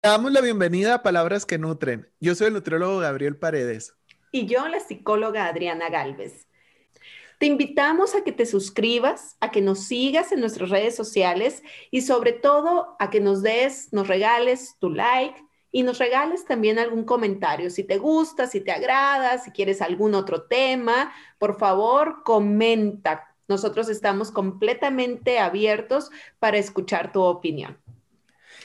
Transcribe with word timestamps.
Damos 0.00 0.30
la 0.30 0.40
bienvenida 0.40 0.94
a 0.94 1.02
Palabras 1.02 1.44
que 1.44 1.58
Nutren. 1.58 2.08
Yo 2.20 2.36
soy 2.36 2.46
el 2.46 2.52
nutriólogo 2.52 2.98
Gabriel 3.00 3.36
Paredes. 3.36 3.96
Y 4.30 4.46
yo, 4.46 4.68
la 4.68 4.78
psicóloga 4.78 5.46
Adriana 5.46 5.90
Galvez. 5.90 6.46
Te 7.40 7.46
invitamos 7.46 8.14
a 8.14 8.22
que 8.22 8.30
te 8.30 8.46
suscribas, 8.46 9.36
a 9.40 9.50
que 9.50 9.60
nos 9.60 9.86
sigas 9.86 10.30
en 10.30 10.38
nuestras 10.38 10.70
redes 10.70 10.94
sociales 10.94 11.64
y 11.90 12.02
sobre 12.02 12.32
todo 12.32 12.94
a 13.00 13.10
que 13.10 13.18
nos 13.18 13.42
des, 13.42 13.92
nos 13.92 14.06
regales 14.06 14.76
tu 14.78 14.90
like 14.90 15.44
y 15.72 15.82
nos 15.82 15.98
regales 15.98 16.44
también 16.44 16.78
algún 16.78 17.02
comentario. 17.02 17.68
Si 17.68 17.82
te 17.82 17.98
gusta, 17.98 18.46
si 18.46 18.60
te 18.60 18.70
agrada, 18.70 19.38
si 19.38 19.50
quieres 19.50 19.82
algún 19.82 20.14
otro 20.14 20.42
tema, 20.42 21.12
por 21.38 21.58
favor, 21.58 22.22
comenta. 22.22 23.34
Nosotros 23.48 23.88
estamos 23.88 24.30
completamente 24.30 25.40
abiertos 25.40 26.12
para 26.38 26.56
escuchar 26.56 27.10
tu 27.10 27.20
opinión. 27.20 27.78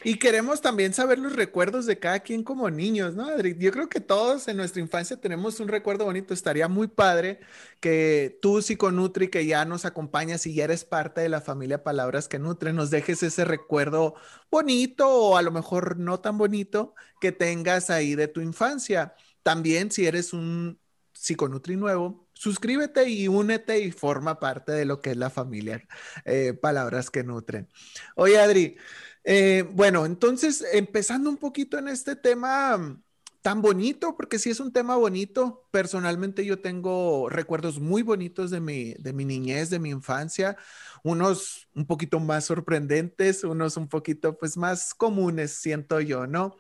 Y 0.06 0.18
queremos 0.18 0.60
también 0.62 0.94
saber 0.94 1.18
los 1.18 1.34
recuerdos 1.34 1.86
de 1.86 1.98
cada 1.98 2.20
quien 2.20 2.44
como 2.44 2.70
niños, 2.70 3.16
¿no, 3.16 3.26
Adri? 3.26 3.56
Yo 3.58 3.72
creo 3.72 3.88
que 3.88 4.02
todos 4.02 4.50
en 4.50 4.58
nuestra 4.58 4.82
infancia 4.82 5.16
tenemos 5.16 5.62
un 5.62 5.70
recuerdo 5.70 6.04
bonito. 6.04 6.34
Estaría 6.34 6.68
muy 6.68 6.88
padre 6.88 7.40
que 7.80 8.38
tú, 8.42 8.62
Psiconutri, 8.62 9.30
que 9.30 9.46
ya 9.46 9.64
nos 9.64 9.86
acompañas 9.86 10.46
y 10.46 10.56
ya 10.56 10.66
eres 10.66 10.84
parte 10.84 11.22
de 11.22 11.30
la 11.30 11.40
familia 11.40 11.84
Palabras 11.84 12.28
que 12.28 12.38
Nutren, 12.38 12.76
nos 12.76 12.90
dejes 12.90 13.24
ese 13.24 13.46
recuerdo 13.46 14.16
bonito 14.52 15.08
o 15.08 15.38
a 15.38 15.42
lo 15.42 15.52
mejor 15.52 15.98
no 15.98 16.20
tan 16.20 16.38
bonito 16.38 16.96
que 17.22 17.32
tengas 17.32 17.90
ahí 17.90 18.16
de 18.16 18.28
tu 18.28 18.42
infancia. 18.42 19.16
También 19.42 19.90
si 19.90 20.06
eres 20.06 20.34
un 20.34 20.80
Psiconutri 21.14 21.78
nuevo, 21.78 22.28
suscríbete 22.34 23.08
y 23.10 23.30
únete 23.30 23.80
y 23.80 23.92
forma 23.92 24.40
parte 24.40 24.74
de 24.74 24.84
lo 24.84 25.00
que 25.00 25.12
es 25.12 25.18
la 25.18 25.30
familia 25.30 25.82
eh, 26.26 26.54
Palabras 26.54 27.10
que 27.10 27.24
Nutren. 27.24 27.70
Oye, 28.16 28.38
Adri. 28.40 28.78
Eh, 29.24 29.66
bueno, 29.72 30.06
entonces, 30.06 30.66
empezando 30.74 31.30
un 31.30 31.38
poquito 31.38 31.78
en 31.78 31.88
este 31.88 32.16
tema 32.16 32.78
mm, 32.78 33.04
tan 33.42 33.62
bonito, 33.62 34.16
porque 34.16 34.40
sí 34.40 34.50
es 34.50 34.60
un 34.60 34.74
tema 34.74 34.96
bonito. 34.96 35.68
Personalmente 35.72 36.46
yo 36.46 36.60
tengo 36.62 37.30
recuerdos 37.30 37.80
muy 37.80 38.02
bonitos 38.02 38.52
de 38.52 38.60
mi, 38.60 38.94
de 38.96 39.14
mi 39.14 39.26
niñez, 39.26 39.70
de 39.70 39.80
mi 39.80 39.90
infancia, 39.90 40.58
unos 41.04 41.68
un 41.76 41.86
poquito 41.86 42.20
más 42.20 42.46
sorprendentes, 42.46 43.44
unos 43.44 43.78
un 43.78 43.88
poquito 43.88 44.38
pues 44.38 44.58
más 44.58 44.94
comunes, 44.94 45.52
siento 45.52 46.00
yo, 46.02 46.28
¿no? 46.28 46.56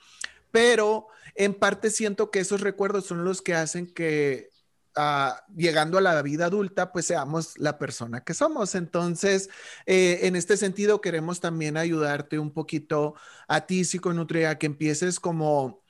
Pero 0.51 1.07
en 1.35 1.53
parte 1.55 1.89
siento 1.89 2.31
que 2.31 2.39
esos 2.39 2.61
recuerdos 2.61 3.05
son 3.07 3.23
los 3.25 3.41
que 3.41 3.55
hacen 3.55 3.87
que 3.87 4.52
llegando 5.55 5.97
a 5.97 6.01
la 6.01 6.21
vida 6.21 6.45
adulta, 6.45 6.91
pues 6.91 7.05
seamos 7.05 7.57
la 7.57 7.77
persona 7.77 8.23
que 8.23 8.33
somos. 8.33 8.75
Entonces, 8.75 9.49
eh, 9.85 10.19
en 10.23 10.35
este 10.35 10.57
sentido, 10.57 11.01
queremos 11.01 11.39
también 11.39 11.77
ayudarte 11.77 12.39
un 12.39 12.51
poquito 12.51 13.15
a 13.47 13.65
ti, 13.65 13.85
psiconutria, 13.85 14.57
que 14.57 14.67
empieces 14.67 15.19
como 15.19 15.81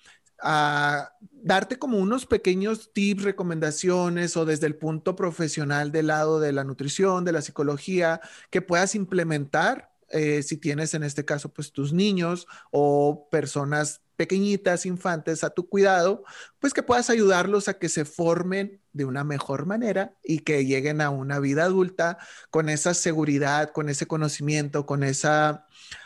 a 0.41 1.13
darte 1.31 1.79
como 1.79 1.97
unos 1.97 2.25
pequeños 2.25 2.91
tips, 2.93 3.23
recomendaciones 3.23 4.35
o 4.35 4.45
desde 4.45 4.67
el 4.67 4.75
punto 4.75 5.15
profesional 5.15 5.91
del 5.91 6.07
lado 6.07 6.39
de 6.39 6.51
la 6.51 6.63
nutrición, 6.65 7.23
de 7.23 7.31
la 7.31 7.41
psicología, 7.41 8.19
que 8.49 8.61
puedas 8.61 8.95
implementar 8.95 9.92
eh, 10.13 10.43
si 10.43 10.57
tienes 10.57 10.93
en 10.93 11.03
este 11.03 11.25
caso 11.25 11.51
pues 11.51 11.71
tus 11.71 11.91
niños 11.91 12.47
o 12.71 13.27
personas 13.29 14.01
pequeñitas, 14.15 14.85
infantes 14.85 15.43
a 15.43 15.49
tu 15.49 15.67
cuidado, 15.67 16.23
pues 16.59 16.73
que 16.73 16.83
puedas 16.83 17.09
ayudarlos 17.09 17.67
a 17.67 17.79
que 17.79 17.89
se 17.89 18.05
formen 18.05 18.79
de 18.93 19.05
una 19.05 19.23
mejor 19.23 19.65
manera 19.65 20.15
y 20.23 20.39
que 20.39 20.65
lleguen 20.65 21.01
a 21.01 21.09
una 21.09 21.39
vida 21.39 21.65
adulta 21.65 22.19
con 22.51 22.69
esa 22.69 22.93
seguridad, 22.93 23.71
con 23.71 23.89
ese 23.89 24.05
conocimiento, 24.05 24.85
con 24.85 25.03
esa 25.03 25.65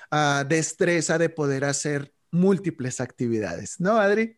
ah, 0.10 0.46
destreza 0.48 1.18
de 1.18 1.30
poder 1.30 1.66
hacer 1.66 2.14
múltiples 2.32 3.02
actividades, 3.02 3.80
¿no, 3.80 3.98
Adri? 3.98 4.38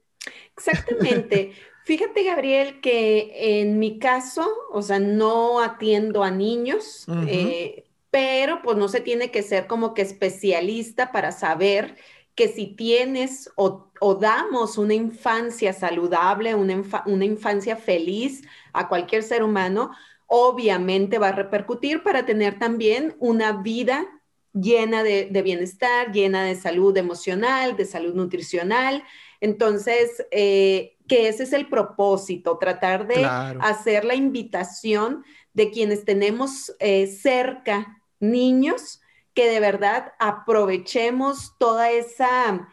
Exactamente. 0.58 1.54
Fíjate, 1.86 2.24
Gabriel, 2.24 2.82
que 2.82 3.62
en 3.62 3.80
mi 3.80 3.98
caso, 3.98 4.48
o 4.72 4.82
sea, 4.82 5.00
no 5.00 5.60
atiendo 5.60 6.24
a 6.24 6.30
niños, 6.30 7.06
eh, 7.28 7.89
pero 8.12 8.62
pues 8.62 8.78
no 8.78 8.88
se 8.88 9.02
tiene 9.02 9.32
que 9.32 9.44
ser 9.44 9.68
como 9.68 9.94
que 9.94 10.02
especialista 10.02 11.12
para 11.12 11.32
saber 11.32 11.96
que 12.36 12.48
si 12.48 12.68
tienes 12.68 13.52
o, 13.56 13.92
damos 14.20 14.78
una 14.78 14.94
infancia 14.94 15.74
saludable, 15.74 16.56
una, 16.56 16.82
una, 17.06 17.26
infancia 17.26 17.76
feliz 17.76 18.44
a 18.72 18.88
cualquier 18.88 19.24
ser 19.24 19.44
humano, 19.44 19.92
obviamente 20.26 21.18
va 21.18 21.30
a 21.30 21.34
repercutir 21.34 22.02
para 22.02 22.26
tener 22.26 22.58
también 22.58 23.16
una 23.20 23.52
vida 23.52 24.08
llena 24.54 25.04
de, 25.04 25.42
bienestar, 25.44 26.12
llena 26.12 26.44
de 26.44 26.56
salud 26.56 26.96
emocional, 26.96 27.76
de 27.76 27.86
salud 27.86 28.14
nutricional. 28.14 29.04
Entonces, 29.42 30.26
eh, 30.32 30.98
que 31.08 31.28
ese 31.28 31.44
es 31.44 31.54
el 31.54 31.68
propósito, 31.68 32.58
tratar 32.58 33.08
de 33.08 33.26
hacer 33.26 34.06
la 34.06 34.16
invitación 34.16 35.24
de 35.54 35.72
quienes 35.72 36.06
tenemos 36.06 36.74
eh, 36.80 37.08
cerca 37.08 37.99
niños 38.20 39.02
que 39.34 39.48
de 39.50 39.60
verdad 39.60 40.14
aprovechemos 40.20 41.56
toda 41.58 41.92
esa 41.92 42.68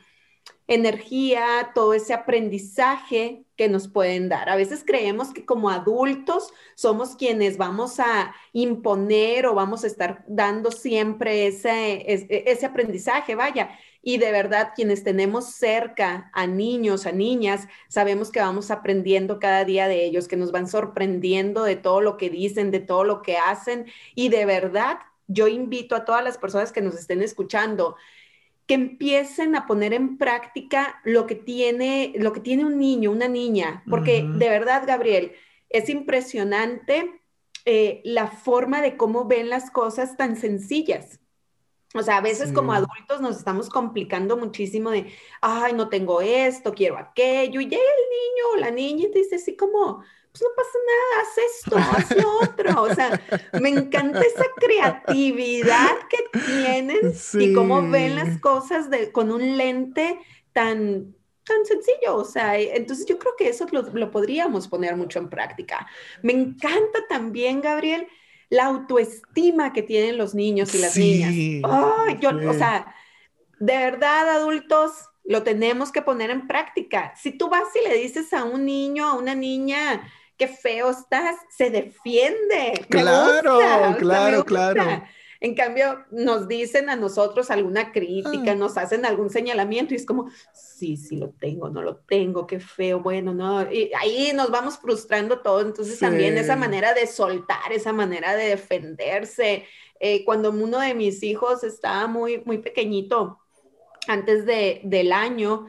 energía, 0.68 1.70
todo 1.74 1.94
ese 1.94 2.12
aprendizaje 2.12 3.44
que 3.56 3.68
nos 3.68 3.88
pueden 3.88 4.28
dar. 4.28 4.48
A 4.48 4.56
veces 4.56 4.82
creemos 4.84 5.32
que 5.32 5.44
como 5.44 5.70
adultos 5.70 6.52
somos 6.74 7.16
quienes 7.16 7.56
vamos 7.56 8.00
a 8.00 8.34
imponer 8.52 9.46
o 9.46 9.54
vamos 9.54 9.84
a 9.84 9.86
estar 9.86 10.24
dando 10.26 10.72
siempre 10.72 11.46
ese, 11.46 12.04
ese, 12.06 12.66
aprendizaje, 12.66 13.34
vaya. 13.34 13.70
Y 14.02 14.18
de 14.18 14.30
verdad, 14.30 14.72
quienes 14.74 15.02
tenemos 15.04 15.52
cerca 15.52 16.30
a 16.32 16.46
niños, 16.46 17.06
a 17.06 17.12
niñas, 17.12 17.66
sabemos 17.88 18.30
que 18.30 18.40
vamos 18.40 18.70
aprendiendo 18.70 19.38
cada 19.38 19.64
día 19.64 19.88
de 19.88 20.04
ellos, 20.04 20.28
que 20.28 20.36
nos 20.36 20.52
van 20.52 20.68
sorprendiendo 20.68 21.64
de 21.64 21.76
todo 21.76 22.00
lo 22.00 22.16
que 22.16 22.30
dicen, 22.30 22.70
de 22.70 22.80
todo 22.80 23.04
lo 23.04 23.22
que 23.22 23.36
hacen. 23.36 23.86
Y 24.14 24.28
de 24.28 24.44
verdad, 24.46 24.98
yo 25.26 25.48
invito 25.48 25.96
a 25.96 26.04
todas 26.04 26.22
las 26.22 26.38
personas 26.38 26.72
que 26.72 26.82
nos 26.82 26.94
estén 26.94 27.22
escuchando 27.22 27.96
que 28.66 28.74
empiecen 28.74 29.54
a 29.54 29.66
poner 29.66 29.92
en 29.92 30.18
práctica 30.18 31.00
lo 31.04 31.26
que 31.26 31.36
tiene, 31.36 32.12
lo 32.16 32.32
que 32.32 32.40
tiene 32.40 32.64
un 32.64 32.78
niño, 32.78 33.12
una 33.12 33.28
niña, 33.28 33.84
porque 33.88 34.24
de 34.28 34.48
verdad, 34.48 34.82
Gabriel, 34.86 35.32
es 35.70 35.88
impresionante 35.88 37.20
eh, 37.64 38.00
la 38.04 38.26
forma 38.26 38.82
de 38.82 38.96
cómo 38.96 39.26
ven 39.26 39.50
las 39.50 39.70
cosas 39.70 40.16
tan 40.16 40.36
sencillas. 40.36 41.20
O 41.96 42.02
sea, 42.02 42.18
a 42.18 42.20
veces 42.20 42.52
como 42.52 42.72
adultos 42.72 43.20
nos 43.20 43.36
estamos 43.36 43.68
complicando 43.68 44.36
muchísimo 44.36 44.90
de, 44.90 45.12
ay, 45.40 45.72
no 45.72 45.88
tengo 45.88 46.20
esto, 46.20 46.74
quiero 46.74 46.98
aquello, 46.98 47.60
y 47.60 47.68
llega 47.68 47.82
el 47.82 48.04
niño 48.10 48.44
o 48.52 48.56
la 48.56 48.70
niña 48.70 49.06
y 49.06 49.10
te 49.10 49.18
dice 49.18 49.36
así 49.36 49.56
como, 49.56 50.02
pues, 50.36 50.42
no 50.42 50.48
pasa 50.54 50.78
nada, 50.86 51.22
haz 51.22 51.38
esto, 51.38 51.76
haz 51.76 52.22
lo 52.22 52.38
otro. 52.40 52.82
O 52.82 52.94
sea, 52.94 53.20
me 53.60 53.70
encanta 53.70 54.20
esa 54.20 54.44
creatividad 54.56 55.96
que 56.10 56.40
tienen 56.46 57.12
y 57.34 57.54
cómo 57.54 57.88
ven 57.88 58.16
las 58.16 58.38
cosas 58.40 58.90
de, 58.90 59.12
con 59.12 59.32
un 59.32 59.56
lente 59.56 60.18
tan, 60.52 61.14
tan 61.44 61.64
sencillo. 61.64 62.16
O 62.16 62.24
sea, 62.24 62.58
entonces 62.58 63.06
yo 63.06 63.18
creo 63.18 63.32
que 63.38 63.48
eso 63.48 63.66
lo, 63.70 64.10
podríamos 64.10 64.68
poner 64.68 64.96
mucho 64.96 65.18
en 65.18 65.30
práctica. 65.30 65.86
Me 66.22 66.34
encanta 66.34 67.06
también, 67.08 67.62
Gabriel, 67.62 68.06
la 68.48 68.66
autoestima 68.66 69.72
que 69.72 69.82
tienen 69.82 70.18
los 70.18 70.34
niños 70.34 70.74
y 70.74 70.78
las 70.78 70.96
niñas. 70.96 71.32
yo, 72.20 72.30
o 72.48 72.54
sea, 72.54 72.94
de 73.58 73.76
verdad, 73.76 74.30
adultos, 74.30 74.92
lo 75.24 75.42
tenemos 75.42 75.90
que 75.90 76.02
poner 76.02 76.30
en 76.30 76.46
práctica. 76.46 77.12
Si 77.16 77.32
tú 77.32 77.48
vas 77.48 77.64
y 77.74 77.88
le 77.88 77.96
dices 77.96 78.32
a 78.32 78.44
un 78.44 78.64
niño, 78.64 79.06
a 79.06 79.14
una 79.14 79.34
niña, 79.34 80.08
qué 80.36 80.48
feo 80.48 80.90
estás, 80.90 81.36
se 81.50 81.70
defiende. 81.70 82.86
Claro, 82.88 83.58
claro, 83.98 84.44
claro. 84.44 85.02
En 85.40 85.54
cambio, 85.54 86.04
nos 86.10 86.48
dicen 86.48 86.88
a 86.88 86.96
nosotros 86.96 87.50
alguna 87.50 87.92
crítica, 87.92 88.52
ah. 88.52 88.54
nos 88.54 88.76
hacen 88.76 89.04
algún 89.04 89.30
señalamiento 89.30 89.94
y 89.94 89.96
es 89.96 90.06
como, 90.06 90.30
sí, 90.52 90.96
sí 90.96 91.16
lo 91.16 91.30
tengo, 91.30 91.68
no 91.68 91.82
lo 91.82 91.96
tengo, 91.96 92.46
qué 92.46 92.60
feo, 92.60 93.00
bueno, 93.00 93.34
no. 93.34 93.70
Y 93.70 93.90
ahí 93.98 94.32
nos 94.34 94.50
vamos 94.50 94.78
frustrando 94.78 95.40
todo. 95.40 95.60
Entonces 95.60 95.98
también 95.98 96.38
esa 96.38 96.56
manera 96.56 96.94
de 96.94 97.06
soltar, 97.06 97.72
esa 97.72 97.92
manera 97.92 98.34
de 98.34 98.48
defenderse. 98.48 99.64
Eh, 100.00 100.24
cuando 100.24 100.50
uno 100.50 100.78
de 100.80 100.94
mis 100.94 101.22
hijos 101.22 101.64
estaba 101.64 102.06
muy, 102.06 102.42
muy 102.44 102.58
pequeñito, 102.58 103.38
antes 104.08 104.46
de, 104.46 104.80
del 104.84 105.12
año, 105.12 105.66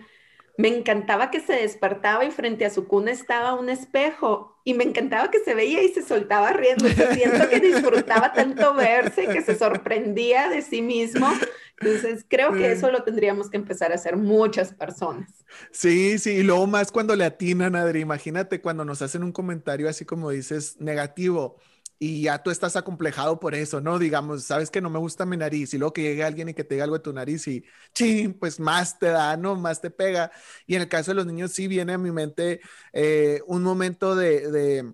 me 0.58 0.70
encantaba 0.70 1.30
que 1.32 1.40
se 1.40 1.54
despertaba 1.54 2.26
y 2.26 2.32
frente 2.32 2.66
a 2.66 2.70
su 2.70 2.88
cuna 2.88 3.12
estaba 3.12 3.54
un 3.54 3.70
espejo 3.70 4.57
y 4.68 4.74
me 4.74 4.84
encantaba 4.84 5.32
que 5.32 5.40
se 5.40 5.56
veía 5.56 5.82
y 5.82 5.88
se 5.94 6.04
soltaba 6.04 6.52
riendo. 6.52 6.90
siento 7.14 7.48
que 7.48 7.62
disfrutaba 7.62 8.34
tanto 8.34 8.74
verse 8.74 9.26
que 9.26 9.42
se 9.42 9.58
sorprendía 9.58 10.50
de 10.50 10.62
sí 10.62 10.82
mismo. 10.82 11.32
Entonces 11.80 12.26
creo 12.28 12.52
que 12.52 12.74
eso 12.74 12.92
lo 12.92 13.02
tendríamos 13.04 13.50
que 13.50 13.56
empezar 13.56 13.94
a 13.94 13.96
hacer 13.96 14.18
muchas 14.18 14.74
personas. 14.74 15.46
Sí, 15.72 16.20
sí, 16.20 16.32
y 16.32 16.44
luego 16.44 16.68
más 16.68 16.92
cuando 16.92 17.16
le 17.16 17.24
atinan, 17.24 17.78
Adri, 17.78 18.02
imagínate 18.02 18.60
cuando 18.60 18.84
nos 18.84 19.02
hacen 19.02 19.24
un 19.24 19.32
comentario 19.32 19.88
así 19.88 20.04
como 20.04 20.32
dices, 20.32 20.76
negativo 20.82 21.62
y 22.00 22.24
ya 22.24 22.44
tú 22.44 22.52
estás 22.52 22.76
acomplejado 22.76 23.40
por 23.40 23.56
eso, 23.56 23.82
¿no? 23.82 23.98
Digamos, 24.00 24.44
sabes 24.44 24.70
que 24.70 24.82
no 24.82 24.90
me 24.90 25.00
gusta 25.00 25.26
mi 25.26 25.38
nariz 25.38 25.74
y 25.74 25.78
luego 25.78 25.94
que 25.94 26.04
llegue 26.04 26.24
alguien 26.24 26.50
y 26.50 26.54
que 26.54 26.64
te 26.64 26.76
diga 26.76 26.84
algo 26.84 26.98
de 26.98 27.04
tu 27.04 27.14
nariz 27.14 27.48
y 27.48 27.64
ching, 27.94 28.34
pues 28.34 28.60
más 28.60 29.00
te 29.00 29.08
da, 29.08 29.36
¿no? 29.38 29.56
Más 29.56 29.82
te 29.82 29.90
pega. 29.90 30.32
Y 30.68 30.76
en 30.76 30.84
el 30.84 30.90
caso 30.90 31.12
de 31.12 31.16
los 31.16 31.26
niños 31.26 31.52
sí 31.52 31.68
viene 31.68 31.94
a 31.94 31.98
mi 31.98 32.12
mente 32.12 32.62
eh, 32.94 33.42
un 33.48 33.64
momento 33.64 34.16
de, 34.16 34.52
de 34.52 34.94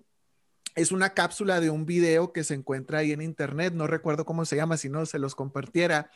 es 0.74 0.92
una 0.92 1.10
cápsula 1.10 1.60
de 1.60 1.70
un 1.70 1.86
video 1.86 2.32
que 2.32 2.44
se 2.44 2.54
encuentra 2.54 2.98
ahí 2.98 3.12
en 3.12 3.22
internet, 3.22 3.74
no 3.74 3.86
recuerdo 3.86 4.24
cómo 4.24 4.44
se 4.44 4.56
llama, 4.56 4.76
si 4.76 4.88
no 4.88 5.06
se 5.06 5.18
los 5.18 5.34
compartiera, 5.34 6.10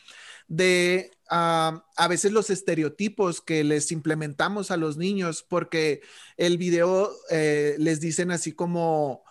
de 0.49 1.13
ah, 1.31 1.85
a 1.97 2.09
veces 2.09 2.33
los 2.33 2.51
estereotipos 2.51 3.41
que 3.41 3.63
les 3.63 3.93
implementamos 3.93 4.71
a 4.71 4.77
los 4.77 4.97
niños, 4.97 5.45
porque 5.49 6.01
el 6.37 6.59
video 6.59 7.13
eh, 7.31 7.77
les 7.79 8.01
dicen 8.01 8.31
así 8.31 8.53
como 8.53 9.23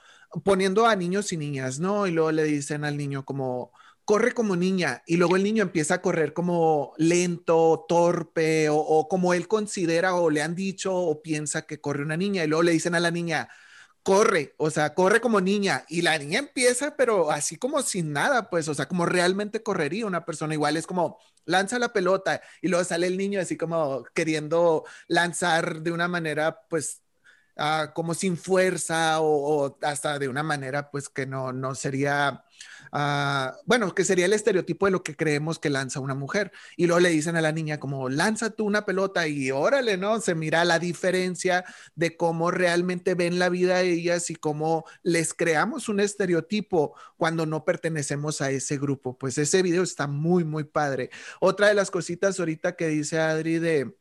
poniendo 0.43 0.85
a 0.85 0.95
niños 0.95 1.31
y 1.33 1.37
niñas, 1.37 1.79
¿no? 1.79 2.07
Y 2.07 2.11
luego 2.11 2.31
le 2.31 2.43
dicen 2.43 2.83
al 2.85 2.97
niño 2.97 3.25
como, 3.25 3.71
corre 4.05 4.33
como 4.33 4.55
niña 4.55 5.03
y 5.05 5.17
luego 5.17 5.35
el 5.35 5.43
niño 5.43 5.63
empieza 5.63 5.95
a 5.95 6.01
correr 6.01 6.33
como 6.33 6.93
lento, 6.97 7.85
torpe 7.89 8.69
o, 8.69 8.77
o, 8.77 9.07
como 9.07 9.33
él 9.33 9.47
considera 9.47 10.15
o 10.15 10.29
le 10.29 10.41
han 10.41 10.55
dicho 10.55 10.95
o 10.95 11.21
piensa 11.21 11.63
que 11.63 11.81
corre 11.81 12.03
una 12.03 12.17
niña. 12.17 12.43
Y 12.43 12.47
luego 12.47 12.63
le 12.63 12.71
dicen 12.71 12.95
a 12.95 12.99
la 12.99 13.11
niña, 13.11 13.49
corre, 14.07 14.55
o 14.57 14.69
sea, 14.69 14.93
corre 14.93 15.19
como 15.19 15.41
niña 15.41 15.83
y 15.89 16.01
la 16.01 16.17
niña 16.17 16.39
empieza, 16.39 16.95
pero 16.95 17.29
así 17.29 17.57
como 17.57 17.81
sin 17.81 18.13
nada, 18.13 18.49
pues, 18.49 18.69
o 18.69 18.73
sea, 18.73 18.87
como 18.87 19.05
realmente 19.05 19.63
correría 19.63 20.05
una 20.05 20.23
persona. 20.25 20.53
Igual, 20.53 20.77
es 20.77 20.87
como 20.87 21.19
lanza 21.43 21.77
la 21.77 21.91
pelota 21.91 22.41
y 22.61 22.69
luego 22.69 22.85
sale 22.85 23.07
el 23.07 23.17
niño 23.17 23.41
así 23.41 23.57
como 23.57 24.05
queriendo 24.13 24.85
lanzar 25.09 25.81
de 25.81 25.91
una 25.91 26.07
manera, 26.07 26.61
pues, 26.69 27.01
uh, 27.57 27.93
como 27.93 28.13
sin 28.13 28.37
fuerza 28.37 29.21
o, 29.21 29.77
hasta 29.81 30.19
de 30.19 30.29
una 30.29 30.43
manera, 30.43 30.89
pues, 30.91 31.09
que 31.09 31.25
no, 31.25 31.53
no 31.53 31.75
sería 31.75 32.43
uh, 32.91 33.55
bueno, 33.65 33.93
que 33.93 34.03
sería 34.03 34.25
el 34.25 34.33
estereotipo 34.33 34.85
de 34.85 34.91
lo 34.91 35.03
que 35.03 35.15
creemos 35.15 35.59
que 35.59 35.69
lanza 35.69 35.99
una 35.99 36.15
mujer. 36.15 36.51
Y 36.75 36.87
luego 36.87 36.99
le 36.99 37.09
dicen 37.09 37.35
a 37.35 37.41
la 37.41 37.51
niña 37.51 37.79
como, 37.79 38.09
lanza 38.09 38.51
tú 38.51 38.65
una 38.65 38.85
pelota 38.85 39.27
y 39.27 39.51
órale, 39.51 39.97
¿no? 39.97 40.19
Se 40.21 40.35
mira 40.35 40.65
la 40.65 40.79
diferencia 40.79 41.65
de 41.95 42.17
cómo 42.17 42.51
realmente 42.51 43.15
ven 43.15 43.39
la 43.39 43.49
vida 43.49 43.77
de 43.77 43.91
ellas 43.91 44.29
y 44.29 44.35
cómo 44.35 44.85
les 45.03 45.33
creamos 45.33 45.89
un 45.89 45.99
estereotipo 45.99 46.95
cuando 47.17 47.45
no 47.45 47.65
pertenecemos 47.65 48.41
a 48.41 48.51
ese 48.51 48.77
grupo. 48.77 49.17
Pues 49.17 49.37
ese 49.37 49.61
video 49.61 49.83
está 49.83 50.07
muy, 50.07 50.43
muy 50.43 50.63
padre. 50.63 51.09
Otra 51.39 51.67
de 51.67 51.73
las 51.73 51.91
cositas 51.91 52.39
ahorita 52.39 52.75
que 52.75 52.87
dice 52.87 53.19
Adri 53.19 53.59
de... 53.59 53.95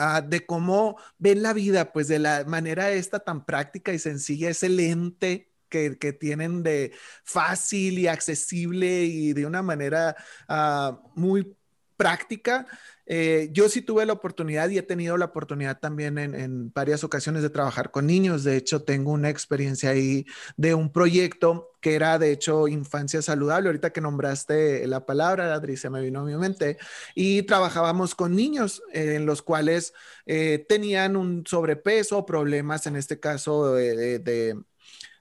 Uh, 0.00 0.26
de 0.26 0.46
cómo 0.46 0.96
ven 1.18 1.42
la 1.42 1.52
vida, 1.52 1.92
pues 1.92 2.08
de 2.08 2.18
la 2.18 2.44
manera 2.46 2.90
esta 2.90 3.20
tan 3.20 3.44
práctica 3.44 3.92
y 3.92 3.98
sencilla, 3.98 4.48
ese 4.48 4.70
lente 4.70 5.52
que, 5.68 5.98
que, 5.98 6.14
tienen 6.14 6.62
de 6.62 6.92
fácil 7.22 7.98
y 7.98 8.06
accesible 8.06 9.04
y 9.04 9.34
de 9.34 9.44
una 9.44 9.60
manera 9.62 10.16
uh, 10.48 10.96
muy 11.14 11.54
práctica. 12.00 12.66
Eh, 13.04 13.50
yo 13.52 13.68
sí 13.68 13.82
tuve 13.82 14.06
la 14.06 14.14
oportunidad 14.14 14.70
y 14.70 14.78
he 14.78 14.82
tenido 14.82 15.18
la 15.18 15.26
oportunidad 15.26 15.80
también 15.80 16.16
en, 16.16 16.72
varias 16.72 17.04
ocasiones 17.04 17.42
de 17.42 17.50
trabajar 17.50 17.90
con 17.90 18.06
niños. 18.06 18.42
De 18.42 18.56
hecho, 18.56 18.84
tengo 18.84 19.12
una 19.12 19.28
experiencia 19.28 19.90
ahí 19.90 20.24
de 20.56 20.72
un 20.72 20.90
proyecto 20.90 21.72
que 21.82 21.94
era, 21.94 22.18
de 22.18 22.32
hecho, 22.32 22.68
infancia 22.68 23.20
saludable. 23.20 23.68
Ahorita 23.68 23.92
que 23.92 24.00
nombraste 24.00 24.86
la 24.86 25.04
palabra, 25.04 25.52
Adri, 25.52 25.76
se 25.76 25.90
me 25.90 26.00
vino 26.00 26.20
a 26.20 26.24
mi 26.24 26.34
mente. 26.36 26.78
Y 27.14 27.42
trabajábamos 27.42 28.14
con 28.14 28.34
niños 28.34 28.82
eh, 28.94 29.16
en 29.16 29.26
los 29.26 29.42
cuales 29.42 29.92
eh, 30.24 30.64
tenían 30.66 31.16
un 31.16 31.44
sobrepeso, 31.46 32.24
problemas, 32.24 32.86
en 32.86 32.96
este 32.96 33.20
caso, 33.20 33.74
de, 33.74 34.20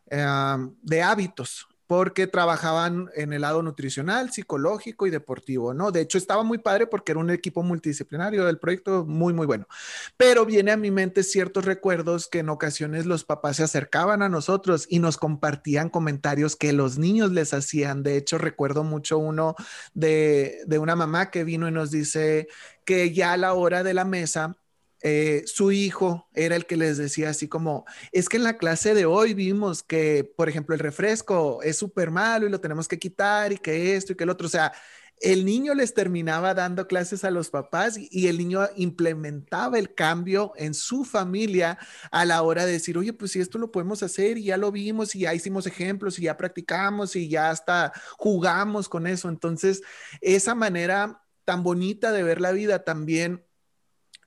de 0.07 1.01
hábitos, 1.01 1.68
porque 1.89 2.27
trabajaban 2.27 3.09
en 3.15 3.33
el 3.33 3.41
lado 3.41 3.63
nutricional, 3.63 4.31
psicológico 4.31 5.07
y 5.07 5.09
deportivo, 5.09 5.73
¿no? 5.73 5.91
De 5.91 6.01
hecho, 6.01 6.19
estaba 6.19 6.43
muy 6.43 6.59
padre 6.59 6.85
porque 6.85 7.13
era 7.13 7.19
un 7.19 7.31
equipo 7.31 7.63
multidisciplinario 7.63 8.45
del 8.45 8.59
proyecto 8.59 9.05
muy, 9.07 9.33
muy 9.33 9.47
bueno. 9.47 9.67
Pero 10.15 10.45
viene 10.45 10.71
a 10.71 10.77
mi 10.77 10.91
mente 10.91 11.23
ciertos 11.23 11.65
recuerdos 11.65 12.27
que 12.27 12.39
en 12.39 12.49
ocasiones 12.49 13.07
los 13.07 13.23
papás 13.23 13.55
se 13.55 13.63
acercaban 13.63 14.21
a 14.21 14.29
nosotros 14.29 14.85
y 14.87 14.99
nos 14.99 15.17
compartían 15.17 15.89
comentarios 15.89 16.55
que 16.55 16.73
los 16.73 16.99
niños 16.99 17.31
les 17.31 17.55
hacían. 17.55 18.03
De 18.03 18.17
hecho, 18.17 18.37
recuerdo 18.37 18.83
mucho 18.83 19.17
uno 19.17 19.55
de, 19.95 20.59
de 20.67 20.77
una 20.77 20.95
mamá 20.95 21.31
que 21.31 21.43
vino 21.43 21.67
y 21.67 21.71
nos 21.71 21.89
dice 21.89 22.49
que 22.85 23.13
ya 23.15 23.33
a 23.33 23.37
la 23.37 23.53
hora 23.53 23.81
de 23.81 23.95
la 23.95 24.05
mesa, 24.05 24.58
eh, 25.01 25.43
su 25.45 25.71
hijo 25.71 26.27
era 26.33 26.55
el 26.55 26.65
que 26.65 26.75
les 26.75 26.97
decía 26.97 27.29
así 27.29 27.47
como, 27.47 27.85
es 28.11 28.27
que 28.27 28.37
en 28.37 28.43
la 28.43 28.57
clase 28.57 28.93
de 28.93 29.05
hoy 29.05 29.33
vimos 29.33 29.81
que, 29.81 30.29
por 30.35 30.49
ejemplo, 30.49 30.75
el 30.75 30.79
refresco 30.79 31.61
es 31.63 31.77
súper 31.77 32.11
malo 32.11 32.45
y 32.45 32.49
lo 32.49 32.59
tenemos 32.59 32.87
que 32.87 32.99
quitar 32.99 33.53
y 33.53 33.57
que 33.57 33.95
esto 33.95 34.13
y 34.13 34.15
que 34.15 34.25
el 34.25 34.29
otro, 34.29 34.47
o 34.47 34.49
sea, 34.49 34.73
el 35.21 35.45
niño 35.45 35.73
les 35.73 35.93
terminaba 35.93 36.53
dando 36.53 36.87
clases 36.87 37.23
a 37.23 37.31
los 37.31 37.49
papás 37.49 37.97
y, 37.97 38.27
el 38.27 38.37
niño 38.37 38.67
implementaba 38.75 39.77
el 39.77 39.93
cambio 39.93 40.53
en 40.55 40.73
su 40.73 41.03
familia 41.03 41.77
a 42.11 42.25
la 42.25 42.41
hora 42.41 42.65
de 42.65 42.73
decir, 42.73 42.97
oye, 42.97 43.13
pues 43.13 43.31
si 43.31 43.39
esto 43.39 43.57
lo 43.57 43.71
podemos 43.71 44.01
hacer 44.01 44.37
y 44.37 44.45
ya 44.45 44.57
lo 44.57 44.71
vimos 44.71 45.15
y 45.15 45.19
ya 45.19 45.33
hicimos 45.33 45.67
ejemplos 45.67 46.19
y 46.19 46.23
ya 46.23 46.37
practicamos 46.37 47.15
y 47.15 47.27
ya 47.27 47.49
hasta 47.49 47.91
jugamos 48.17 48.87
con 48.87 49.07
eso. 49.07 49.27
Entonces, 49.29 49.81
esa 50.21 50.55
manera 50.55 51.21
tan 51.43 51.63
bonita 51.63 52.11
de 52.11 52.23
ver 52.23 52.41
la 52.41 52.51
vida 52.51 52.83
también... 52.83 53.45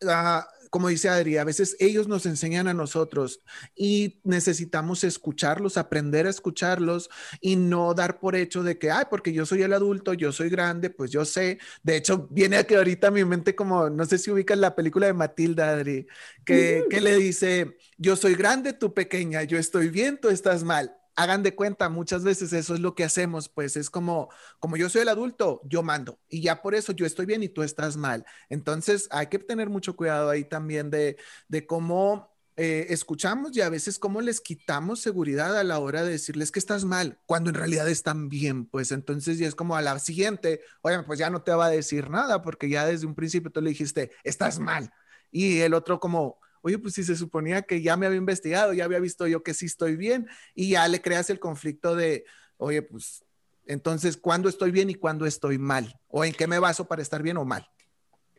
Uh, 0.02 0.42
como 0.72 0.88
dice 0.88 1.10
Adri, 1.10 1.36
a 1.36 1.44
veces 1.44 1.76
ellos 1.80 2.08
nos 2.08 2.24
enseñan 2.24 2.66
a 2.66 2.72
nosotros 2.72 3.40
y 3.76 4.22
necesitamos 4.24 5.04
escucharlos, 5.04 5.76
aprender 5.76 6.26
a 6.26 6.30
escucharlos 6.30 7.10
y 7.42 7.56
no 7.56 7.92
dar 7.92 8.18
por 8.18 8.36
hecho 8.36 8.62
de 8.62 8.78
que, 8.78 8.90
ay, 8.90 9.04
porque 9.10 9.34
yo 9.34 9.44
soy 9.44 9.60
el 9.60 9.74
adulto, 9.74 10.14
yo 10.14 10.32
soy 10.32 10.48
grande, 10.48 10.88
pues 10.88 11.10
yo 11.10 11.26
sé. 11.26 11.58
De 11.82 11.96
hecho, 11.96 12.26
viene 12.30 12.56
aquí 12.56 12.74
ahorita 12.74 13.08
a 13.08 13.10
mi 13.10 13.22
mente 13.22 13.54
como, 13.54 13.90
no 13.90 14.06
sé 14.06 14.16
si 14.16 14.30
ubicas 14.30 14.56
la 14.56 14.74
película 14.74 15.06
de 15.06 15.12
Matilda, 15.12 15.72
Adri, 15.72 16.06
que, 16.42 16.84
que 16.88 17.02
le 17.02 17.16
dice, 17.16 17.76
yo 17.98 18.16
soy 18.16 18.34
grande, 18.34 18.72
tú 18.72 18.94
pequeña, 18.94 19.42
yo 19.42 19.58
estoy 19.58 19.90
bien, 19.90 20.18
tú 20.18 20.30
estás 20.30 20.64
mal 20.64 20.96
hagan 21.16 21.42
de 21.42 21.54
cuenta, 21.54 21.88
muchas 21.88 22.24
veces 22.24 22.52
eso 22.52 22.74
es 22.74 22.80
lo 22.80 22.94
que 22.94 23.04
hacemos, 23.04 23.48
pues 23.48 23.76
es 23.76 23.90
como, 23.90 24.30
como 24.58 24.76
yo 24.76 24.88
soy 24.88 25.02
el 25.02 25.08
adulto, 25.08 25.60
yo 25.64 25.82
mando 25.82 26.18
y 26.28 26.40
ya 26.42 26.62
por 26.62 26.74
eso 26.74 26.92
yo 26.92 27.06
estoy 27.06 27.26
bien 27.26 27.42
y 27.42 27.48
tú 27.48 27.62
estás 27.62 27.96
mal. 27.96 28.24
Entonces 28.48 29.08
hay 29.10 29.26
que 29.26 29.38
tener 29.38 29.68
mucho 29.70 29.96
cuidado 29.96 30.30
ahí 30.30 30.44
también 30.44 30.90
de, 30.90 31.16
de 31.48 31.66
cómo 31.66 32.32
eh, 32.56 32.86
escuchamos 32.90 33.56
y 33.56 33.62
a 33.62 33.70
veces 33.70 33.98
cómo 33.98 34.20
les 34.20 34.40
quitamos 34.40 35.00
seguridad 35.00 35.56
a 35.56 35.64
la 35.64 35.78
hora 35.78 36.02
de 36.02 36.10
decirles 36.10 36.52
que 36.52 36.58
estás 36.58 36.84
mal, 36.84 37.18
cuando 37.26 37.48
en 37.50 37.56
realidad 37.56 37.88
están 37.88 38.28
bien, 38.28 38.66
pues 38.66 38.92
entonces 38.92 39.38
ya 39.38 39.48
es 39.48 39.54
como 39.54 39.74
a 39.74 39.82
la 39.82 39.98
siguiente, 39.98 40.60
oye, 40.82 41.02
pues 41.04 41.18
ya 41.18 41.30
no 41.30 41.42
te 41.42 41.52
va 41.52 41.66
a 41.66 41.70
decir 41.70 42.10
nada 42.10 42.42
porque 42.42 42.68
ya 42.68 42.84
desde 42.86 43.06
un 43.06 43.14
principio 43.14 43.50
tú 43.50 43.62
le 43.62 43.70
dijiste, 43.70 44.12
estás 44.22 44.58
mal. 44.58 44.92
Y 45.30 45.60
el 45.60 45.72
otro 45.72 45.98
como, 45.98 46.41
oye, 46.62 46.78
pues 46.78 46.94
si 46.94 47.04
se 47.04 47.16
suponía 47.16 47.62
que 47.62 47.82
ya 47.82 47.96
me 47.96 48.06
había 48.06 48.18
investigado, 48.18 48.72
ya 48.72 48.84
había 48.84 48.98
visto 49.00 49.26
yo 49.26 49.42
que 49.42 49.54
sí 49.54 49.66
estoy 49.66 49.96
bien 49.96 50.28
y 50.54 50.70
ya 50.70 50.88
le 50.88 51.02
creas 51.02 51.28
el 51.30 51.38
conflicto 51.38 51.94
de, 51.94 52.24
oye, 52.56 52.82
pues 52.82 53.24
entonces, 53.66 54.16
¿cuándo 54.16 54.48
estoy 54.48 54.70
bien 54.70 54.90
y 54.90 54.94
cuándo 54.94 55.26
estoy 55.26 55.58
mal? 55.58 55.98
¿O 56.08 56.24
en 56.24 56.32
qué 56.32 56.46
me 56.46 56.58
baso 56.58 56.86
para 56.86 57.02
estar 57.02 57.22
bien 57.22 57.36
o 57.36 57.44
mal? 57.44 57.68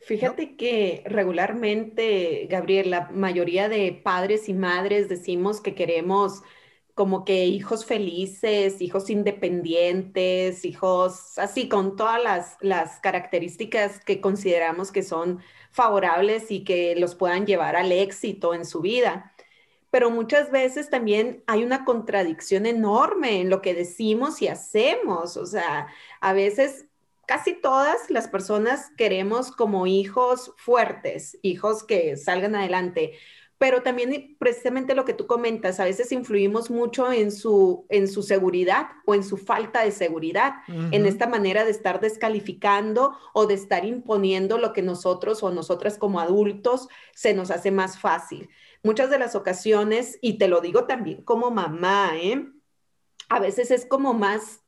Fíjate 0.01 0.57
que 0.57 1.01
regularmente, 1.05 2.45
Gabriel, 2.49 2.89
la 2.89 3.09
mayoría 3.09 3.69
de 3.69 3.93
padres 4.03 4.49
y 4.49 4.53
madres 4.53 5.07
decimos 5.07 5.61
que 5.61 5.75
queremos 5.75 6.41
como 6.93 7.25
que 7.25 7.45
hijos 7.45 7.85
felices, 7.85 8.81
hijos 8.81 9.09
independientes, 9.09 10.65
hijos 10.65 11.37
así, 11.39 11.67
con 11.67 11.95
todas 11.95 12.21
las, 12.23 12.57
las 12.61 12.99
características 12.99 13.99
que 13.99 14.21
consideramos 14.21 14.91
que 14.91 15.03
son 15.03 15.39
favorables 15.71 16.51
y 16.51 16.63
que 16.63 16.95
los 16.95 17.15
puedan 17.15 17.45
llevar 17.47 17.75
al 17.75 17.91
éxito 17.91 18.53
en 18.53 18.65
su 18.65 18.81
vida. 18.81 19.33
Pero 19.89 20.09
muchas 20.11 20.51
veces 20.51 20.89
también 20.89 21.43
hay 21.47 21.63
una 21.63 21.85
contradicción 21.85 22.65
enorme 22.65 23.41
en 23.41 23.49
lo 23.49 23.61
que 23.61 23.73
decimos 23.73 24.41
y 24.41 24.47
hacemos. 24.47 25.37
O 25.37 25.45
sea, 25.45 25.87
a 26.21 26.33
veces 26.33 26.87
casi 27.25 27.53
todas 27.53 28.09
las 28.09 28.27
personas 28.27 28.91
queremos 28.97 29.51
como 29.51 29.87
hijos 29.87 30.53
fuertes, 30.57 31.37
hijos 31.41 31.83
que 31.83 32.17
salgan 32.17 32.55
adelante, 32.55 33.13
pero 33.63 33.81
también 33.81 34.35
precisamente 34.39 34.93
lo 34.93 35.05
que 35.05 35.13
tú 35.13 35.25
comentas, 35.25 35.79
a 35.79 35.85
veces 35.85 36.11
influimos 36.11 36.69
mucho 36.69 37.13
en 37.13 37.31
su, 37.31 37.85
en 37.87 38.09
su 38.09 38.21
seguridad 38.21 38.87
o 39.05 39.15
en 39.15 39.23
su 39.23 39.37
falta 39.37 39.85
de 39.85 39.91
seguridad, 39.91 40.55
uh 40.67 40.71
-huh. 40.73 40.89
en 40.91 41.05
esta 41.05 41.27
manera 41.27 41.63
de 41.63 41.71
estar 41.71 42.01
descalificando 42.01 43.17
o 43.31 43.47
de 43.47 43.53
estar 43.53 43.85
imponiendo 43.85 44.57
lo 44.57 44.73
que 44.73 44.81
nosotros 44.81 45.43
o 45.43 45.51
nosotras 45.51 45.97
como 45.97 46.19
adultos 46.19 46.89
se 47.15 47.33
nos 47.33 47.51
hace 47.51 47.71
más 47.71 47.97
fácil. 47.97 48.49
Muchas 48.83 49.09
de 49.09 49.17
las 49.17 49.33
ocasiones, 49.33 50.19
y 50.21 50.37
te 50.37 50.49
lo 50.49 50.59
digo 50.59 50.83
también 50.83 51.23
como 51.23 51.49
mamá, 51.49 52.17
¿eh? 52.17 52.45
a 53.29 53.39
veces 53.39 53.71
es 53.71 53.85
como 53.85 54.13
más, 54.13 54.59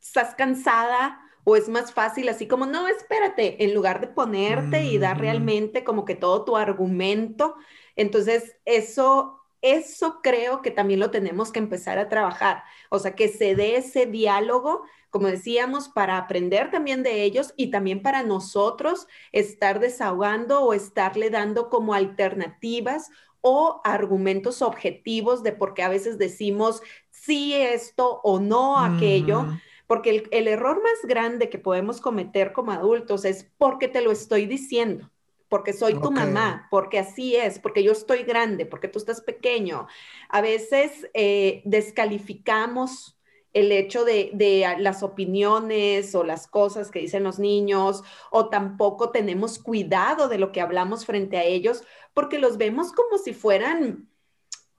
estás 0.00 0.34
cansada 0.34 1.20
o 1.44 1.56
es 1.56 1.68
más 1.68 1.92
fácil 1.92 2.26
así 2.30 2.48
como, 2.48 2.64
no, 2.64 2.88
espérate, 2.88 3.64
en 3.64 3.74
lugar 3.74 4.00
de 4.00 4.06
ponerte 4.06 4.78
-huh. 4.78 4.92
y 4.92 4.96
dar 4.96 5.20
realmente 5.20 5.84
como 5.84 6.06
que 6.06 6.14
todo 6.14 6.44
tu 6.46 6.56
argumento, 6.56 7.56
entonces, 8.00 8.56
eso 8.64 9.40
eso 9.62 10.20
creo 10.22 10.62
que 10.62 10.70
también 10.70 11.00
lo 11.00 11.10
tenemos 11.10 11.52
que 11.52 11.58
empezar 11.58 11.98
a 11.98 12.08
trabajar. 12.08 12.62
O 12.88 12.98
sea, 12.98 13.14
que 13.14 13.28
se 13.28 13.54
dé 13.54 13.76
ese 13.76 14.06
diálogo, 14.06 14.82
como 15.10 15.26
decíamos, 15.26 15.88
para 15.88 16.16
aprender 16.16 16.70
también 16.70 17.02
de 17.02 17.22
ellos 17.24 17.52
y 17.56 17.70
también 17.70 18.02
para 18.02 18.22
nosotros 18.22 19.06
estar 19.32 19.80
desahogando 19.80 20.62
o 20.62 20.72
estarle 20.72 21.30
dando 21.30 21.68
como 21.68 21.94
alternativas 21.94 23.10
o 23.42 23.80
argumentos 23.84 24.62
objetivos 24.62 25.42
de 25.42 25.52
por 25.52 25.74
qué 25.74 25.82
a 25.82 25.88
veces 25.88 26.18
decimos 26.18 26.82
sí 27.10 27.54
esto 27.54 28.20
o 28.22 28.40
no 28.40 28.78
aquello. 28.78 29.46
Porque 29.86 30.10
el, 30.10 30.28
el 30.30 30.48
error 30.48 30.82
más 30.82 31.04
grande 31.04 31.50
que 31.50 31.58
podemos 31.58 32.00
cometer 32.00 32.52
como 32.52 32.72
adultos 32.72 33.24
es 33.24 33.50
porque 33.58 33.88
te 33.88 34.00
lo 34.00 34.10
estoy 34.10 34.46
diciendo 34.46 35.10
porque 35.50 35.72
soy 35.72 35.94
tu 35.94 36.12
mamá, 36.12 36.68
porque 36.70 37.00
así 37.00 37.34
es, 37.34 37.58
porque 37.58 37.82
yo 37.82 37.90
estoy 37.90 38.22
grande, 38.22 38.66
porque 38.66 38.86
tú 38.86 39.00
estás 39.00 39.20
pequeño. 39.20 39.88
A 40.28 40.40
veces 40.40 41.10
eh, 41.12 41.60
descalificamos 41.64 43.18
el 43.52 43.72
hecho 43.72 44.04
de, 44.04 44.30
las 44.78 45.02
opiniones 45.02 46.14
o 46.14 46.22
las 46.22 46.46
cosas 46.46 46.92
que 46.92 47.00
dicen 47.00 47.24
los 47.24 47.40
niños, 47.40 48.04
o 48.30 48.48
tampoco 48.48 49.10
tenemos 49.10 49.58
cuidado 49.58 50.28
de 50.28 50.38
lo 50.38 50.52
que 50.52 50.60
hablamos 50.60 51.04
frente 51.04 51.36
a 51.36 51.42
ellos, 51.42 51.82
porque 52.14 52.38
los 52.38 52.56
vemos 52.56 52.92
como 52.92 53.18
si 53.18 53.34
fueran, 53.34 54.08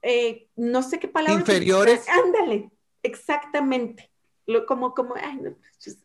eh, 0.02 0.48
no 0.56 0.84
sé 0.84 1.00
qué 1.00 1.10
palabra. 1.10 1.42
Inferiores. 1.42 2.08
Ándale, 2.08 2.72
exactamente. 3.04 4.10
como, 4.70 4.94
como, 4.94 5.16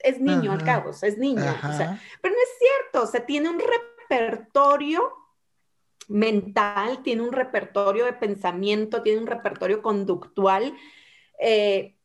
es 0.01 0.21
niño 0.21 0.51
al 0.51 0.65
cabo, 0.65 0.91
es 0.91 1.19
niño. 1.19 1.55
pero 1.63 2.35
no 2.35 2.43
es 2.43 2.59
cierto, 2.59 3.05
o 3.05 3.07
sea, 3.07 3.25
tiene 3.25 3.49
un 3.49 3.59
repertorio 4.09 5.13
mental, 6.09 7.03
tiene 7.03 7.23
un 7.23 7.33
repertorio 7.33 8.05
de 8.05 8.13
pensamiento, 8.13 9.03
tiene 9.03 9.21
un 9.21 9.27
repertorio 9.27 9.83
conductual 9.83 10.75
eh, 11.41 11.97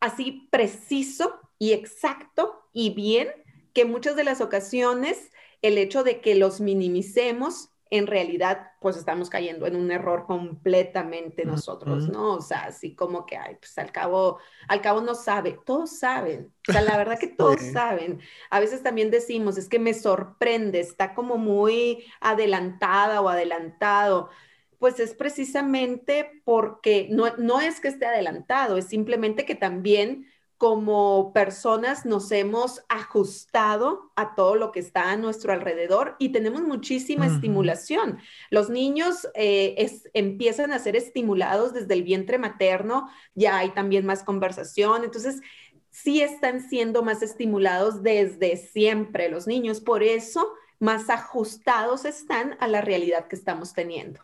así 0.00 0.48
preciso 0.50 1.40
y 1.58 1.72
exacto 1.72 2.68
y 2.72 2.90
bien 2.90 3.28
que 3.72 3.84
muchas 3.84 4.16
de 4.16 4.24
las 4.24 4.40
ocasiones 4.40 5.30
el 5.62 5.78
hecho 5.78 6.04
de 6.04 6.20
que 6.20 6.34
los 6.34 6.60
minimicemos 6.60 7.70
en 7.90 8.06
realidad 8.06 8.72
pues 8.80 8.96
estamos 8.96 9.30
cayendo 9.30 9.66
en 9.66 9.76
un 9.76 9.90
error 9.90 10.26
completamente 10.26 11.44
nosotros, 11.44 12.08
¿no? 12.08 12.34
O 12.34 12.40
sea, 12.40 12.64
así 12.64 12.94
como 12.94 13.26
que, 13.26 13.36
ay, 13.36 13.56
pues 13.60 13.78
al 13.78 13.92
cabo, 13.92 14.38
al 14.68 14.80
cabo 14.80 15.00
no 15.00 15.14
sabe, 15.14 15.58
todos 15.64 15.98
saben, 15.98 16.52
o 16.68 16.72
sea, 16.72 16.82
la 16.82 16.96
verdad 16.96 17.18
que 17.18 17.28
todos 17.38 17.60
saben. 17.72 18.20
A 18.50 18.60
veces 18.60 18.82
también 18.82 19.10
decimos, 19.10 19.56
es 19.56 19.68
que 19.68 19.78
me 19.78 19.94
sorprende, 19.94 20.80
está 20.80 21.14
como 21.14 21.36
muy 21.36 22.04
adelantada 22.20 23.20
o 23.20 23.28
adelantado. 23.28 24.30
Pues 24.78 25.00
es 25.00 25.14
precisamente 25.14 26.42
porque 26.44 27.08
no, 27.10 27.34
no 27.38 27.60
es 27.60 27.80
que 27.80 27.88
esté 27.88 28.06
adelantado, 28.06 28.76
es 28.76 28.86
simplemente 28.86 29.46
que 29.46 29.54
también 29.54 30.26
como 30.58 31.32
personas 31.34 32.06
nos 32.06 32.32
hemos 32.32 32.82
ajustado 32.88 34.10
a 34.16 34.34
todo 34.34 34.54
lo 34.54 34.72
que 34.72 34.80
está 34.80 35.10
a 35.10 35.16
nuestro 35.16 35.52
alrededor 35.52 36.16
y 36.18 36.30
tenemos 36.30 36.62
muchísima 36.62 37.26
estimulación. 37.26 38.18
Los 38.50 38.70
niños 38.70 39.28
eh, 39.34 39.90
empiezan 40.14 40.72
a 40.72 40.78
ser 40.78 40.96
estimulados 40.96 41.74
desde 41.74 41.92
el 41.92 42.02
vientre 42.02 42.38
materno, 42.38 43.10
ya 43.34 43.58
hay 43.58 43.70
también 43.70 44.06
más 44.06 44.22
conversación, 44.22 45.04
entonces 45.04 45.42
sí 45.90 46.22
están 46.22 46.66
siendo 46.66 47.02
más 47.02 47.22
estimulados 47.22 48.02
desde 48.02 48.56
siempre 48.56 49.28
los 49.28 49.46
niños, 49.46 49.80
por 49.80 50.02
eso 50.02 50.54
más 50.78 51.10
ajustados 51.10 52.04
están 52.06 52.56
a 52.60 52.68
la 52.68 52.80
realidad 52.80 53.28
que 53.28 53.36
estamos 53.36 53.74
teniendo. 53.74 54.20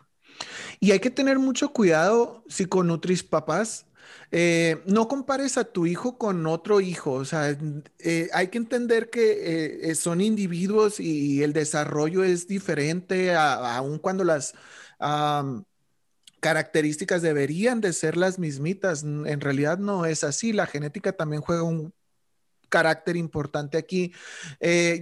Y 0.79 0.91
hay 0.91 0.99
que 0.99 1.11
tener 1.11 1.37
mucho 1.37 1.69
cuidado, 1.69 2.43
psiconutris 2.47 3.23
papás, 3.23 3.85
eh, 4.35 4.81
no 4.87 5.07
compares 5.07 5.59
a 5.59 5.63
tu 5.63 5.85
hijo 5.85 6.17
con 6.17 6.47
otro 6.47 6.81
hijo, 6.81 7.11
o 7.13 7.25
sea, 7.25 7.55
eh, 7.99 8.29
hay 8.33 8.47
que 8.47 8.57
entender 8.57 9.11
que 9.11 9.91
eh, 9.91 9.95
son 9.95 10.21
individuos 10.21 10.99
y 10.99 11.43
el 11.43 11.53
desarrollo 11.53 12.23
es 12.23 12.47
diferente, 12.47 13.35
aun 13.35 13.99
cuando 13.99 14.23
las 14.23 14.55
características 16.39 17.21
deberían 17.21 17.79
de 17.79 17.93
ser 17.93 18.17
las 18.17 18.39
mismitas, 18.39 19.03
en 19.03 19.39
realidad 19.39 19.77
no 19.77 20.05
es 20.05 20.23
así, 20.23 20.51
la 20.51 20.65
genética 20.65 21.13
también 21.13 21.41
juega 21.41 21.63
un 21.63 21.93
carácter 22.69 23.15
importante 23.17 23.77
aquí. 23.77 24.13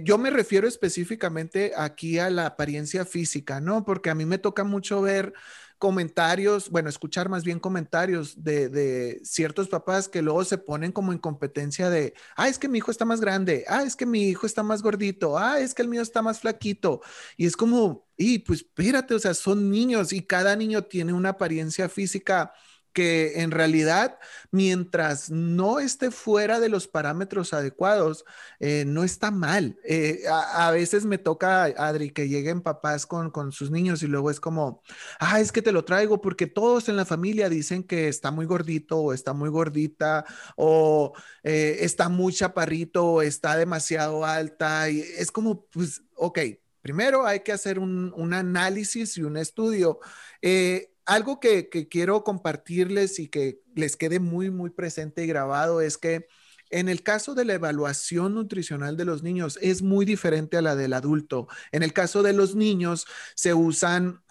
yo 0.04 0.18
me 0.18 0.30
refiero 0.30 0.68
específicamente 0.68 1.72
aquí 1.74 2.18
a 2.18 2.28
la 2.28 2.46
apariencia 2.46 3.06
física, 3.06 3.60
¿no? 3.60 3.84
Porque 3.84 4.10
a 4.10 4.14
mí 4.14 4.26
me 4.26 4.38
toca 4.38 4.62
mucho 4.62 5.00
ver 5.00 5.32
comentarios, 5.82 6.70
bueno, 6.70 6.88
escuchar 6.88 7.28
más 7.28 7.42
bien 7.42 7.58
comentarios 7.58 8.44
de, 8.44 9.20
ciertos 9.24 9.66
papás 9.66 10.08
que 10.08 10.22
luego 10.22 10.44
se 10.44 10.56
ponen 10.56 10.92
como 10.92 11.10
en 11.10 11.18
competencia 11.18 11.90
de, 11.90 12.14
ah, 12.36 12.46
es 12.46 12.60
que 12.60 12.68
mi 12.68 12.78
hijo 12.78 12.92
está 12.92 13.04
más 13.04 13.20
grande, 13.20 13.64
ah, 13.66 13.82
es 13.82 13.96
que 13.96 14.06
mi 14.06 14.28
hijo 14.28 14.46
está 14.46 14.62
más 14.62 14.80
gordito, 14.80 15.36
ah, 15.36 15.58
es 15.58 15.74
que 15.74 15.82
el 15.82 15.88
mío 15.88 16.00
está 16.00 16.22
más 16.22 16.38
flaquito. 16.38 17.00
Y 17.36 17.46
es 17.46 17.56
como, 17.56 18.06
y 18.16 18.38
pues 18.38 18.60
espérate, 18.60 19.12
o 19.14 19.18
sea, 19.18 19.34
son 19.34 19.72
niños 19.72 20.12
y 20.12 20.22
cada 20.22 20.54
niño 20.54 20.84
tiene 20.84 21.14
una 21.14 21.30
apariencia 21.30 21.88
física 21.88 22.52
que 22.92 23.40
en 23.42 23.50
realidad, 23.50 24.18
mientras 24.50 25.30
no 25.30 25.80
esté 25.80 26.10
fuera 26.10 26.60
de 26.60 26.68
los 26.68 26.88
parámetros 26.88 27.52
adecuados, 27.52 28.24
eh, 28.60 28.84
no 28.86 29.04
está 29.04 29.30
mal. 29.30 29.78
Eh, 29.84 30.22
a, 30.28 30.70
veces 30.70 31.04
me 31.04 31.18
toca, 31.18 31.64
Adri, 31.64 32.10
que 32.10 32.28
lleguen 32.28 32.60
papás 32.60 33.06
con, 33.06 33.30
con, 33.30 33.52
sus 33.52 33.70
niños 33.70 34.02
y 34.02 34.06
luego 34.06 34.30
es 34.30 34.40
como, 34.40 34.82
ah, 35.18 35.40
es 35.40 35.52
que 35.52 35.62
te 35.62 35.72
lo 35.72 35.84
traigo 35.84 36.20
porque 36.20 36.46
todos 36.46 36.88
en 36.88 36.96
la 36.96 37.04
familia 37.04 37.48
dicen 37.48 37.82
que 37.82 38.08
está 38.08 38.30
muy 38.30 38.46
gordito 38.46 38.98
o 38.98 39.12
está 39.12 39.32
muy 39.32 39.48
gordita 39.48 40.24
o 40.56 41.12
eh, 41.42 41.78
está 41.80 42.08
muy 42.08 42.32
chaparrito 42.32 43.06
o 43.06 43.22
está 43.22 43.56
demasiado 43.56 44.24
alta. 44.24 44.90
Y 44.90 45.00
es 45.00 45.30
como, 45.32 45.66
pues, 45.66 46.02
ok, 46.14 46.38
primero 46.80 47.26
hay 47.26 47.40
que 47.40 47.52
hacer 47.52 47.78
un, 47.78 48.12
un 48.16 48.34
análisis 48.34 49.16
y 49.16 49.22
un 49.22 49.36
estudio 49.36 49.98
algo 51.06 51.40
que, 51.40 51.68
quiero 51.90 52.24
compartirles 52.24 53.18
y 53.18 53.28
que 53.28 53.60
les 53.74 53.96
quede 53.96 54.20
muy, 54.20 54.50
muy 54.50 54.70
presente 54.70 55.24
y 55.24 55.26
grabado 55.26 55.80
es 55.80 55.98
que 55.98 56.26
en 56.70 56.88
el 56.88 57.02
caso 57.02 57.34
de 57.34 57.44
la 57.44 57.54
evaluación 57.54 58.34
nutricional 58.34 58.96
de 58.96 59.04
los 59.04 59.22
niños 59.22 59.58
es 59.60 59.82
muy 59.82 60.06
diferente 60.06 60.56
a 60.56 60.62
la 60.62 60.74
del 60.74 60.94
adulto. 60.94 61.48
En 61.70 61.82
el 61.82 61.92
caso 61.92 62.22
de 62.22 62.32
los 62.32 62.54
niños 62.54 63.06
se 63.34 63.52
usan 63.52 64.22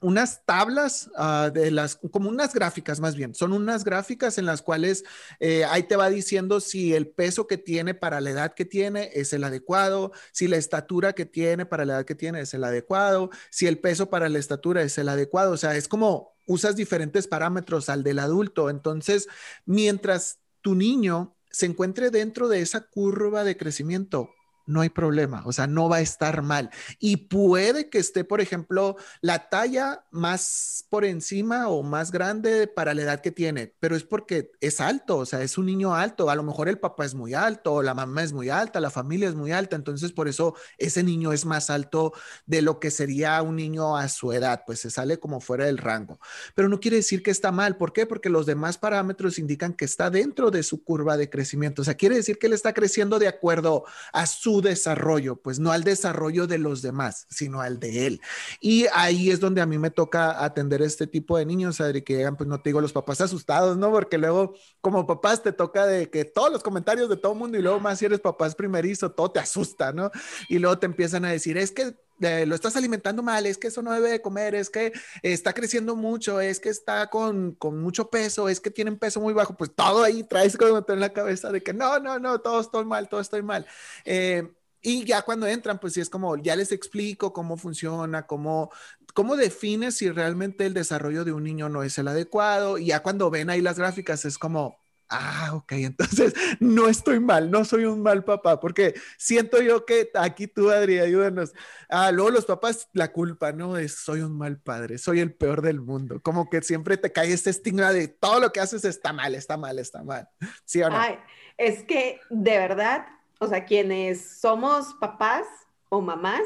unas 0.00 0.44
tablas 0.44 1.10
ah, 1.16 1.50
de 1.52 1.70
las, 1.70 1.96
como 2.10 2.28
unas 2.28 2.54
gráficas 2.54 3.00
más 3.00 3.14
bien, 3.16 3.34
son 3.34 3.52
unas 3.52 3.84
gráficas 3.84 4.38
en 4.38 4.46
las 4.46 4.62
cuales 4.62 5.04
eh, 5.38 5.64
ahí 5.64 5.82
te 5.84 5.96
va 5.96 6.08
diciendo 6.08 6.60
si 6.60 6.94
el 6.94 7.08
peso 7.08 7.46
que 7.46 7.58
tiene 7.58 7.94
para 7.94 8.20
la 8.20 8.30
edad 8.30 8.54
que 8.54 8.64
tiene 8.64 9.10
es 9.14 9.32
el 9.32 9.44
adecuado, 9.44 10.12
si 10.32 10.48
la 10.48 10.56
estatura 10.56 11.12
que 11.12 11.26
tiene 11.26 11.66
para 11.66 11.84
la 11.84 11.94
edad 11.94 12.04
que 12.04 12.14
tiene 12.14 12.40
es 12.40 12.54
el 12.54 12.64
adecuado, 12.64 13.30
si 13.50 13.66
el 13.66 13.78
peso 13.78 14.10
para 14.10 14.28
la 14.28 14.38
estatura 14.38 14.82
es 14.82 14.96
el 14.98 15.08
adecuado, 15.08 15.52
o 15.52 15.56
sea, 15.56 15.76
es 15.76 15.88
como 15.88 16.32
usas 16.46 16.76
diferentes 16.76 17.26
parámetros 17.26 17.88
al 17.88 18.02
del 18.02 18.18
adulto, 18.18 18.70
entonces, 18.70 19.28
mientras 19.66 20.38
tu 20.62 20.74
niño 20.74 21.36
se 21.50 21.66
encuentre 21.66 22.10
dentro 22.10 22.48
de 22.48 22.60
esa 22.60 22.80
curva 22.80 23.44
de 23.44 23.56
crecimiento, 23.56 24.30
no 24.70 24.80
hay 24.80 24.88
problema, 24.88 25.42
o 25.44 25.52
sea, 25.52 25.66
no 25.66 25.88
va 25.88 25.96
a 25.96 26.00
estar 26.00 26.42
mal. 26.42 26.70
Y 26.98 27.16
puede 27.16 27.90
que 27.90 27.98
esté, 27.98 28.24
por 28.24 28.40
ejemplo, 28.40 28.96
la 29.20 29.48
talla 29.48 30.04
más 30.10 30.86
por 30.88 31.04
encima 31.04 31.68
o 31.68 31.82
más 31.82 32.12
grande 32.12 32.66
para 32.66 32.94
la 32.94 33.02
edad 33.02 33.20
que 33.20 33.32
tiene, 33.32 33.74
pero 33.80 33.96
es 33.96 34.04
porque 34.04 34.52
es 34.60 34.80
alto, 34.80 35.18
o 35.18 35.26
sea, 35.26 35.42
es 35.42 35.58
un 35.58 35.66
niño 35.66 35.94
alto. 35.94 36.30
A 36.30 36.34
lo 36.34 36.42
mejor 36.42 36.68
el 36.68 36.78
papá 36.78 37.04
es 37.04 37.14
muy 37.14 37.34
alto, 37.34 37.82
la 37.82 37.94
mamá 37.94 38.22
es 38.22 38.32
muy 38.32 38.48
alta, 38.48 38.80
la 38.80 38.90
familia 38.90 39.28
es 39.28 39.34
muy 39.34 39.52
alta, 39.52 39.76
entonces 39.76 40.12
por 40.12 40.28
eso 40.28 40.54
ese 40.78 41.02
niño 41.02 41.32
es 41.32 41.44
más 41.44 41.68
alto 41.68 42.12
de 42.46 42.62
lo 42.62 42.78
que 42.78 42.90
sería 42.90 43.42
un 43.42 43.56
niño 43.56 43.96
a 43.96 44.08
su 44.08 44.32
edad, 44.32 44.62
pues 44.66 44.80
se 44.80 44.90
sale 44.90 45.18
como 45.18 45.40
fuera 45.40 45.66
del 45.66 45.78
rango. 45.78 46.20
Pero 46.54 46.68
no 46.68 46.80
quiere 46.80 46.98
decir 46.98 47.22
que 47.22 47.30
está 47.30 47.50
mal, 47.50 47.76
¿por 47.76 47.92
qué? 47.92 48.06
Porque 48.06 48.28
los 48.28 48.46
demás 48.46 48.78
parámetros 48.78 49.38
indican 49.38 49.74
que 49.74 49.84
está 49.84 50.10
dentro 50.10 50.50
de 50.50 50.62
su 50.62 50.84
curva 50.84 51.16
de 51.16 51.28
crecimiento, 51.28 51.82
o 51.82 51.84
sea, 51.84 51.94
quiere 51.94 52.14
decir 52.14 52.38
que 52.38 52.46
él 52.46 52.52
está 52.52 52.72
creciendo 52.72 53.18
de 53.18 53.28
acuerdo 53.28 53.84
a 54.12 54.26
su 54.26 54.59
desarrollo, 54.60 55.36
pues 55.36 55.58
no 55.58 55.72
al 55.72 55.84
desarrollo 55.84 56.46
de 56.46 56.58
los 56.58 56.82
demás, 56.82 57.26
sino 57.30 57.60
al 57.60 57.78
de 57.78 58.06
él. 58.06 58.20
Y 58.60 58.86
ahí 58.92 59.30
es 59.30 59.40
donde 59.40 59.60
a 59.60 59.66
mí 59.66 59.78
me 59.78 59.90
toca 59.90 60.44
atender 60.44 60.82
este 60.82 61.06
tipo 61.06 61.38
de 61.38 61.46
niños, 61.46 61.80
Adri, 61.80 62.02
que 62.02 62.16
llegan, 62.16 62.36
pues 62.36 62.48
no 62.48 62.60
te 62.60 62.70
digo, 62.70 62.80
los 62.80 62.92
papás 62.92 63.20
asustados, 63.20 63.76
¿no? 63.76 63.90
Porque 63.90 64.18
luego 64.18 64.54
como 64.80 65.06
papás 65.06 65.42
te 65.42 65.52
toca 65.52 65.86
de 65.86 66.10
que 66.10 66.24
todos 66.24 66.52
los 66.52 66.62
comentarios 66.62 67.08
de 67.08 67.16
todo 67.16 67.34
mundo 67.34 67.58
y 67.58 67.62
luego 67.62 67.80
más 67.80 67.98
si 67.98 68.06
eres 68.06 68.20
papás 68.20 68.54
primerizo, 68.54 69.10
todo 69.12 69.30
te 69.30 69.40
asusta, 69.40 69.92
¿no? 69.92 70.10
Y 70.48 70.58
luego 70.58 70.78
te 70.78 70.86
empiezan 70.86 71.24
a 71.24 71.30
decir, 71.30 71.58
es 71.58 71.72
que 71.72 71.94
lo 72.20 72.54
estás 72.54 72.76
alimentando 72.76 73.22
mal, 73.22 73.46
es 73.46 73.58
que 73.58 73.68
eso 73.68 73.82
no 73.82 73.92
debe 73.92 74.10
de 74.10 74.22
comer, 74.22 74.54
es 74.54 74.70
que 74.70 74.92
está 75.22 75.52
creciendo 75.52 75.96
mucho, 75.96 76.40
es 76.40 76.60
que 76.60 76.68
está 76.68 77.08
con, 77.08 77.52
con 77.52 77.80
mucho 77.80 78.10
peso, 78.10 78.48
es 78.48 78.60
que 78.60 78.70
tienen 78.70 78.98
peso 78.98 79.20
muy 79.20 79.32
bajo, 79.32 79.56
pues 79.56 79.74
todo 79.74 80.04
ahí 80.04 80.22
traes 80.24 80.56
como 80.56 80.84
en 80.86 81.00
la 81.00 81.12
cabeza 81.12 81.50
de 81.50 81.62
que 81.62 81.72
no, 81.72 81.98
no, 81.98 82.18
no, 82.18 82.40
todo 82.40 82.60
estoy 82.60 82.84
mal, 82.84 83.08
todo 83.08 83.20
estoy 83.20 83.42
mal. 83.42 83.66
Eh, 84.04 84.50
y 84.82 85.04
ya 85.04 85.22
cuando 85.22 85.46
entran, 85.46 85.78
pues 85.78 85.92
sí 85.92 86.00
es 86.00 86.08
como, 86.08 86.36
ya 86.36 86.56
les 86.56 86.72
explico 86.72 87.32
cómo 87.34 87.58
funciona, 87.58 88.26
cómo 88.26 88.70
¿cómo 89.12 89.36
defines 89.36 89.96
si 89.96 90.10
realmente 90.10 90.66
el 90.66 90.74
desarrollo 90.74 91.24
de 91.24 91.32
un 91.32 91.44
niño 91.44 91.68
no 91.68 91.82
es 91.82 91.98
el 91.98 92.08
adecuado? 92.08 92.78
Y 92.78 92.86
ya 92.86 93.02
cuando 93.02 93.30
ven 93.30 93.50
ahí 93.50 93.60
las 93.60 93.78
gráficas 93.78 94.24
es 94.24 94.38
como, 94.38 94.78
ah, 95.10 95.50
ok, 95.54 95.72
entonces 95.72 96.32
no 96.60 96.88
estoy 96.88 97.20
mal, 97.20 97.50
no 97.50 97.64
soy 97.64 97.84
un 97.84 98.02
mal 98.02 98.24
papá, 98.24 98.60
porque 98.60 98.94
siento 99.18 99.60
yo 99.60 99.84
que 99.84 100.10
aquí 100.14 100.46
tú, 100.46 100.70
Adri, 100.70 100.98
ayúdanos. 100.98 101.52
Ah, 101.88 102.12
luego 102.12 102.30
los 102.30 102.44
papás, 102.44 102.88
la 102.92 103.12
culpa, 103.12 103.52
¿no? 103.52 103.76
Es 103.76 103.96
soy 103.96 104.20
un 104.20 104.38
mal 104.38 104.58
padre, 104.58 104.98
soy 104.98 105.20
el 105.20 105.34
peor 105.34 105.62
del 105.62 105.80
mundo. 105.80 106.20
Como 106.22 106.48
que 106.48 106.62
siempre 106.62 106.96
te 106.96 107.12
cae 107.12 107.32
este 107.32 107.50
estigma 107.50 107.92
de 107.92 108.08
todo 108.08 108.40
lo 108.40 108.52
que 108.52 108.60
haces 108.60 108.84
está 108.84 109.12
mal, 109.12 109.34
está 109.34 109.56
mal, 109.56 109.78
está 109.78 110.02
mal. 110.02 110.28
¿Sí 110.64 110.82
o 110.82 110.88
no? 110.88 110.98
Ay, 110.98 111.18
es 111.58 111.82
que 111.82 112.20
de 112.30 112.58
verdad, 112.58 113.06
o 113.38 113.48
sea, 113.48 113.64
quienes 113.64 114.38
somos 114.40 114.94
papás 115.00 115.46
o 115.88 116.00
mamás, 116.00 116.42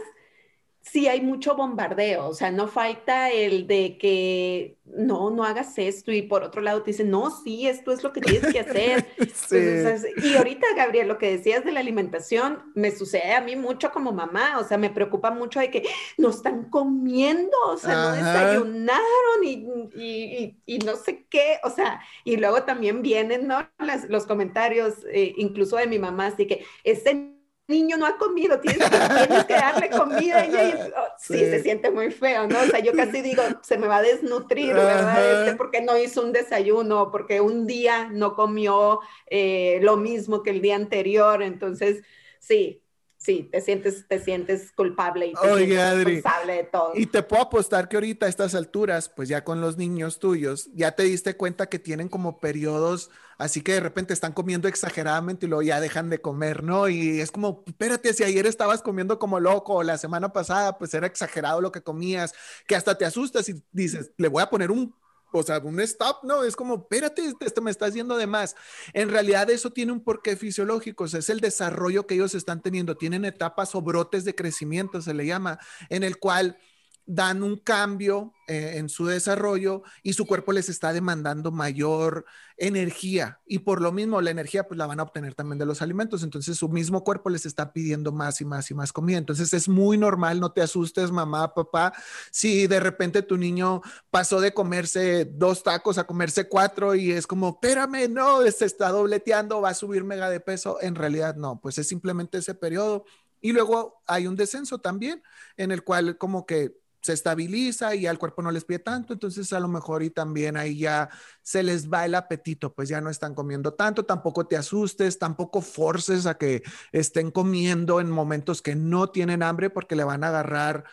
sí 0.84 1.08
hay 1.08 1.22
mucho 1.22 1.56
bombardeo, 1.56 2.28
o 2.28 2.34
sea, 2.34 2.50
no 2.50 2.68
falta 2.68 3.30
el 3.30 3.66
de 3.66 3.96
que 3.96 4.76
no, 4.84 5.30
no 5.30 5.44
hagas 5.44 5.78
esto 5.78 6.12
y 6.12 6.22
por 6.22 6.42
otro 6.42 6.60
lado 6.60 6.82
te 6.82 6.90
dicen, 6.90 7.10
no, 7.10 7.30
sí, 7.30 7.66
esto 7.66 7.90
es 7.90 8.02
lo 8.02 8.12
que 8.12 8.20
tienes 8.20 8.52
que 8.52 8.60
hacer. 8.60 9.06
y 10.22 10.36
ahorita, 10.36 10.66
Gabriel, 10.76 11.08
lo 11.08 11.16
que 11.16 11.30
decías 11.30 11.64
de 11.64 11.72
la 11.72 11.80
alimentación, 11.80 12.62
me 12.74 12.90
sucede 12.90 13.32
a 13.32 13.40
mí 13.40 13.56
mucho 13.56 13.90
como 13.92 14.12
mamá, 14.12 14.58
o 14.58 14.64
sea, 14.64 14.76
me 14.76 14.90
preocupa 14.90 15.30
mucho 15.30 15.58
de 15.58 15.70
que 15.70 15.88
no 16.18 16.28
están 16.28 16.68
comiendo, 16.68 17.56
o 17.66 17.78
sea, 17.78 17.94
no 17.94 18.12
desayunaron 18.12 19.42
y, 19.42 20.54
y, 20.66 20.78
no 20.78 20.96
sé 20.96 21.24
qué, 21.30 21.60
o 21.64 21.70
sea, 21.70 22.00
y 22.24 22.36
luego 22.36 22.64
también 22.64 23.00
vienen, 23.00 23.46
¿no? 23.46 23.66
los 24.08 24.26
comentarios, 24.26 24.94
eh, 25.10 25.32
incluso 25.38 25.76
de 25.76 25.86
mi 25.86 25.98
mamá, 25.98 26.26
así 26.26 26.46
que 26.46 26.64
ese 26.84 27.33
niño 27.66 27.96
no 27.96 28.06
ha 28.06 28.16
comido, 28.16 28.60
tienes 28.60 28.88
que, 28.88 29.54
darle 29.54 29.90
comida. 29.90 30.46
Y, 30.46 30.74
oh, 30.74 31.08
sí, 31.18 31.38
se 31.38 31.62
siente 31.62 31.90
muy 31.90 32.10
feo, 32.10 32.46
¿no? 32.46 32.60
O 32.60 32.64
sea, 32.64 32.80
yo 32.80 32.92
casi 32.92 33.22
digo, 33.22 33.42
se 33.62 33.78
me 33.78 33.86
va 33.86 33.96
a 33.96 34.02
desnutrir, 34.02 34.74
¿verdad? 34.74 35.42
Este, 35.42 35.56
porque 35.56 35.80
no 35.80 35.98
hizo 35.98 36.22
un 36.22 36.32
desayuno, 36.32 37.10
porque 37.10 37.40
un 37.40 37.66
día 37.66 38.08
no 38.10 38.34
comió 38.34 39.00
eh, 39.26 39.78
lo 39.82 39.96
mismo 39.96 40.42
que 40.42 40.50
el 40.50 40.60
día 40.60 40.76
anterior. 40.76 41.42
Entonces, 41.42 42.02
sí, 42.38 42.83
sí, 43.24 43.48
te 43.50 43.60
sientes, 43.60 44.06
te 44.06 44.20
sientes 44.20 44.70
culpable 44.72 45.28
y 45.28 45.32
te 45.32 45.54
sientes 45.56 46.04
responsable 46.04 46.52
de 46.52 46.64
todo. 46.64 46.92
Y 46.94 47.06
te 47.06 47.22
puedo 47.22 47.42
apostar 47.42 47.88
que 47.88 47.96
ahorita 47.96 48.26
a 48.26 48.28
estas 48.28 48.54
alturas, 48.54 49.08
pues 49.08 49.28
ya 49.28 49.44
con 49.44 49.60
los 49.60 49.78
niños 49.78 50.18
tuyos, 50.18 50.68
ya 50.74 50.92
te 50.92 51.04
diste 51.04 51.36
cuenta 51.36 51.66
que 51.68 51.78
tienen 51.78 52.08
como 52.08 52.38
periodos, 52.38 53.10
así 53.38 53.62
que 53.62 53.72
de 53.72 53.80
repente 53.80 54.12
están 54.12 54.32
comiendo 54.32 54.68
exageradamente 54.68 55.46
y 55.46 55.48
luego 55.48 55.62
ya 55.62 55.80
dejan 55.80 56.10
de 56.10 56.20
comer, 56.20 56.62
¿no? 56.62 56.88
Y 56.88 57.20
es 57.20 57.30
como, 57.30 57.64
espérate, 57.66 58.12
si 58.12 58.24
ayer 58.24 58.46
estabas 58.46 58.82
comiendo 58.82 59.18
como 59.18 59.40
loco, 59.40 59.76
o 59.76 59.82
la 59.82 59.96
semana 59.96 60.32
pasada, 60.32 60.76
pues 60.76 60.92
era 60.92 61.06
exagerado 61.06 61.62
lo 61.62 61.72
que 61.72 61.82
comías, 61.82 62.34
que 62.66 62.76
hasta 62.76 62.98
te 62.98 63.06
asustas 63.06 63.48
y 63.48 63.62
dices, 63.72 64.12
le 64.18 64.28
voy 64.28 64.42
a 64.42 64.50
poner 64.50 64.70
un 64.70 64.94
o 65.38 65.42
sea, 65.42 65.58
un 65.58 65.80
stop, 65.80 66.24
no, 66.24 66.42
es 66.44 66.56
como, 66.56 66.74
espérate, 66.76 67.32
esto 67.40 67.62
me 67.62 67.70
estás 67.70 67.94
yendo 67.94 68.16
de 68.16 68.26
más. 68.26 68.56
En 68.92 69.10
realidad 69.10 69.50
eso 69.50 69.70
tiene 69.70 69.92
un 69.92 70.02
porqué 70.02 70.36
fisiológico, 70.36 71.04
o 71.04 71.08
sea, 71.08 71.20
es 71.20 71.30
el 71.30 71.40
desarrollo 71.40 72.06
que 72.06 72.14
ellos 72.14 72.34
están 72.34 72.62
teniendo, 72.62 72.96
tienen 72.96 73.24
etapas 73.24 73.74
o 73.74 73.82
brotes 73.82 74.24
de 74.24 74.34
crecimiento, 74.34 75.00
se 75.00 75.14
le 75.14 75.26
llama, 75.26 75.58
en 75.88 76.02
el 76.02 76.18
cual 76.18 76.58
dan 77.06 77.42
un 77.42 77.56
cambio 77.56 78.32
eh, 78.46 78.74
en 78.76 78.88
su 78.88 79.06
desarrollo 79.06 79.82
y 80.02 80.14
su 80.14 80.26
cuerpo 80.26 80.52
les 80.52 80.68
está 80.68 80.92
demandando 80.92 81.50
mayor 81.50 82.24
energía. 82.56 83.40
Y 83.46 83.60
por 83.60 83.80
lo 83.80 83.92
mismo 83.92 84.20
la 84.20 84.30
energía 84.30 84.66
pues 84.66 84.78
la 84.78 84.86
van 84.86 85.00
a 85.00 85.02
obtener 85.02 85.34
también 85.34 85.58
de 85.58 85.66
los 85.66 85.82
alimentos, 85.82 86.22
entonces 86.22 86.56
su 86.56 86.68
mismo 86.68 87.04
cuerpo 87.04 87.30
les 87.30 87.46
está 87.46 87.72
pidiendo 87.72 88.12
más 88.12 88.40
y 88.40 88.44
más 88.44 88.70
y 88.70 88.74
más 88.74 88.92
comida, 88.92 89.18
entonces 89.18 89.52
es 89.54 89.68
muy 89.68 89.98
normal, 89.98 90.40
no 90.40 90.52
te 90.52 90.62
asustes 90.62 91.10
mamá, 91.10 91.54
papá, 91.54 91.92
si 92.30 92.66
de 92.66 92.80
repente 92.80 93.22
tu 93.22 93.36
niño 93.36 93.82
pasó 94.10 94.40
de 94.40 94.54
comerse 94.54 95.24
dos 95.24 95.62
tacos 95.62 95.98
a 95.98 96.04
comerse 96.04 96.48
cuatro 96.48 96.94
y 96.94 97.12
es 97.12 97.26
como, 97.26 97.50
espérame, 97.60 98.08
no, 98.10 98.42
se 98.50 98.66
está 98.66 98.90
dobleteando, 98.90 99.60
va 99.60 99.70
a 99.70 99.74
subir 99.74 100.04
mega 100.04 100.30
de 100.30 100.40
peso, 100.40 100.78
en 100.80 100.94
realidad 100.94 101.36
no, 101.36 101.60
pues 101.60 101.78
es 101.78 101.88
simplemente 101.88 102.38
ese 102.38 102.54
periodo. 102.54 103.04
Y 103.40 103.52
luego 103.52 104.02
hay 104.06 104.26
un 104.26 104.36
descenso 104.36 104.78
también 104.78 105.22
en 105.58 105.70
el 105.70 105.84
cual 105.84 106.16
como 106.16 106.46
que 106.46 106.78
se 107.04 107.12
estabiliza 107.12 107.94
y 107.94 108.06
al 108.06 108.18
cuerpo 108.18 108.40
no 108.40 108.50
les 108.50 108.64
pide 108.64 108.78
tanto, 108.78 109.12
entonces 109.12 109.52
a 109.52 109.60
lo 109.60 109.68
mejor 109.68 110.02
y 110.02 110.08
también 110.08 110.56
ahí 110.56 110.78
ya 110.78 111.10
se 111.42 111.62
les 111.62 111.92
va 111.92 112.06
el 112.06 112.14
apetito, 112.14 112.72
pues 112.72 112.88
ya 112.88 113.02
no 113.02 113.10
están 113.10 113.34
comiendo 113.34 113.74
tanto, 113.74 114.06
tampoco 114.06 114.46
te 114.46 114.56
asustes, 114.56 115.18
tampoco 115.18 115.60
forces 115.60 116.24
a 116.24 116.38
que 116.38 116.62
estén 116.92 117.30
comiendo 117.30 118.00
en 118.00 118.10
momentos 118.10 118.62
que 118.62 118.74
no 118.74 119.10
tienen 119.10 119.42
hambre 119.42 119.68
porque 119.68 119.96
le 119.96 120.04
van 120.04 120.24
a 120.24 120.28
agarrar 120.28 120.84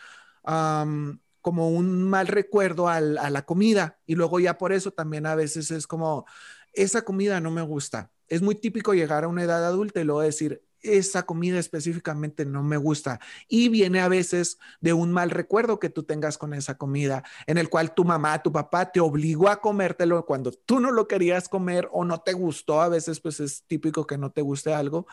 como 1.40 1.70
un 1.70 2.04
mal 2.04 2.26
recuerdo 2.26 2.88
a 2.88 3.00
la 3.00 3.42
comida 3.46 3.98
y 4.04 4.14
luego 4.14 4.38
ya 4.38 4.58
por 4.58 4.74
eso 4.74 4.90
también 4.90 5.24
a 5.24 5.34
veces 5.34 5.70
es 5.70 5.86
como, 5.86 6.26
esa 6.74 7.02
comida 7.02 7.40
no 7.40 7.50
me 7.50 7.62
gusta. 7.62 8.10
Es 8.28 8.42
muy 8.42 8.54
típico 8.56 8.92
llegar 8.92 9.24
a 9.24 9.28
una 9.28 9.44
edad 9.44 9.64
adulta 9.64 10.00
y 10.00 10.04
luego 10.04 10.20
decir, 10.20 10.62
esa 10.82 11.24
comida 11.24 11.58
específicamente 11.58 12.44
no 12.44 12.62
me 12.62 12.76
gusta 12.76 13.20
y 13.48 13.68
viene 13.68 14.00
a 14.00 14.08
veces 14.08 14.58
de 14.80 14.92
un 14.92 15.12
mal 15.12 15.30
recuerdo 15.30 15.78
que 15.78 15.90
tú 15.90 16.02
tengas 16.02 16.38
con 16.38 16.54
esa 16.54 16.76
comida 16.76 17.22
en 17.46 17.58
el 17.58 17.68
cual 17.68 17.94
tu 17.94 18.04
mamá, 18.04 18.42
tu 18.42 18.52
papá 18.52 18.90
te 18.92 19.00
obligó 19.00 19.48
a 19.48 19.60
comértelo 19.60 20.24
cuando 20.26 20.52
tú 20.52 20.80
no 20.80 20.90
lo 20.90 21.08
querías 21.08 21.48
comer 21.48 21.88
o 21.92 22.04
no 22.04 22.20
te 22.20 22.32
gustó, 22.32 22.80
a 22.80 22.88
veces 22.88 23.20
pues 23.20 23.40
es 23.40 23.64
típico 23.66 24.06
que 24.06 24.18
no 24.18 24.30
te 24.30 24.42
guste 24.42 24.74
algo 24.74 25.06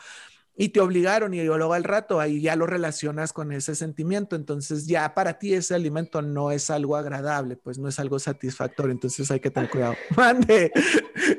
y 0.60 0.68
te 0.68 0.80
obligaron 0.80 1.32
y 1.32 1.42
luego 1.42 1.72
al 1.72 1.84
rato 1.84 2.20
ahí 2.20 2.42
ya 2.42 2.54
lo 2.54 2.66
relacionas 2.66 3.32
con 3.32 3.50
ese 3.50 3.74
sentimiento, 3.74 4.36
entonces 4.36 4.86
ya 4.86 5.14
para 5.14 5.38
ti 5.38 5.54
ese 5.54 5.74
alimento 5.74 6.20
no 6.20 6.50
es 6.52 6.68
algo 6.68 6.96
agradable, 6.96 7.56
pues 7.56 7.78
no 7.78 7.88
es 7.88 7.98
algo 7.98 8.18
satisfactorio, 8.18 8.92
entonces 8.92 9.30
hay 9.30 9.40
que 9.40 9.50
tener 9.50 9.70
cuidado. 9.70 9.94
Mande, 10.18 10.70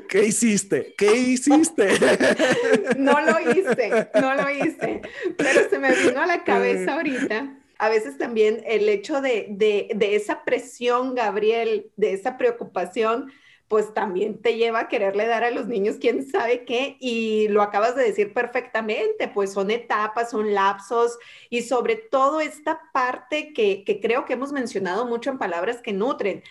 ¿qué 0.08 0.24
hiciste? 0.24 0.92
¿Qué 0.98 1.14
hiciste? 1.14 1.88
No 2.98 3.20
lo 3.20 3.38
hice, 3.52 4.10
no 4.20 4.34
lo 4.34 4.50
hice, 4.50 5.02
pero 5.36 5.70
se 5.70 5.78
me 5.78 5.94
vino 5.94 6.20
a 6.20 6.26
la 6.26 6.42
cabeza 6.42 6.94
ahorita. 6.94 7.58
A 7.78 7.88
veces 7.88 8.18
también 8.18 8.60
el 8.66 8.88
hecho 8.88 9.20
de, 9.20 9.46
de, 9.50 9.88
de 9.94 10.16
esa 10.16 10.44
presión, 10.44 11.14
Gabriel, 11.14 11.90
de 11.96 12.12
esa 12.12 12.36
preocupación, 12.36 13.30
pues 13.72 13.94
también 13.94 14.42
te 14.42 14.58
lleva 14.58 14.80
a 14.80 14.88
quererle 14.88 15.26
dar 15.26 15.44
a 15.44 15.50
los 15.50 15.66
niños 15.66 15.96
quién 15.98 16.30
sabe 16.30 16.66
qué, 16.66 16.98
y 17.00 17.48
lo 17.48 17.62
acabas 17.62 17.96
de 17.96 18.02
decir 18.02 18.34
perfectamente, 18.34 19.28
pues 19.28 19.50
son 19.50 19.70
etapas, 19.70 20.32
son 20.32 20.52
lapsos, 20.52 21.18
y 21.48 21.62
sobre 21.62 21.96
todo 21.96 22.42
esta 22.42 22.82
parte 22.92 23.54
que, 23.54 23.82
creo 24.02 24.26
que 24.26 24.34
hemos 24.34 24.52
mencionado 24.52 25.06
mucho 25.06 25.30
en 25.30 25.38
palabras 25.38 25.80
que 25.80 25.94
nutren, 25.94 26.42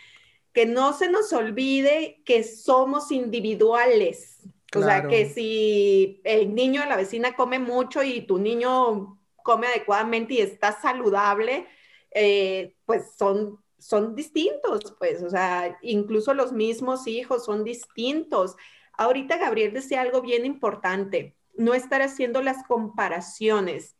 que 0.52 0.66
no 0.66 0.94
se 0.94 1.12
nos 1.12 1.32
olvide 1.32 2.24
que 2.26 2.44
somos 2.44 3.12
individuales. 3.12 4.40
O 4.76 4.82
sea, 4.82 5.08
que 5.08 5.30
si 5.30 6.22
el 6.24 6.56
niño 6.56 6.82
de 6.82 6.88
la 6.88 6.98
vecina 6.98 7.36
come 7.36 7.60
mucho 7.60 8.02
y 8.02 8.22
tu 8.22 8.40
niño 8.40 9.20
come 9.44 9.68
adecuadamente 9.68 10.34
y 10.34 10.42
está 10.42 10.72
saludable, 10.82 11.68
eh, 12.10 12.74
pues 12.86 13.12
son 13.16 13.60
son 13.82 14.16
distintos, 14.16 14.96
pues, 15.00 15.24
o 15.24 15.30
sea, 15.30 15.78
incluso 15.82 16.34
los 16.34 16.54
mismos 16.54 17.08
hijos 17.08 17.46
son 17.46 17.64
distintos. 17.64 18.56
Ahorita 18.94 19.38
Gabriel 19.38 19.74
decía 19.74 20.02
algo 20.02 20.22
bien 20.22 20.46
importante, 20.46 21.36
no 21.56 21.74
estar 21.74 22.02
haciendo 22.04 22.44
las 22.44 22.64
comparaciones. 22.68 23.98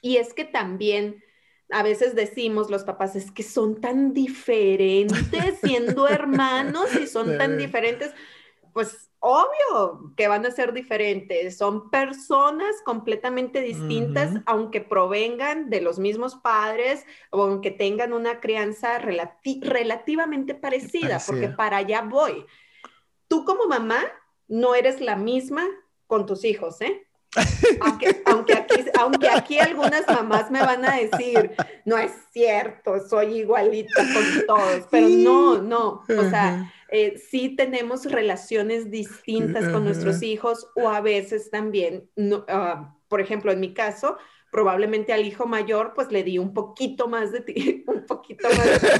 Y 0.00 0.18
es 0.18 0.32
que 0.32 0.44
también 0.44 1.22
a 1.70 1.82
veces 1.82 2.14
decimos 2.14 2.70
los 2.70 2.84
papás, 2.84 3.16
es 3.16 3.32
que 3.32 3.42
son 3.42 3.80
tan 3.80 4.12
diferentes 4.12 5.58
siendo 5.62 6.08
hermanos 6.08 6.94
y 6.94 7.06
son 7.08 7.36
tan 7.36 7.58
diferentes. 7.58 8.12
Pues 8.72 9.09
obvio 9.20 10.12
que 10.16 10.28
van 10.28 10.44
a 10.46 10.50
ser 10.50 10.72
diferentes, 10.72 11.56
son 11.56 11.90
personas 11.90 12.74
completamente 12.84 13.60
distintas, 13.60 14.32
aunque 14.46 14.80
provengan 14.80 15.68
de 15.68 15.82
los 15.82 15.98
mismos 15.98 16.36
padres 16.36 17.04
o 17.30 17.42
aunque 17.42 17.70
tengan 17.70 18.14
una 18.14 18.40
crianza 18.40 18.98
relativamente 18.98 20.54
parecida, 20.54 21.20
porque 21.24 21.48
para 21.48 21.78
allá 21.78 22.02
voy. 22.02 22.46
Tú 23.28 23.44
como 23.44 23.66
mamá 23.66 24.00
no 24.48 24.74
eres 24.74 25.00
la 25.00 25.16
misma 25.16 25.66
con 26.06 26.26
tus 26.26 26.44
hijos, 26.44 26.80
¿eh? 26.80 27.06
Aunque, 27.80 28.22
aunque, 28.26 28.54
aquí, 28.54 28.84
aunque 28.98 29.28
aquí 29.28 29.58
algunas 29.60 30.04
mamás 30.08 30.50
me 30.50 30.60
van 30.60 30.84
a 30.84 30.96
decir, 30.96 31.52
no 31.84 31.96
es 31.96 32.10
cierto, 32.32 33.06
soy 33.08 33.38
igualita 33.38 34.02
con 34.12 34.46
todos, 34.46 34.86
pero 34.90 35.08
no, 35.08 35.62
no, 35.62 36.02
o 36.08 36.30
sea, 36.30 36.72
eh, 36.90 37.18
sí 37.18 37.56
tenemos 37.56 38.04
relaciones 38.04 38.90
distintas 38.90 39.68
con 39.68 39.84
nuestros 39.84 40.22
hijos 40.22 40.66
o 40.74 40.88
a 40.88 41.00
veces 41.00 41.50
también, 41.50 42.08
ah, 42.48 42.96
por 43.08 43.20
ejemplo, 43.20 43.52
en 43.52 43.60
mi 43.60 43.74
caso, 43.74 44.18
probablemente 44.50 45.12
al 45.12 45.24
hijo 45.24 45.46
mayor 45.46 45.92
pues 45.94 46.10
le 46.10 46.24
di 46.24 46.38
un 46.38 46.52
poquito 46.52 47.06
más 47.08 47.30
de 47.32 47.84
un 47.86 48.04
poquito 48.04 48.48
más 48.48 48.82
de 48.82 48.90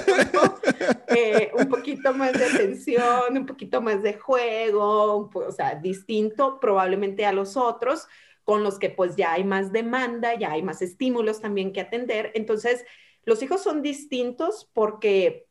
eh, 1.09 1.50
un 1.55 1.68
poquito 1.68 2.14
más 2.14 2.33
de 2.33 2.44
atención, 2.44 3.37
un 3.37 3.46
poquito 3.46 3.83
más 3.83 4.03
de 4.03 4.14
juego, 4.14 5.29
o 5.33 5.53
sea, 5.53 5.74
distinto 5.74 6.61
probablemente 6.61 7.26
a 7.26 7.33
los 7.33 7.57
otros 7.57 8.07
con 8.44 8.62
los 8.62 8.79
que 8.79 8.90
pues 8.90 9.16
ya 9.16 9.33
hay 9.33 9.44
más 9.44 9.72
demanda, 9.72 10.35
ya 10.38 10.53
hay 10.53 10.62
más 10.62 10.83
estímulos 10.83 11.40
también 11.40 11.72
que 11.72 11.81
atender. 11.81 12.33
Entonces, 12.35 12.85
Los 13.24 13.42
hijos 13.42 13.62
son 13.62 13.83
distintos 13.83 14.70
porque 14.72 15.49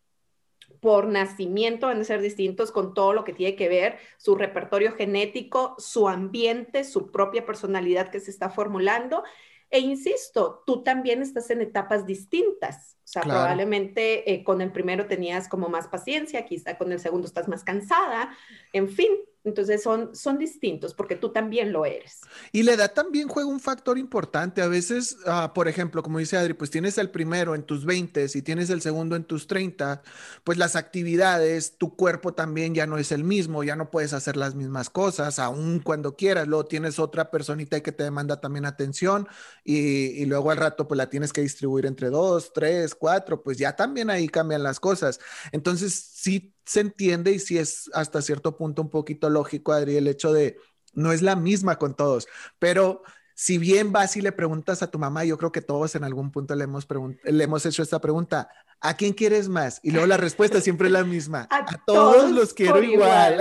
por 0.80 1.08
nacimiento 1.08 1.88
van 1.88 2.02
a 2.02 2.04
ser 2.04 2.22
distintos 2.22 2.72
con 2.72 2.94
todo 2.94 3.14
lo 3.14 3.24
que 3.24 3.34
tiene 3.34 3.56
que 3.56 3.70
ver 3.70 3.98
su 4.18 4.36
repertorio 4.36 4.94
genético, 4.94 5.76
su 5.78 6.08
ambiente, 6.08 6.84
su 6.84 7.12
propia 7.12 7.46
personalidad 7.46 8.10
que 8.10 8.20
se 8.20 8.32
está 8.32 8.50
formulando. 8.50 9.24
E 9.72 9.80
insisto, 9.80 10.64
tú 10.66 10.84
también 10.84 11.22
estás 11.22 11.50
en 11.50 11.62
etapas 11.62 12.06
distintas. 12.06 12.99
O 13.10 13.12
sea, 13.12 13.24
probablemente 13.24 14.32
eh, 14.32 14.44
con 14.44 14.62
el 14.62 14.72
primero 14.72 15.08
tenías 15.08 15.48
como 15.48 15.68
más 15.68 15.88
paciencia, 15.88 16.46
quizá 16.46 16.78
con 16.78 16.92
el 16.92 17.00
segundo 17.00 17.26
estás 17.26 17.48
más 17.48 17.64
cansada, 17.64 18.38
en 18.72 18.88
fin, 18.88 19.10
entonces 19.46 19.82
son, 19.82 20.14
son 20.16 20.38
distintos 20.38 20.94
porque 20.94 21.16
tú 21.16 21.30
también 21.30 21.72
lo 21.72 21.86
eres. 21.86 22.20
Y 22.52 22.64
la 22.64 22.74
edad 22.74 22.94
también 22.94 23.30
juega 23.30 23.48
un 23.48 23.62
factor 23.62 23.98
importante. 23.98 24.62
A 24.62 24.68
veces, 24.68 25.18
ah, 25.26 25.54
por 25.56 25.70
ejemplo, 25.70 26.04
como 26.04 26.20
dice 26.20 26.36
Adri, 26.36 26.54
pues 26.54 26.70
tienes 26.70 26.98
el 26.98 27.10
primero 27.10 27.56
en 27.56 27.64
tus 27.64 27.86
20 27.86 28.28
y 28.34 28.42
tienes 28.42 28.70
el 28.70 28.82
segundo 28.82 29.16
en 29.16 29.24
tus 29.24 29.48
30, 29.48 30.02
pues 30.44 30.58
las 30.58 30.76
actividades, 30.76 31.78
tu 31.78 31.96
cuerpo 31.96 32.34
también 32.34 32.76
ya 32.76 32.86
no 32.86 32.98
es 32.98 33.14
el 33.14 33.24
mismo, 33.24 33.64
ya 33.64 33.78
no 33.78 33.90
puedes 33.92 34.12
hacer 34.12 34.36
las 34.36 34.56
mismas 34.56 34.90
cosas, 34.90 35.40
aún 35.40 35.80
cuando 35.80 36.18
quieras. 36.18 36.48
Luego 36.48 36.66
tienes 36.66 37.00
otra 37.00 37.32
personita 37.32 37.82
que 37.82 37.94
te 37.94 38.04
demanda 38.04 38.42
también 38.42 38.66
atención 38.66 39.28
y, 39.64 39.78
y 40.22 40.26
luego 40.26 40.52
al 40.52 40.58
rato 40.58 40.88
pues 40.88 40.98
la 40.98 41.10
tienes 41.10 41.32
que 41.32 41.42
distribuir 41.42 41.86
entre 41.86 42.10
dos, 42.10 42.52
tres, 42.54 42.94
cuatro, 43.00 43.42
pues 43.42 43.58
ya 43.58 43.76
también 43.76 44.10
ahí 44.10 44.28
cambian 44.28 44.62
las 44.62 44.80
cosas. 44.80 45.20
Entonces, 45.52 45.94
sí 46.14 46.54
se 46.66 46.82
entiende 46.82 47.32
y 47.32 47.40
sí 47.40 47.58
es 47.58 47.90
hasta 47.94 48.22
cierto 48.22 48.58
punto 48.58 48.82
un 48.82 48.90
poquito 48.90 49.30
lógico, 49.30 49.72
Adri, 49.72 49.96
el 49.96 50.08
hecho 50.08 50.32
de 50.34 50.58
no 50.94 51.12
es 51.12 51.22
la 51.22 51.36
misma 51.36 51.78
con 51.78 51.96
todos, 51.96 52.28
pero 52.60 53.02
si 53.40 53.58
bien 53.58 53.94
vas 53.94 54.18
y 54.18 54.22
le 54.22 54.34
preguntas 54.34 54.84
a 54.84 54.92
tu 54.92 55.00
mamá, 55.00 55.24
yo 55.24 55.38
creo 55.38 55.54
que 55.54 55.62
todos 55.62 55.96
en 55.96 56.04
algún 56.04 56.30
punto 56.30 56.56
le 56.56 56.66
hemos, 56.66 56.86
le 57.24 57.42
hemos 57.42 57.66
hecho 57.66 57.82
esta 57.82 58.02
pregunta, 58.02 58.50
¿a 58.82 58.98
quién 58.98 59.14
quieres 59.14 59.48
más? 59.48 59.80
Y 59.82 59.92
luego 59.92 60.08
la 60.08 60.18
respuesta 60.18 60.60
siempre 60.60 60.88
es 60.88 60.92
la 60.92 61.06
misma, 61.06 61.48
a, 61.50 61.66
todos, 61.86 62.32
los 62.32 62.54
quiero 62.54 62.84
igual. 62.84 63.40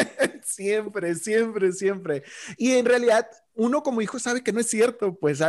siempre, 0.44 1.14
siempre, 1.16 1.72
siempre. 1.72 2.22
Y 2.56 2.72
en 2.72 2.86
realidad, 2.86 3.28
uno 3.54 3.82
como 3.82 4.00
hijo 4.00 4.18
sabe 4.18 4.42
que 4.42 4.50
no 4.50 4.60
es 4.60 4.66
cierto, 4.66 5.14
pues 5.14 5.40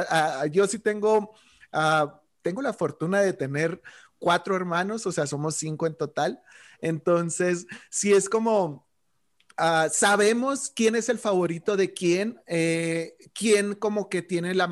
yo 0.51 0.67
sí 0.67 0.77
tengo, 0.79 1.33
ah, 1.71 2.21
tengo 2.45 2.62
la 2.62 2.73
fortuna 2.73 3.21
de 3.21 3.34
tener 3.34 3.81
cuatro 4.19 4.55
hermanos, 4.55 5.08
o 5.08 5.12
sea, 5.12 5.25
somos 5.25 5.55
cinco 5.55 5.88
en 5.88 5.95
total. 5.95 6.43
Entonces, 6.79 7.65
si 7.89 8.13
es 8.13 8.29
como, 8.29 8.88
ah, 9.58 9.88
sabemos 9.91 10.71
quién 10.75 10.95
es 10.95 11.10
el 11.10 11.17
favorito 11.17 11.75
de 11.75 11.91
quién, 11.91 12.39
eh, 12.45 13.15
quién 13.34 13.73
como 13.73 14.10
que 14.10 14.21
tiene 14.21 14.53
la, 14.53 14.67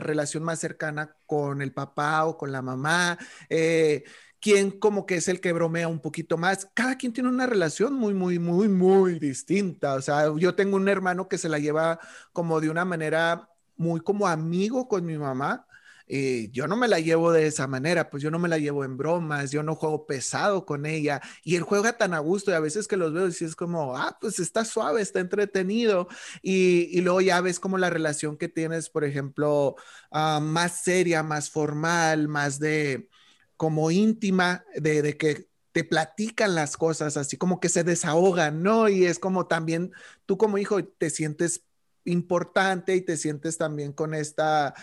relación 0.00 0.42
más 0.42 0.58
cercana 0.58 1.16
con 1.24 1.62
el 1.62 1.72
papá 1.72 2.24
o 2.24 2.36
con 2.36 2.50
la 2.50 2.62
mamá, 2.62 3.16
eh, 3.48 4.02
quién 4.40 4.72
como 4.72 5.06
que 5.06 5.14
es 5.14 5.28
el 5.28 5.40
que 5.40 5.52
bromea 5.52 5.86
un 5.86 6.00
poquito 6.00 6.36
más. 6.36 6.68
Cada 6.74 6.98
quien 6.98 7.12
tiene 7.12 7.28
una 7.28 7.46
relación 7.46 7.94
muy, 7.94 8.12
muy, 8.12 8.40
muy, 8.40 8.66
muy 8.66 9.20
distinta. 9.20 9.94
O 9.94 10.02
sea, 10.02 10.32
yo 10.36 10.56
tengo 10.56 10.76
un 10.76 10.88
hermano 10.88 11.28
que 11.28 11.38
se 11.38 11.48
la 11.48 11.60
lleva 11.60 12.00
como 12.32 12.60
de 12.60 12.70
una 12.70 12.84
manera 12.84 13.50
muy 13.76 14.00
como 14.00 14.26
amigo 14.26 14.88
con 14.88 15.06
mi 15.06 15.16
mamá 15.16 15.68
eh, 16.06 16.48
yo 16.52 16.66
no 16.68 16.76
me 16.76 16.88
la 16.88 17.00
llevo 17.00 17.32
de 17.32 17.46
esa 17.46 17.66
manera, 17.66 18.10
pues 18.10 18.22
yo 18.22 18.30
no 18.30 18.38
me 18.38 18.48
la 18.48 18.58
llevo 18.58 18.84
en 18.84 18.96
bromas, 18.96 19.50
yo 19.50 19.62
no 19.62 19.74
juego 19.74 20.06
pesado 20.06 20.66
con 20.66 20.86
ella 20.86 21.20
y 21.44 21.56
él 21.56 21.62
juega 21.62 21.96
tan 21.96 22.14
a 22.14 22.18
gusto 22.18 22.50
y 22.50 22.54
a 22.54 22.60
veces 22.60 22.86
que 22.88 22.96
los 22.96 23.12
veo 23.12 23.28
y 23.28 23.44
es 23.44 23.56
como, 23.56 23.96
ah, 23.96 24.16
pues 24.20 24.38
está 24.38 24.64
suave, 24.64 25.00
está 25.02 25.20
entretenido 25.20 26.08
y, 26.42 26.88
y 26.96 27.00
luego 27.00 27.20
ya 27.20 27.40
ves 27.40 27.58
como 27.60 27.78
la 27.78 27.90
relación 27.90 28.36
que 28.36 28.48
tienes, 28.48 28.90
por 28.90 29.04
ejemplo, 29.04 29.76
ah, 30.10 30.40
más 30.42 30.82
seria, 30.84 31.22
más 31.22 31.50
formal, 31.50 32.28
más 32.28 32.58
de 32.58 33.08
como 33.56 33.90
íntima, 33.90 34.64
de, 34.74 35.02
de 35.02 35.16
que 35.16 35.48
te 35.72 35.84
platican 35.84 36.54
las 36.54 36.76
cosas, 36.76 37.16
así 37.16 37.36
como 37.36 37.60
que 37.60 37.68
se 37.68 37.82
desahogan, 37.84 38.62
¿no? 38.62 38.88
Y 38.88 39.06
es 39.06 39.18
como 39.18 39.46
también 39.48 39.92
tú 40.26 40.38
como 40.38 40.58
hijo 40.58 40.84
te 40.84 41.10
sientes 41.10 41.64
importante 42.04 42.94
y 42.94 43.00
te 43.00 43.16
sientes 43.16 43.58
también 43.58 43.92
con 43.92 44.14
esta... 44.14 44.74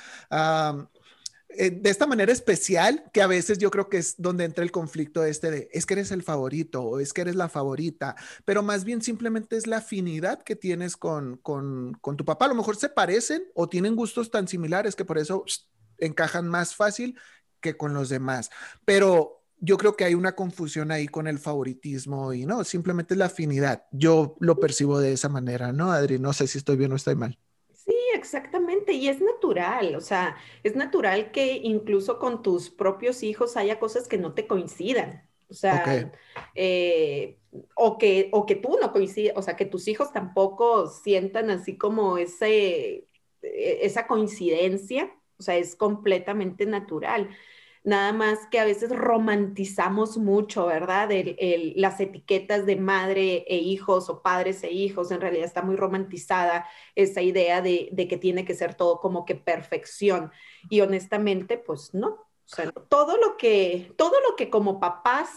Eh, 1.58 1.72
de 1.72 1.90
esta 1.90 2.08
manera 2.08 2.32
especial, 2.32 3.04
que 3.14 3.22
a 3.22 3.28
veces 3.28 3.58
yo 3.58 3.72
creo 3.72 3.90
que 3.90 3.98
es 3.98 4.16
donde 4.18 4.46
entra 4.46 4.64
el 4.64 4.72
conflicto 4.72 5.24
este 5.24 5.52
de, 5.52 5.70
es 5.72 5.86
que 5.86 5.94
eres 5.94 6.12
el 6.12 6.24
favorito 6.24 6.82
o 6.82 7.00
es 7.00 7.14
que 7.14 7.22
eres 7.22 7.36
la 7.36 7.50
favorita, 7.50 8.16
pero 8.46 8.64
más 8.64 8.84
bien 8.84 9.02
simplemente 9.02 9.58
es 9.58 9.68
la 9.68 9.78
afinidad 9.78 10.44
que 10.44 10.56
tienes 10.56 10.98
con, 10.98 11.38
con, 11.38 11.94
con 12.02 12.18
tu 12.18 12.26
papá. 12.26 12.46
A 12.46 12.50
lo 12.50 12.56
mejor 12.56 12.76
se 12.76 12.90
parecen 12.90 13.44
o 13.54 13.70
tienen 13.70 13.96
gustos 13.96 14.32
tan 14.32 14.48
similares 14.48 14.96
que 14.96 15.06
por 15.06 15.18
eso 15.18 15.46
encajan 15.98 16.48
más 16.48 16.76
fácil 16.76 17.18
que 17.60 17.78
con 17.78 17.94
los 17.94 18.10
demás. 18.10 18.50
Pero 18.86 19.44
yo 19.60 19.78
creo 19.78 19.96
que 19.96 20.06
hay 20.06 20.16
una 20.16 20.36
confusión 20.36 20.92
ahí 20.92 21.08
con 21.08 21.28
el 21.28 21.40
favoritismo 21.40 22.34
y 22.34 22.46
no, 22.46 22.64
simplemente 22.64 23.14
es 23.14 23.18
la 23.20 23.26
afinidad. 23.26 23.84
Yo 23.92 24.36
lo 24.40 24.60
percibo 24.60 25.00
de 25.00 25.14
esa 25.14 25.30
manera, 25.30 25.72
¿no, 25.72 25.92
Adri? 25.92 26.20
No 26.20 26.34
sé 26.34 26.48
si 26.48 26.58
estoy 26.58 26.78
bien 26.78 26.92
o 26.92 26.96
estoy 26.96 27.16
mal. 27.16 27.38
Exactamente, 28.13 28.93
y 28.93 29.08
es 29.08 29.21
natural, 29.21 29.95
o 29.95 30.02
sea, 30.02 30.36
es 30.63 30.76
natural 30.76 31.32
que 31.32 31.60
incluso 31.63 32.19
con 32.19 32.41
tus 32.41 32.69
propios 32.69 33.24
hijos 33.24 33.58
haya 33.58 33.80
cosas 33.80 34.08
que 34.08 34.17
no 34.17 34.34
te 34.34 34.47
coincidan, 34.47 35.28
o 35.50 35.54
sea, 35.54 36.12
eh, 36.56 37.38
o, 37.76 37.97
que, 37.97 38.30
o 38.32 38.45
que 38.45 38.56
tú 38.56 38.78
no 38.82 38.91
coincidas, 38.91 39.36
o 39.38 39.41
sea, 39.41 39.56
que 39.56 39.65
tus 39.65 39.88
hijos 39.88 40.13
tampoco 40.13 40.88
sientan 40.88 41.50
así 41.50 41.78
como 41.78 42.17
ese, 42.17 43.08
e, 43.41 43.80
esa 43.82 44.08
coincidencia, 44.08 45.12
o 45.38 45.43
sea, 45.43 45.58
es 45.58 45.76
completamente 45.76 46.65
natural 46.65 47.30
nada 47.84 48.13
más 48.13 48.39
que 48.52 48.60
a 48.60 48.65
veces 48.65 48.91
romantizamos 48.91 50.17
mucho, 50.17 50.67
¿verdad? 50.67 51.10
las 51.76 52.00
etiquetas 52.00 52.65
de 52.65 52.76
madre 52.76 53.46
e 53.48 53.58
hijos 53.58 54.10
o 54.10 54.22
padres 54.22 54.63
e 54.63 54.72
hijos, 54.72 55.12
en 55.12 55.22
realidad 55.22 55.46
está 55.46 55.62
muy 55.62 55.76
romantizada 55.76 56.67
esa 56.96 57.22
idea 57.22 57.62
de, 57.62 57.89
que 58.10 58.17
tiene 58.17 58.46
que 58.46 58.54
ser 58.54 58.76
todo 58.76 59.00
como 59.00 59.26
que 59.26 59.36
perfección. 59.36 60.32
Y 60.70 60.82
honestamente, 60.82 61.58
pues 61.58 61.94
no. 61.94 62.08
O 62.08 62.56
sea, 62.56 62.72
todo 62.72 63.17
lo 63.17 63.38
que, 63.38 63.94
todo 63.98 64.20
lo 64.28 64.36
que 64.36 64.50
como 64.50 64.80
papás 64.80 65.30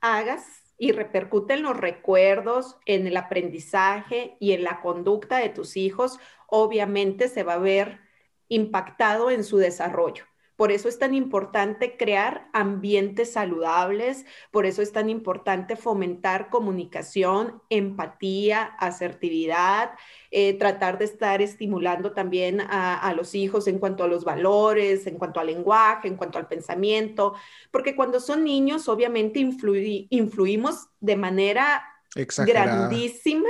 hagas 0.00 0.44
y 0.78 0.92
repercute 0.92 1.54
en 1.54 1.62
los 1.62 1.76
recuerdos, 1.76 2.76
en 2.86 3.06
el 3.06 3.16
aprendizaje 3.16 4.36
y 4.40 4.52
en 4.52 4.64
la 4.64 4.80
conducta 4.80 5.38
de 5.38 5.48
tus 5.48 5.76
hijos, 5.76 6.18
obviamente 6.48 7.28
se 7.28 7.42
va 7.42 7.54
a 7.54 7.58
ver 7.58 8.00
impactado 8.48 9.30
en 9.30 9.44
su 9.44 9.58
desarrollo. 9.58 10.24
Por 10.62 10.70
eso 10.70 10.88
es 10.88 10.96
tan 10.96 11.12
importante 11.12 11.96
crear 11.96 12.48
ambientes 12.52 13.32
saludables, 13.32 14.26
por 14.52 14.64
eso 14.64 14.80
es 14.80 14.92
tan 14.92 15.10
importante 15.10 15.74
fomentar 15.74 16.50
comunicación, 16.50 17.60
empatía, 17.68 18.62
asertividad, 18.78 19.90
eh, 20.30 20.56
tratar 20.56 20.98
de 20.98 21.06
estar 21.06 21.42
estimulando 21.42 22.12
también 22.12 22.60
a, 22.60 23.12
los 23.16 23.34
hijos 23.34 23.66
en 23.66 23.80
cuanto 23.80 24.04
a 24.04 24.06
los 24.06 24.24
valores, 24.24 25.08
en 25.08 25.18
cuanto 25.18 25.40
al 25.40 25.48
lenguaje, 25.48 26.06
en 26.06 26.14
cuanto 26.14 26.38
al 26.38 26.46
pensamiento, 26.46 27.34
porque 27.72 27.96
cuando 27.96 28.20
son 28.20 28.44
niños 28.44 28.88
obviamente 28.88 29.40
influimos 29.40 30.90
de 31.00 31.16
manera 31.16 31.82
grandísima 32.14 33.48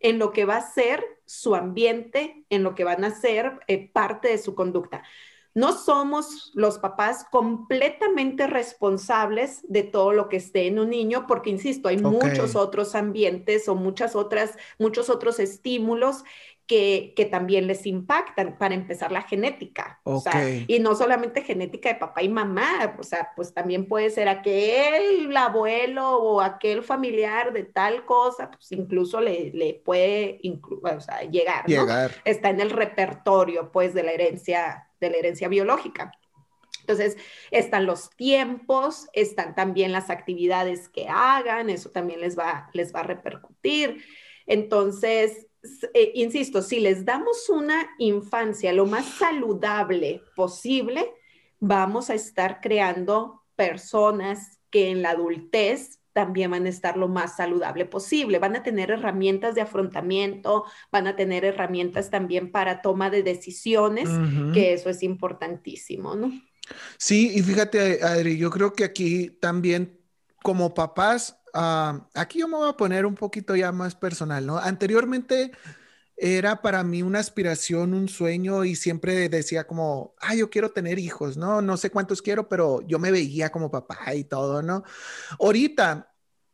en 0.00 0.18
lo 0.18 0.32
que 0.32 0.46
va 0.46 0.56
a 0.56 0.72
ser 0.72 1.04
su 1.26 1.54
ambiente, 1.54 2.46
en 2.48 2.62
lo 2.62 2.74
que 2.74 2.84
van 2.84 3.04
a 3.04 3.10
ser 3.10 3.60
eh, 3.66 3.86
parte 3.92 4.28
de 4.28 4.38
su 4.38 4.54
conducta 4.54 5.02
no 5.54 5.72
somos 5.72 6.50
los 6.54 6.78
papás 6.78 7.24
completamente 7.30 8.48
responsables 8.48 9.60
de 9.68 9.84
todo 9.84 10.12
lo 10.12 10.28
que 10.28 10.36
esté 10.36 10.66
en 10.66 10.80
un 10.80 10.90
niño, 10.90 11.26
porque 11.28 11.50
insisto, 11.50 11.88
hay 11.88 11.98
muchos 11.98 12.56
otros 12.56 12.96
ambientes 12.96 13.68
o 13.68 13.76
muchas 13.76 14.16
otras, 14.16 14.56
muchos 14.78 15.08
otros 15.08 15.38
estímulos 15.38 16.24
que, 16.66 17.12
que, 17.14 17.26
también 17.26 17.66
les 17.66 17.86
impactan, 17.86 18.56
para 18.58 18.74
empezar 18.74 19.12
la 19.12 19.22
genética. 19.22 20.00
y 20.66 20.78
no 20.78 20.94
solamente 20.94 21.42
genética 21.42 21.90
de 21.90 21.96
papá 21.96 22.22
y 22.22 22.28
mamá, 22.28 22.96
o 22.98 23.02
sea, 23.02 23.32
pues 23.36 23.52
también 23.52 23.86
puede 23.86 24.10
ser 24.10 24.28
aquel 24.28 25.36
abuelo 25.36 26.16
o 26.18 26.40
aquel 26.40 26.82
familiar 26.82 27.52
de 27.52 27.64
tal 27.64 28.06
cosa, 28.06 28.50
pues 28.50 28.72
incluso 28.72 29.20
le, 29.20 29.50
le 29.52 29.74
puede 29.74 30.40
llegar. 31.30 31.66
llegar. 31.66 32.10
Está 32.24 32.50
en 32.50 32.60
el 32.60 32.70
repertorio, 32.70 33.70
pues, 33.70 33.92
de 33.92 34.02
la 34.02 34.12
herencia 34.12 34.88
de 35.04 35.10
la 35.10 35.18
herencia 35.18 35.48
biológica. 35.48 36.12
Entonces, 36.80 37.16
están 37.50 37.86
los 37.86 38.10
tiempos, 38.10 39.08
están 39.14 39.54
también 39.54 39.90
las 39.90 40.10
actividades 40.10 40.88
que 40.88 41.08
hagan, 41.08 41.70
eso 41.70 41.90
también 41.90 42.20
les 42.20 42.38
va, 42.38 42.68
les 42.74 42.94
va 42.94 43.00
a 43.00 43.04
repercutir. 43.04 44.04
Entonces, 44.46 45.46
eh, 45.94 46.12
insisto, 46.14 46.60
si 46.60 46.80
les 46.80 47.06
damos 47.06 47.48
una 47.48 47.88
infancia 47.98 48.72
lo 48.72 48.84
más 48.84 49.06
saludable 49.06 50.20
posible, 50.36 51.10
vamos 51.58 52.10
a 52.10 52.14
estar 52.14 52.60
creando 52.60 53.42
personas 53.56 54.60
que 54.70 54.90
en 54.90 55.00
la 55.00 55.10
adultez 55.10 56.00
también 56.14 56.52
van 56.52 56.64
a 56.64 56.70
estar 56.70 56.96
lo 56.96 57.08
más 57.08 57.36
saludable 57.36 57.84
posible. 57.84 58.38
Van 58.38 58.56
a 58.56 58.62
tener 58.62 58.90
herramientas 58.90 59.54
de 59.54 59.60
afrontamiento, 59.60 60.64
van 60.90 61.06
a 61.06 61.16
tener 61.16 61.44
herramientas 61.44 62.08
también 62.08 62.50
para 62.50 62.80
toma 62.80 63.10
de 63.10 63.22
decisiones, 63.22 64.08
que 64.54 64.72
eso 64.72 64.88
es 64.88 65.02
importantísimo, 65.02 66.14
¿no? 66.14 66.32
Sí, 66.96 67.32
y 67.34 67.42
fíjate, 67.42 68.02
Adri, 68.02 68.38
yo 68.38 68.48
creo 68.48 68.72
que 68.72 68.84
aquí 68.84 69.28
también 69.40 69.98
como 70.42 70.72
papás, 70.72 71.36
ah, 71.52 72.06
aquí 72.14 72.38
yo 72.38 72.48
me 72.48 72.56
voy 72.56 72.70
a 72.70 72.76
poner 72.76 73.04
un 73.04 73.16
poquito 73.16 73.56
ya 73.56 73.72
más 73.72 73.94
personal, 73.94 74.46
¿no? 74.46 74.56
Anteriormente 74.56 75.50
era 76.16 76.62
para 76.62 76.84
mí 76.84 77.02
una 77.02 77.18
aspiración, 77.18 77.94
un 77.94 78.08
sueño 78.08 78.64
y 78.64 78.76
siempre 78.76 79.28
decía 79.28 79.66
como, 79.66 80.14
ah, 80.20 80.34
yo 80.34 80.50
quiero 80.50 80.70
tener 80.70 80.98
hijos, 80.98 81.36
¿no? 81.36 81.60
No 81.60 81.76
sé 81.76 81.90
cuántos 81.90 82.22
quiero, 82.22 82.48
pero 82.48 82.80
yo 82.82 82.98
me 82.98 83.10
veía 83.10 83.50
como 83.50 83.70
papá 83.70 84.14
y 84.14 84.24
todo, 84.24 84.62
¿no? 84.62 84.84
Ahorita 85.40 86.12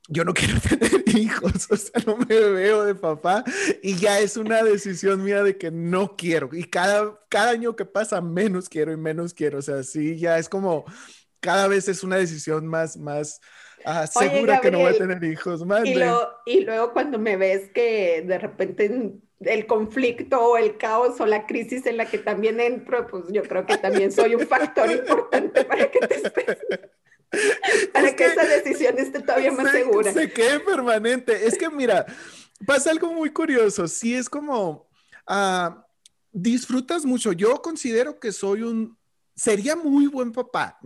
yo 0.09 0.25
no 0.25 0.35
quiero 0.35 0.59
tener 0.61 1.03
hijos, 1.17 1.71
o 1.71 1.77
sea, 1.77 2.03
no 2.07 2.17
me 2.17 2.39
veo 2.39 2.85
de 2.85 2.95
papá 2.95 3.45
y 3.83 3.97
ya 3.97 4.19
es 4.19 4.37
una 4.37 4.63
decisión 4.63 5.23
mía 5.23 5.43
de 5.43 5.57
que 5.59 5.71
no 5.71 6.17
quiero 6.17 6.51
y 6.53 6.65
cada, 6.65 7.21
cada 7.29 7.51
año 7.51 7.77
que 7.77 7.85
pasa 7.85 8.21
menos 8.21 8.69
quiero 8.69 8.93
y 8.93 8.97
menos 8.97 9.35
quiero, 9.35 9.59
o 9.59 9.63
sea, 9.63 9.83
sí, 9.83 10.19
ya 10.19 10.39
es 10.39 10.49
como 10.49 10.85
cada 11.41 11.69
vez 11.69 11.89
es 11.89 12.05
una 12.05 12.17
decisión 12.17 12.67
más, 12.67 12.97
más 12.97 13.41
ah, 13.85 14.07
segura 14.07 14.61
que 14.61 14.71
no 14.71 14.79
voy 14.79 14.95
a 14.95 14.99
tener 14.99 15.25
hijos. 15.25 15.65
Más 15.65 15.87
y, 15.87 15.95
y 16.47 16.65
luego 16.65 16.93
cuando 16.93 17.19
me 17.19 17.37
ves 17.37 17.71
que 17.73 18.23
de 18.27 18.39
repente 18.39 19.21
el 19.41 19.67
conflicto 19.67 20.39
o 20.39 20.57
el 20.57 20.77
caos 20.77 21.19
o 21.21 21.27
la 21.27 21.47
crisis 21.47 21.87
en 21.87 21.97
la 21.97 22.07
que 22.07 22.19
también 22.19 22.61
entro, 22.61 23.07
pues 23.07 23.25
yo 23.31 23.43
creo 23.43 23.65
que 23.65 23.79
también 23.79 24.13
soy 24.13 24.35
un 24.35 24.47
factor 24.47 24.91
importante 24.91 25.65
para 25.65 25.91
que 25.91 25.99
te 26.01 26.15
estés 26.15 26.59
para 27.93 28.15
que, 28.15 28.27
esa 28.27 28.45
decisión 28.45 28.99
esté 28.99 29.21
todavía 29.21 29.53
más 29.53 29.71
segura. 29.71 30.13
Se 30.13 30.33
quede 30.33 30.59
permanente. 30.61 31.47
Es 31.47 31.57
que 31.57 31.71
mira, 31.71 32.05
pasa 32.67 32.91
algo 32.91 33.13
muy 33.13 33.31
curioso. 33.31 33.87
Sí, 33.87 34.15
es 34.15 34.29
como 34.29 34.89
uh, 35.29 35.71
disfrutas 36.33 37.05
mucho. 37.05 37.33
Yo 37.33 37.63
considero 37.63 38.19
que 38.19 38.33
soy 38.33 38.63
un 38.63 38.99
sería 39.37 39.75
muy 39.75 40.07
buen 40.07 40.33
papá, 40.33 40.79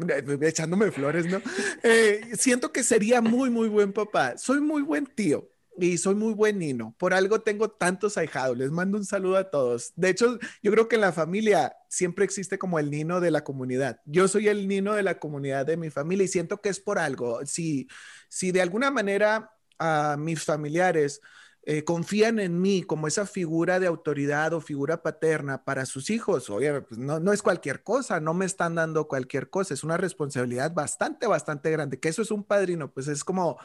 echándome 0.43 0.93
flores, 0.93 1.27
¿no? 1.27 1.41
Eh, 1.83 2.31
siento 2.39 2.71
que 2.71 2.85
sería 2.85 3.21
muy, 3.21 3.51
muy 3.51 3.69
buen 3.69 3.93
papá. 3.93 4.39
Soy 4.39 4.61
muy 4.61 4.83
buen 4.83 5.07
tío 5.07 5.51
y 5.79 5.99
soy 5.99 6.15
muy 6.15 6.33
buen 6.35 6.59
nino. 6.59 6.95
Por 6.99 7.15
algo 7.15 7.41
tengo 7.41 7.71
tantos 7.71 8.17
ahijados. 8.17 8.57
Les 8.57 8.71
mando 8.71 8.99
un 8.99 9.05
saludo 9.05 9.37
a 9.37 9.51
todos. 9.51 9.93
De 9.97 10.11
hecho, 10.11 10.39
yo 10.63 10.71
creo 10.71 10.89
que 10.89 10.97
en 10.97 11.03
la 11.03 11.13
familia 11.13 11.77
siempre 11.89 12.25
existe 12.25 12.59
como 12.59 12.79
el 12.79 12.91
nino 12.91 13.21
de 13.21 13.31
la 13.31 13.45
comunidad. 13.45 14.01
Yo 14.05 14.29
soy 14.29 14.49
el 14.49 14.69
nino 14.69 14.95
de 14.95 15.03
la 15.03 15.19
comunidad 15.19 15.67
de 15.67 15.77
mi 15.77 15.91
familia 15.91 16.25
y 16.25 16.29
siento 16.29 16.61
que 16.61 16.69
es 16.69 16.81
por 16.81 16.99
algo. 16.99 17.45
Si, 17.47 17.89
si 18.29 18.53
de 18.53 18.63
alguna 18.63 18.91
manera 18.91 19.53
a 19.79 20.17
mis 20.19 20.45
familiares 20.45 21.21
eh, 21.67 21.83
confían 21.83 22.39
en 22.41 22.61
mí 22.61 22.83
como 22.83 23.09
esa 23.09 23.25
figura 23.25 23.81
de 23.81 23.87
autoridad 23.87 24.53
o 24.53 24.61
figura 24.61 25.03
paterna 25.03 25.65
para 25.65 25.87
sus 25.87 26.11
hijos, 26.11 26.51
oye, 26.51 26.83
pues 26.83 26.99
no, 26.99 27.21
no 27.21 27.33
es 27.33 27.41
cualquier 27.41 27.83
cosa, 27.83 28.21
no 28.21 28.35
me 28.35 28.45
están 28.45 28.75
dando 28.75 29.09
cualquier 29.09 29.49
cosa, 29.49 29.73
es 29.73 29.83
una 29.83 29.97
responsabilidad 29.97 30.75
bastante, 30.75 31.27
bastante 31.27 31.71
grande. 31.71 31.99
Que 31.99 32.11
eso 32.11 32.21
es 32.21 32.31
un 32.31 32.45
padrino, 32.45 32.93
pues 32.93 33.09
es 33.09 33.25
como 33.25 33.59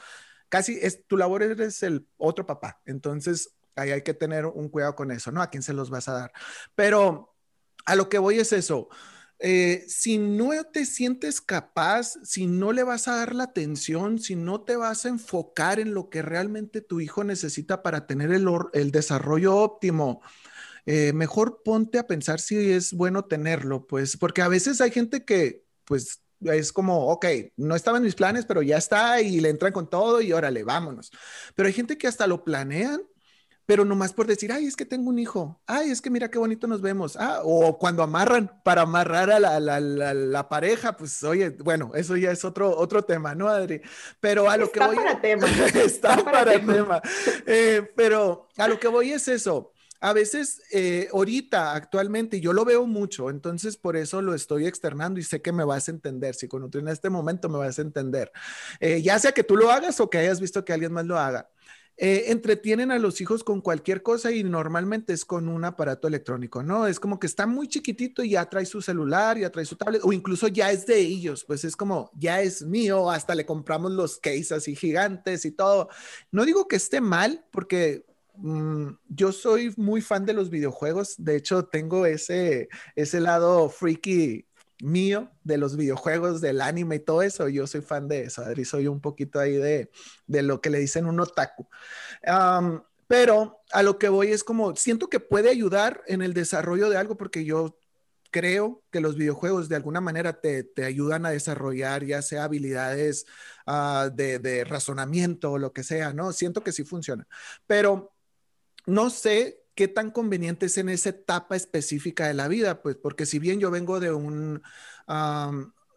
casi 0.49 0.77
es, 0.81 1.05
tu 1.07 1.17
labor 1.17 1.43
eres 1.43 1.83
el 1.83 2.07
otro 2.17 2.45
papá. 2.45 2.81
Entonces, 2.85 3.55
ahí 3.75 3.91
hay 3.91 4.01
que 4.01 4.13
tener 4.13 4.45
un 4.45 4.69
cuidado 4.69 4.95
con 4.95 5.11
eso, 5.11 5.31
¿no? 5.31 5.41
A 5.41 5.49
quién 5.49 5.63
se 5.63 5.73
los 5.73 5.89
vas 5.89 6.07
a 6.09 6.13
dar. 6.13 6.31
Pero 6.75 7.35
a 7.85 7.95
lo 7.95 8.09
que 8.09 8.17
voy 8.17 8.39
es 8.39 8.51
eso. 8.53 8.89
Eh, 9.41 9.85
si 9.87 10.17
no 10.17 10.51
te 10.65 10.85
sientes 10.85 11.39
capaz, 11.39 12.17
si 12.23 12.45
no 12.45 12.73
le 12.73 12.83
vas 12.83 13.07
a 13.07 13.15
dar 13.15 13.33
la 13.33 13.45
atención, 13.45 14.19
si 14.19 14.35
no 14.35 14.61
te 14.61 14.75
vas 14.75 15.05
a 15.05 15.09
enfocar 15.09 15.79
en 15.79 15.93
lo 15.93 16.09
que 16.09 16.21
realmente 16.21 16.81
tu 16.81 16.99
hijo 16.99 17.23
necesita 17.23 17.81
para 17.81 18.05
tener 18.05 18.31
el, 18.31 18.91
desarrollo 18.91 19.55
óptimo, 19.55 20.21
eh, 20.85 21.13
mejor 21.13 21.61
ponte 21.63 21.99
a 21.99 22.07
pensar 22.07 22.41
si 22.41 22.71
es 22.71 22.93
bueno 22.93 23.25
tenerlo, 23.25 23.87
pues, 23.87 24.17
porque 24.17 24.41
a 24.41 24.49
veces 24.49 24.81
hay 24.81 24.91
gente 24.91 25.23
que, 25.23 25.63
pues, 25.85 26.21
es 26.41 26.71
como, 26.71 27.07
ok, 27.07 27.25
no 27.57 27.75
estaba 27.75 27.97
en 27.97 28.03
mis 28.03 28.15
planes, 28.15 28.45
pero 28.45 28.61
ya 28.61 28.77
está 28.77 29.21
y 29.21 29.39
le 29.39 29.49
entran 29.49 29.73
con 29.73 29.89
todo 29.89 30.21
y 30.21 30.31
órale, 30.31 30.63
vámonos. 30.63 31.11
Pero 31.55 31.67
hay 31.67 31.73
gente 31.73 31.97
que 31.97 32.07
hasta 32.07 32.27
lo 32.27 32.43
planean, 32.43 33.01
pero 33.65 33.85
nomás 33.85 34.13
por 34.13 34.25
decir, 34.25 34.51
ay, 34.51 34.65
es 34.65 34.75
que 34.75 34.85
tengo 34.85 35.09
un 35.09 35.19
hijo, 35.19 35.61
ay, 35.67 35.91
es 35.91 36.01
que 36.01 36.09
mira 36.09 36.31
qué 36.31 36.39
bonito 36.39 36.65
nos 36.65 36.81
vemos, 36.81 37.15
ah, 37.17 37.41
o 37.43 37.77
cuando 37.77 38.01
amarran 38.01 38.51
para 38.63 38.81
amarrar 38.81 39.29
a 39.29 39.39
la, 39.39 39.59
la, 39.59 39.79
la, 39.79 40.49
pareja, 40.49 40.97
pues 40.97 41.23
oye, 41.23 41.51
bueno, 41.51 41.91
eso 41.93 42.17
ya 42.17 42.31
es 42.31 42.43
otro, 42.43 42.75
otro 42.75 43.03
tema, 43.03 43.35
¿no, 43.35 43.47
Adri? 43.47 43.81
Pero 44.19 44.49
a 44.49 44.57
lo 44.57 44.71
que 44.71 44.79
voy... 44.79 44.95
Para 44.95 45.21
tema. 45.21 45.47
está, 45.75 46.17
para, 46.23 46.59
tema. 46.59 47.01
Eh, 47.45 47.91
pero 47.95 48.47
a 48.57 48.67
lo 48.67 48.79
que 48.79 48.87
voy 48.87 49.11
es 49.11 49.27
eso 49.27 49.71
a 49.99 50.13
veces 50.13 50.61
eh, 50.71 51.09
ahorita, 51.11 51.73
actualmente, 51.73 52.39
yo 52.39 52.53
lo 52.53 52.65
veo 52.65 52.85
mucho, 52.85 53.29
entonces 53.29 53.77
por 53.77 53.97
eso 53.97 54.21
lo 54.21 54.33
estoy 54.33 54.65
externando 54.65 55.19
y 55.19 55.23
sé 55.23 55.41
que 55.41 55.51
me 55.51 55.63
vas 55.63 55.87
a 55.87 55.91
entender. 55.91 56.35
Si 56.35 56.47
con 56.47 56.69
en 56.73 56.87
este 56.87 57.09
momento 57.09 57.49
me 57.49 57.57
vas 57.57 57.79
a 57.79 57.81
entender, 57.81 58.31
eh, 58.79 59.01
ya 59.01 59.19
sea 59.19 59.31
que 59.31 59.43
tú 59.43 59.57
lo 59.57 59.71
hagas 59.71 59.99
o 59.99 60.09
que 60.09 60.17
hayas 60.17 60.39
visto 60.39 60.63
que 60.63 60.73
alguien 60.73 60.93
más 60.93 61.05
lo 61.05 61.17
haga. 61.17 61.49
Eh, 62.01 62.31
entretienen 62.31 62.91
a 62.91 62.97
los 62.97 63.19
hijos 63.19 63.43
con 63.43 63.59
cualquier 63.59 64.01
cosa 64.01 64.31
y 64.31 64.41
normalmente 64.45 65.11
es 65.11 65.25
con 65.25 65.49
un 65.49 65.65
aparato 65.65 66.07
electrónico, 66.07 66.63
¿no? 66.63 66.87
Es 66.87 66.97
como 66.97 67.19
que 67.19 67.27
está 67.27 67.45
muy 67.45 67.67
chiquitito 67.67 68.23
y 68.23 68.29
ya 68.29 68.49
trae 68.49 68.65
su 68.65 68.81
celular, 68.81 69.37
ya 69.37 69.49
trae 69.49 69.65
su 69.65 69.75
tablet, 69.75 70.01
o 70.05 70.13
incluso 70.13 70.47
ya 70.47 70.71
es 70.71 70.85
de 70.85 70.97
ellos, 70.97 71.43
pues 71.43 71.65
es 71.65 71.75
como, 71.75 72.09
ya 72.15 72.41
es 72.41 72.61
mío, 72.63 73.11
hasta 73.11 73.35
le 73.35 73.45
compramos 73.45 73.91
los 73.91 74.17
cases 74.17 74.53
así 74.53 74.77
gigantes 74.77 75.43
y 75.43 75.51
todo. 75.51 75.89
No 76.31 76.45
digo 76.45 76.69
que 76.69 76.77
esté 76.77 77.01
mal, 77.01 77.45
porque 77.51 78.05
Mm, 78.41 78.91
yo 79.09 79.31
soy 79.33 79.73
muy 79.77 80.01
fan 80.01 80.25
de 80.25 80.33
los 80.33 80.49
videojuegos. 80.49 81.15
De 81.17 81.35
hecho, 81.35 81.65
tengo 81.65 82.05
ese, 82.05 82.69
ese 82.95 83.19
lado 83.19 83.69
freaky 83.69 84.45
mío 84.81 85.29
de 85.43 85.57
los 85.57 85.75
videojuegos, 85.75 86.41
del 86.41 86.61
anime 86.61 86.97
y 86.97 86.99
todo 86.99 87.21
eso. 87.21 87.49
Yo 87.49 87.67
soy 87.67 87.81
fan 87.81 88.07
de 88.07 88.23
eso, 88.23 88.41
Adri. 88.43 88.65
Soy 88.65 88.87
un 88.87 89.01
poquito 89.01 89.39
ahí 89.39 89.53
de, 89.53 89.91
de 90.27 90.41
lo 90.43 90.61
que 90.61 90.69
le 90.69 90.79
dicen 90.79 91.05
un 91.05 91.19
otaku. 91.19 91.67
pero 93.07 93.59
a 93.71 93.83
lo 93.83 93.97
que 93.99 94.09
voy 94.09 94.31
es 94.31 94.43
como, 94.43 94.75
siento 94.75 95.09
que 95.09 95.19
puede 95.19 95.49
ayudar 95.49 96.03
en 96.07 96.21
el 96.21 96.33
desarrollo 96.33 96.89
de 96.89 96.97
algo 96.97 97.17
porque 97.17 97.43
yo 97.45 97.77
creo 98.31 98.83
que 98.91 99.01
los 99.01 99.15
videojuegos 99.15 99.69
de 99.69 99.75
alguna 99.75 100.01
manera 100.01 100.39
te, 100.39 100.63
te 100.63 100.85
ayudan 100.85 101.25
a 101.25 101.31
desarrollar 101.31 102.05
ya 102.05 102.21
sea 102.21 102.43
habilidades 102.43 103.25
ah, 103.65 104.09
de, 104.13 104.39
de, 104.39 104.63
razonamiento 104.63 105.53
o 105.53 105.57
lo 105.57 105.73
que 105.73 105.83
sea, 105.83 106.13
¿no? 106.13 106.31
Siento 106.33 106.63
que 106.63 106.71
sí 106.71 106.83
funciona. 106.83 107.27
Pero 107.67 108.13
no 108.89 109.09
sé 109.09 109.63
qué 109.75 109.87
tan 109.87 110.11
conveniente 110.11 110.65
es 110.65 110.77
en 110.77 110.89
esa 110.89 111.09
etapa 111.09 111.55
específica 111.55 112.27
de 112.27 112.33
la 112.33 112.47
vida, 112.47 112.81
pues 112.81 112.97
porque 112.97 113.25
si 113.25 113.39
bien 113.39 113.59
yo 113.59 113.71
vengo 113.71 113.99
de 113.99 114.11
un... 114.11 114.61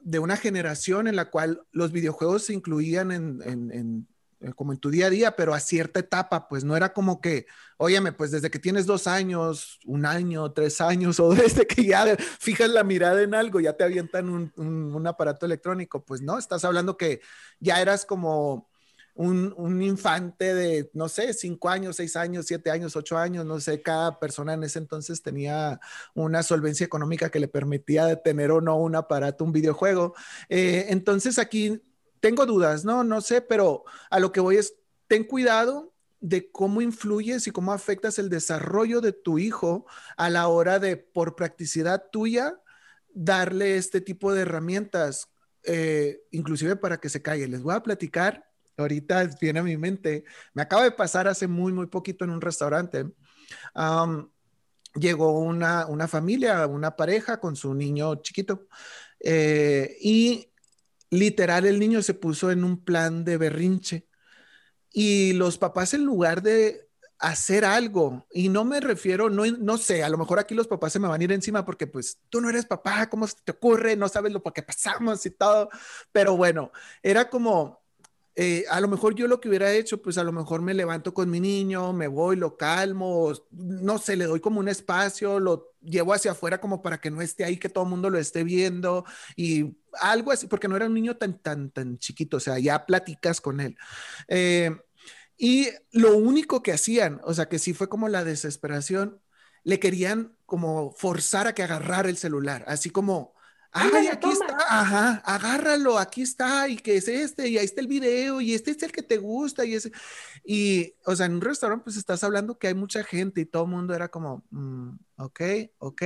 de 0.00 0.18
una 0.18 0.37
generación 0.37 1.09
en 1.09 1.16
la 1.16 1.31
cual 1.31 1.62
los 1.72 1.92
videojuegos 1.92 2.44
se 2.44 2.55
incluían 2.55 3.11
en, 3.12 4.07
eh, 4.40 4.52
como 4.55 4.72
en 4.72 4.78
tu 4.78 4.90
día 4.90 5.07
a 5.07 5.11
día, 5.11 5.37
pero 5.37 5.55
a 5.55 5.61
cierta 5.61 6.00
etapa, 6.00 6.48
pues 6.48 6.64
no 6.64 6.76
era 6.76 6.92
como 6.92 7.20
que, 7.20 7.46
óyeme, 7.76 8.12
pues 8.12 8.31
desde 8.31 8.50
que 8.50 8.59
tienes 8.59 8.87
dos 8.87 9.07
años, 9.07 9.78
un 9.87 10.05
año, 10.07 10.52
tres 10.52 10.81
años, 10.81 11.20
o 11.20 11.35
desde 11.35 11.66
que 11.66 11.85
ya 11.85 12.16
fijas 12.40 12.70
la 12.70 12.85
mirada 12.85 13.22
en 13.22 13.35
algo, 13.35 13.61
ya 13.61 13.76
te 13.76 13.85
avientan 13.85 14.28
un 14.57 15.07
aparato 15.07 15.46
electrónico, 15.46 16.05
pues 16.05 16.22
no, 16.22 16.38
estás 16.38 16.64
hablando 16.64 16.96
que 16.96 17.20
ya 17.61 17.81
eras 17.81 18.05
como 18.05 18.71
un, 19.14 19.83
infante 19.83 20.55
de, 20.55 20.90
no 20.94 21.09
sé, 21.09 21.35
cinco 21.35 21.68
años, 21.68 21.96
seis 21.96 22.16
años, 22.16 22.46
siete 22.46 22.70
años, 22.70 22.96
ocho 22.96 23.18
años, 23.18 23.44
no 23.44 23.61
sé, 23.61 23.83
cada 23.83 24.18
persona 24.18 24.55
en 24.55 24.64
ese 24.64 24.79
entonces 24.79 25.22
tenía 25.22 25.81
una 26.14 26.42
solvencia 26.42 26.87
económica 26.87 27.31
que 27.31 27.40
le 27.40 27.48
permitía 27.48 28.22
tener 28.22 28.51
o 28.51 28.61
no 28.61 28.77
un 28.77 28.96
aparato, 28.96 29.44
un 29.44 29.53
videojuego. 29.53 30.14
Eh, 30.48 30.87
entonces 30.88 31.38
aquí 31.38 31.83
tengo 32.20 32.46
dudas, 32.46 32.85
no, 32.85 33.05
no 33.05 33.20
sé, 33.20 33.42
pero 33.42 33.85
a 34.11 34.20
lo 34.20 34.33
que 34.33 34.40
voy 34.40 34.57
es, 34.57 34.75
ten 35.09 35.25
cuidado 35.25 35.92
de 36.20 36.51
cómo 36.51 36.81
influyes 36.81 37.46
y 37.46 37.51
cómo 37.51 37.72
afectas 37.72 38.18
el 38.18 38.31
desarrollo 38.31 39.01
de 39.01 39.12
tu 39.12 39.38
hijo 39.38 39.87
a 40.16 40.31
la 40.31 40.46
hora 40.48 40.79
de, 40.79 40.96
por 40.96 41.35
practicidad 41.35 42.05
tuya, 42.11 42.61
darle 43.12 43.77
este 43.77 44.01
tipo 44.01 44.33
de 44.33 44.42
herramientas, 44.42 45.29
eh, 45.64 46.22
inclusive 46.31 46.77
para 46.77 46.98
que 46.98 47.09
se 47.09 47.22
calle. 47.22 47.48
Les 47.48 47.62
voy 47.62 47.75
a 47.75 47.83
platicar 47.83 48.52
ahorita 48.76 49.28
viene 49.40 49.61
a 49.61 49.62
mi 49.62 49.76
mente, 49.76 50.24
me 50.54 50.62
acaba 50.62 50.85
de 50.85 50.92
pasar 50.92 51.28
hace 51.28 51.46
muy, 51.46 51.72
muy 51.72 51.87
poquito 51.87 52.24
en 52.24 52.30
un 52.30 52.40
restaurante. 52.40 53.06
llegó 54.94 55.38
una, 55.40 55.87
una, 55.87 56.08
familia, 56.08 56.66
una 56.66 56.96
pareja 56.96 57.40
con 57.40 57.56
su 57.56 57.74
niño 57.74 58.16
chiquito 58.16 58.66
eh, 59.20 59.96
y 60.00 60.52
literal 61.11 61.66
el 61.66 61.78
niño 61.78 62.02
se 62.02 62.14
puso 62.14 62.50
en 62.50 62.64
un 62.64 62.85
plan 62.85 63.24
de 63.24 63.37
berrinche 63.38 64.08
y 64.90 65.32
los 65.35 65.58
papás 65.58 65.94
en 65.94 66.04
lugar 66.04 66.42
de 66.42 66.88
hacer 67.22 67.64
algo. 67.64 68.26
Y 68.32 68.48
no 68.48 68.64
me 68.64 68.80
refiero, 68.80 69.30
no, 69.30 69.46
no 69.46 69.78
sé, 69.78 70.02
a 70.02 70.08
lo 70.08 70.18
mejor 70.18 70.38
aquí 70.38 70.54
los 70.54 70.68
papás 70.68 70.92
se 70.92 70.98
me 70.98 71.08
van 71.08 71.20
a 71.20 71.24
ir 71.24 71.32
encima 71.32 71.64
porque 71.64 71.87
pues 71.87 72.18
tú 72.28 72.40
no 72.40 72.50
eres 72.50 72.66
papá, 72.66 73.08
¿cómo 73.08 73.26
se 73.26 73.37
te 73.44 73.52
ocurre? 73.52 73.96
No 73.96 74.08
sabes 74.08 74.32
lo 74.32 74.42
que 74.42 74.62
pasamos 74.62 75.24
y 75.24 75.30
todo. 75.30 75.70
Pero 76.11 76.37
bueno, 76.37 76.72
era 77.02 77.30
como, 77.30 77.82
eh, 78.35 78.64
a 78.71 78.81
lo 78.81 78.88
mejor 78.88 79.14
yo 79.14 79.29
lo 79.29 79.40
que 79.40 79.49
hubiera 79.49 79.73
hecho, 79.73 80.01
pues 80.01 80.16
a 80.16 80.25
lo 80.25 80.33
mejor 80.33 80.62
me 80.62 80.73
levanto 80.73 81.12
con 81.12 81.29
mi 81.31 81.38
niño, 81.38 81.92
me 81.92 82.07
voy, 82.07 82.37
lo 82.37 82.57
calmo, 82.57 83.33
no 83.51 83.99
sé, 83.99 84.16
le 84.16 84.25
doy 84.25 84.40
como 84.40 84.61
un 84.61 84.68
espacio, 84.68 85.38
lo 85.38 85.75
llevo 85.83 86.14
hacia 86.14 86.31
afuera 86.33 86.61
como 86.61 86.81
para 86.81 86.99
que 86.99 87.11
no 87.11 87.21
esté 87.21 87.45
ahí, 87.45 87.59
que 87.59 87.68
todo 87.68 87.85
el 87.85 87.90
mundo 87.90 88.09
lo 88.09 88.18
esté 88.18 88.42
viendo 88.45 89.05
y 89.37 89.77
algo 90.01 90.33
así, 90.33 90.47
porque 90.47 90.68
no 90.68 90.77
era 90.77 90.87
un 90.87 90.95
niño 90.95 91.16
tan, 91.16 91.38
tan, 91.38 91.71
tan 91.71 91.99
chiquito, 91.99 92.38
o 92.38 92.40
sea, 92.40 92.59
ya 92.59 92.87
platicas 92.87 93.40
con 93.40 93.61
él. 93.61 93.77
Eh, 94.29 94.71
y 95.37 95.68
lo 95.90 96.16
único 96.16 96.62
que 96.62 96.73
hacían, 96.73 97.21
o 97.25 97.35
sea, 97.35 97.49
que 97.49 97.59
sí 97.59 97.75
fue 97.75 97.88
como 97.88 98.09
la 98.09 98.25
desesperación, 98.25 99.21
le 99.64 99.79
querían 99.79 100.37
como 100.47 100.92
forzar 100.92 101.47
a 101.49 101.55
que 101.55 101.62
agarrara 101.62 102.09
el 102.09 102.16
celular, 102.16 102.64
así 102.66 102.90
como 102.90 103.35
Ay, 103.74 104.08
aquí 104.08 104.28
está, 104.28 104.56
ajá, 104.68 105.22
agárralo, 105.24 105.98
aquí 105.98 106.20
está, 106.20 106.68
y 106.68 106.76
que 106.76 106.96
es 106.96 107.08
este, 107.08 107.48
y 107.48 107.56
ahí 107.56 107.64
está 107.64 107.80
el 107.80 107.87
video, 107.87 108.42
y 108.42 108.52
este 108.52 108.70
es 108.72 108.82
el 108.82 108.92
que 108.92 109.02
te 109.02 109.16
gusta, 109.16 109.64
y 109.64 109.74
ese. 109.74 109.90
Y, 110.44 110.94
o 111.06 111.16
sea, 111.16 111.24
en 111.26 111.35
un 111.35 111.40
restaurante, 111.40 111.85
pues 111.85 111.96
estás 111.96 112.22
hablando 112.22 112.58
que 112.58 112.68
hay 112.68 112.74
mucha 112.74 113.02
gente 113.02 113.40
y 113.40 113.46
todo 113.46 113.64
el 113.64 113.70
mundo 113.70 113.94
era 113.94 114.08
como, 114.08 114.44
mm, 114.50 114.90
ok, 115.16 115.40
ok. 115.78 116.02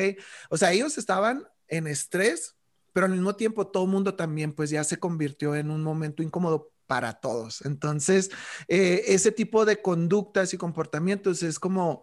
O 0.51 0.57
sea, 0.57 0.73
ellos 0.73 0.97
estaban 0.97 1.45
en 1.67 1.89
estrés, 1.89 2.55
pero 2.93 3.07
al 3.07 3.13
mismo 3.13 3.35
tiempo 3.35 3.67
todo 3.67 3.85
el 3.85 3.91
mundo 3.91 4.15
también, 4.15 4.53
pues 4.53 4.71
ya 4.71 4.85
se 4.85 4.99
convirtió 4.99 5.57
en 5.57 5.71
un 5.71 5.83
momento 5.83 6.23
incómodo 6.23 6.71
para 6.87 7.15
todos. 7.15 7.65
Entonces, 7.65 8.31
eh, 8.69 9.05
ese 9.09 9.33
tipo 9.33 9.65
de 9.65 9.83
conductas 9.83 10.55
y 10.55 10.57
comportamientos 10.57 11.43
es 11.43 11.59
como 11.59 12.03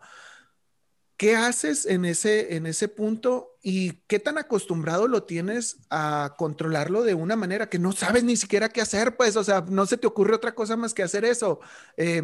¿Qué 1.24 1.38
haces 1.38 1.86
en 1.86 2.04
ese, 2.04 2.58
en 2.58 2.66
ese 2.66 2.90
punto 2.90 3.56
y 3.62 3.94
qué 4.08 4.20
tan 4.20 4.38
acostumbrado 4.38 5.08
lo 5.08 5.24
tienes 5.24 5.78
a 5.90 6.36
controlarlo 6.38 7.02
de 7.04 7.14
una 7.14 7.38
manera 7.38 7.70
que 7.70 7.80
no 7.80 7.94
sabes 7.94 8.26
ni 8.26 8.36
siquiera 8.36 8.68
qué 8.68 8.82
hacer? 8.82 9.16
Pues, 9.16 9.38
o 9.38 9.44
sea, 9.46 9.64
no 9.70 9.86
se 9.86 9.96
te 9.96 10.06
ocurre 10.06 10.36
otra 10.36 10.54
cosa 10.54 10.76
más 10.76 10.94
que 10.94 11.02
hacer 11.02 11.24
eso. 11.24 11.62
Eh, 11.96 12.24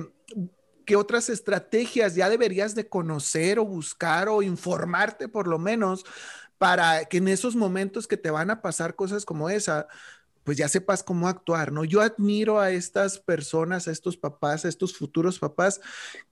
¿Qué 0.86 0.98
otras 0.98 1.30
estrategias 1.30 2.16
ya 2.16 2.30
deberías 2.30 2.76
de 2.76 2.90
conocer 2.90 3.58
o 3.58 3.66
buscar 3.66 4.28
o 4.28 4.42
informarte 4.42 5.30
por 5.30 5.48
lo 5.48 5.60
menos 5.60 6.04
para 6.58 7.06
que 7.06 7.20
en 7.20 7.30
esos 7.30 7.56
momentos 7.56 8.06
que 8.06 8.18
te 8.18 8.32
van 8.32 8.50
a 8.50 8.62
pasar 8.62 8.96
cosas 8.96 9.24
como 9.24 9.50
esa, 9.50 9.88
pues 10.50 10.58
ya 10.58 10.68
sepas 10.68 11.04
cómo 11.04 11.28
actuar, 11.28 11.72
¿no? 11.72 11.86
Yo 11.86 12.02
admiro 12.02 12.60
a 12.60 12.72
estas 12.72 13.20
personas, 13.20 13.88
a 13.88 13.92
estos 13.92 14.18
papás, 14.18 14.66
a 14.66 14.68
estos 14.68 14.98
futuros 14.98 15.38
papás 15.38 15.80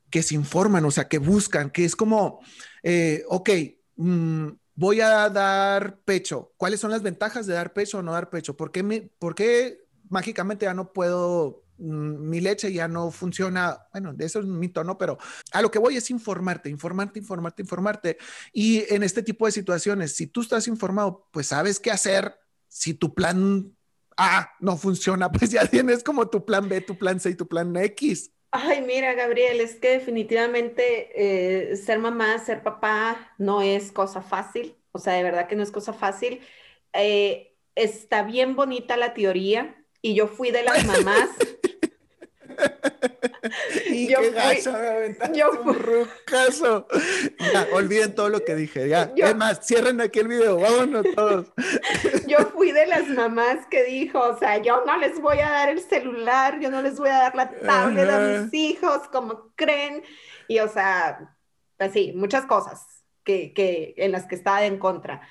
que 0.10 0.24
se 0.24 0.34
informan, 0.34 0.84
o 0.86 0.90
sea, 0.90 1.08
que 1.08 1.20
buscan, 1.20 1.70
que 1.70 1.86
es 1.86 1.96
como, 1.96 2.40
eh, 2.82 3.24
ok, 3.28 3.50
mm, 3.98 4.48
voy 4.74 5.02
a 5.02 5.30
dar 5.30 6.00
pecho. 6.00 6.52
¿Cuáles 6.58 6.80
son 6.80 6.90
las 6.90 7.04
ventajas 7.04 7.46
de 7.46 7.54
dar 7.54 7.74
pecho 7.74 8.00
o 8.00 8.02
no 8.02 8.12
dar 8.12 8.32
pecho? 8.32 8.58
¿Por 8.58 8.72
qué, 8.72 8.82
me, 8.82 9.02
por 9.20 9.36
qué 9.36 9.86
mágicamente 10.10 10.66
ya 10.66 10.74
no 10.74 10.94
puedo, 10.94 11.64
mm, 11.78 12.28
mi 12.28 12.42
leche 12.42 12.74
ya 12.74 12.88
no 12.88 13.12
funciona? 13.12 13.86
Bueno, 13.92 14.16
de 14.16 14.26
eso 14.26 14.40
es 14.40 14.48
mi 14.48 14.70
tono, 14.70 14.98
pero 14.98 15.20
a 15.52 15.62
lo 15.62 15.70
que 15.70 15.78
voy 15.78 15.96
es 15.96 16.10
informarte, 16.10 16.72
informarte, 16.72 17.20
informarte, 17.20 17.62
informarte. 17.62 18.18
Y 18.52 18.84
en 18.92 19.04
este 19.04 19.22
tipo 19.22 19.46
de 19.46 19.52
situaciones, 19.52 20.16
si 20.16 20.26
tú 20.26 20.42
estás 20.42 20.68
informado, 20.68 21.28
pues 21.32 21.46
sabes 21.46 21.80
qué 21.80 21.92
hacer. 21.92 22.34
Si 22.68 22.96
tu 22.96 23.14
plan 23.14 23.77
A 24.18 24.52
no 24.60 24.78
funciona, 24.78 25.32
pues 25.32 25.52
ya 25.52 25.66
tienes 25.66 26.04
como 26.04 26.28
tu 26.30 26.46
plan 26.46 26.68
B, 26.68 26.82
tu 26.82 26.98
plan 26.98 27.20
C 27.20 27.32
y 27.32 27.36
tu 27.36 27.48
plan 27.48 27.76
X. 27.76 28.32
Ay, 28.52 28.82
mira, 28.82 29.14
Gabriel, 29.14 29.60
es 29.60 29.76
que 29.76 29.90
definitivamente 29.90 31.12
eh, 31.72 31.76
ser 31.76 32.00
mamá, 32.00 32.40
ser 32.40 32.64
papá 32.64 33.34
no 33.38 33.62
es 33.62 33.92
cosa 33.92 34.22
fácil, 34.22 34.76
o 34.92 35.00
sea, 35.00 35.14
de 35.14 35.24
verdad 35.24 35.48
que 35.48 35.56
no 35.56 35.64
es 35.64 35.72
cosa 35.72 35.94
fácil. 35.94 36.40
Eh, 36.94 37.56
está 37.76 38.24
bien 38.24 38.56
bonita 38.56 38.98
la 38.98 39.14
teoría 39.14 39.76
y 40.02 40.16
yo 40.16 40.28
fui 40.28 40.52
de 40.52 40.64
las 40.64 40.86
mamás 40.88 41.30
y 43.90 44.08
yo 44.08 44.20
qué 44.22 44.62
fui, 44.62 45.38
yo 45.38 45.52
un 45.62 45.74
rucazo. 45.74 46.88
Ya, 47.54 47.68
olviden 47.74 48.16
todo 48.16 48.30
lo 48.30 48.44
que 48.44 48.56
dije, 48.56 48.90
ya. 48.90 49.12
es 49.16 49.36
más, 49.36 49.66
cierren 49.66 50.02
aquí 50.02 50.20
el 50.20 50.28
video, 50.28 50.60
vámonos 50.60 51.06
todos. 51.16 51.48
yo 52.28 52.38
fui 52.54 52.72
de 52.72 52.88
las 52.88 53.08
mamás 53.08 53.66
que 53.70 53.84
dijo, 53.84 54.20
o 54.20 54.38
sea, 54.38 54.58
yo 54.58 54.84
no 54.86 54.98
les 54.98 55.20
voy 55.22 55.40
a 55.40 55.50
dar 55.50 55.70
el 55.70 55.80
celular, 55.80 56.60
yo 56.60 56.70
no 56.70 56.82
les 56.82 56.98
voy 56.98 57.10
a 57.10 57.18
dar 57.18 57.36
la 57.36 57.50
tablet 57.50 58.10
a 58.10 58.20
mis 58.20 58.54
hijos, 58.54 59.08
como 59.12 59.52
creen. 59.56 60.04
Y, 60.48 60.60
o 60.60 60.68
sea, 60.68 61.36
así, 61.80 62.14
muchas 62.16 62.46
cosas 62.46 63.04
que, 63.24 63.54
que 63.54 63.94
en 63.98 64.12
las 64.12 64.26
que 64.26 64.36
estaba 64.36 64.66
en 64.66 64.78
contra. 64.80 65.22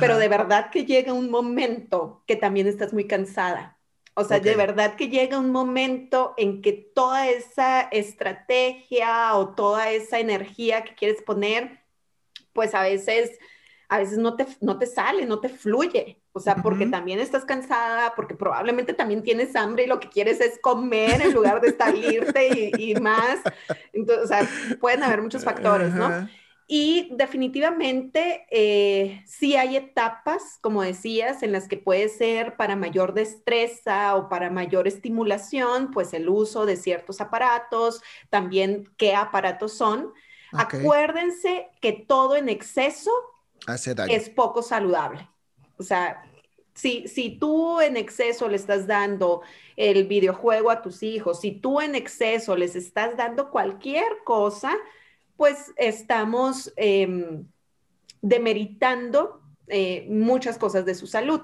Pero 0.00 0.16
de 0.16 0.28
verdad 0.28 0.70
que 0.70 0.86
llega 0.86 1.12
un 1.12 1.30
momento 1.30 2.22
que 2.26 2.36
también 2.36 2.66
estás 2.66 2.94
muy 2.94 3.06
cansada 3.06 3.73
o 4.14 4.24
sea, 4.24 4.38
de 4.38 4.54
verdad 4.54 4.94
que 4.94 5.08
llega 5.08 5.38
un 5.38 5.50
momento 5.50 6.34
en 6.36 6.62
que 6.62 6.72
toda 6.72 7.28
esa 7.28 7.80
estrategia 7.82 9.34
o 9.34 9.54
toda 9.54 9.90
esa 9.90 10.20
energía 10.20 10.84
que 10.84 10.94
quieres 10.94 11.20
poner, 11.22 11.80
pues 12.52 12.74
a 12.74 12.82
veces, 12.82 13.38
a 13.88 13.98
veces 13.98 14.18
no 14.18 14.36
te, 14.36 14.46
no 14.60 14.78
te 14.78 14.86
sale, 14.86 15.26
no 15.26 15.40
te 15.40 15.48
fluye. 15.48 16.20
O 16.32 16.40
sea, 16.40 16.56
porque 16.56 16.86
también 16.86 17.20
estás 17.20 17.44
cansada, 17.44 18.14
porque 18.14 18.34
probablemente 18.34 18.92
también 18.92 19.22
tienes 19.22 19.54
hambre 19.54 19.84
y 19.84 19.86
lo 19.86 20.00
que 20.00 20.08
quieres 20.08 20.40
es 20.40 20.58
comer 20.60 21.20
en 21.20 21.32
lugar 21.32 21.60
de 21.60 21.76
salirte 21.76 22.72
y, 22.76 22.90
y 22.90 22.94
más. 22.96 23.40
Entonces, 23.92 24.24
o 24.24 24.28
sea, 24.28 24.48
pueden 24.80 25.02
haber 25.02 25.22
muchos 25.22 25.44
factores, 25.44 25.92
¿no? 25.92 26.28
Y 26.66 27.10
definitivamente 27.12 28.46
eh, 28.50 29.22
sí 29.26 29.54
hay 29.54 29.76
etapas, 29.76 30.58
como 30.62 30.82
decías, 30.82 31.42
en 31.42 31.52
las 31.52 31.68
que 31.68 31.76
puede 31.76 32.08
ser 32.08 32.56
para 32.56 32.74
mayor 32.74 33.12
destreza 33.12 34.16
o 34.16 34.30
para 34.30 34.48
mayor 34.48 34.88
estimulación, 34.88 35.90
pues 35.90 36.14
el 36.14 36.28
uso 36.28 36.64
de 36.64 36.76
ciertos 36.76 37.20
aparatos, 37.20 38.02
también 38.30 38.90
qué 38.96 39.14
aparatos 39.14 39.74
son. 39.74 40.12
Acuérdense 40.52 41.68
que 41.82 41.92
todo 41.92 42.36
en 42.36 42.48
exceso 42.48 43.10
es 44.08 44.30
poco 44.30 44.62
saludable. 44.62 45.28
O 45.76 45.82
sea, 45.82 46.24
si, 46.74 47.08
si 47.08 47.38
tú 47.38 47.80
en 47.80 47.96
exceso 47.96 48.48
le 48.48 48.56
estás 48.56 48.86
dando 48.86 49.42
el 49.76 50.06
videojuego 50.06 50.70
a 50.70 50.80
tus 50.80 51.02
hijos, 51.02 51.40
si 51.40 51.52
tú 51.52 51.80
en 51.80 51.94
exceso 51.94 52.56
les 52.56 52.74
estás 52.74 53.16
dando 53.16 53.50
cualquier 53.50 54.06
cosa, 54.24 54.74
pues 55.36 55.72
estamos 55.76 56.72
em, 56.76 57.46
demeritando 58.22 59.40
eh, 59.68 60.06
muchas 60.08 60.58
cosas 60.58 60.84
de 60.84 60.94
su 60.94 61.06
salud. 61.06 61.40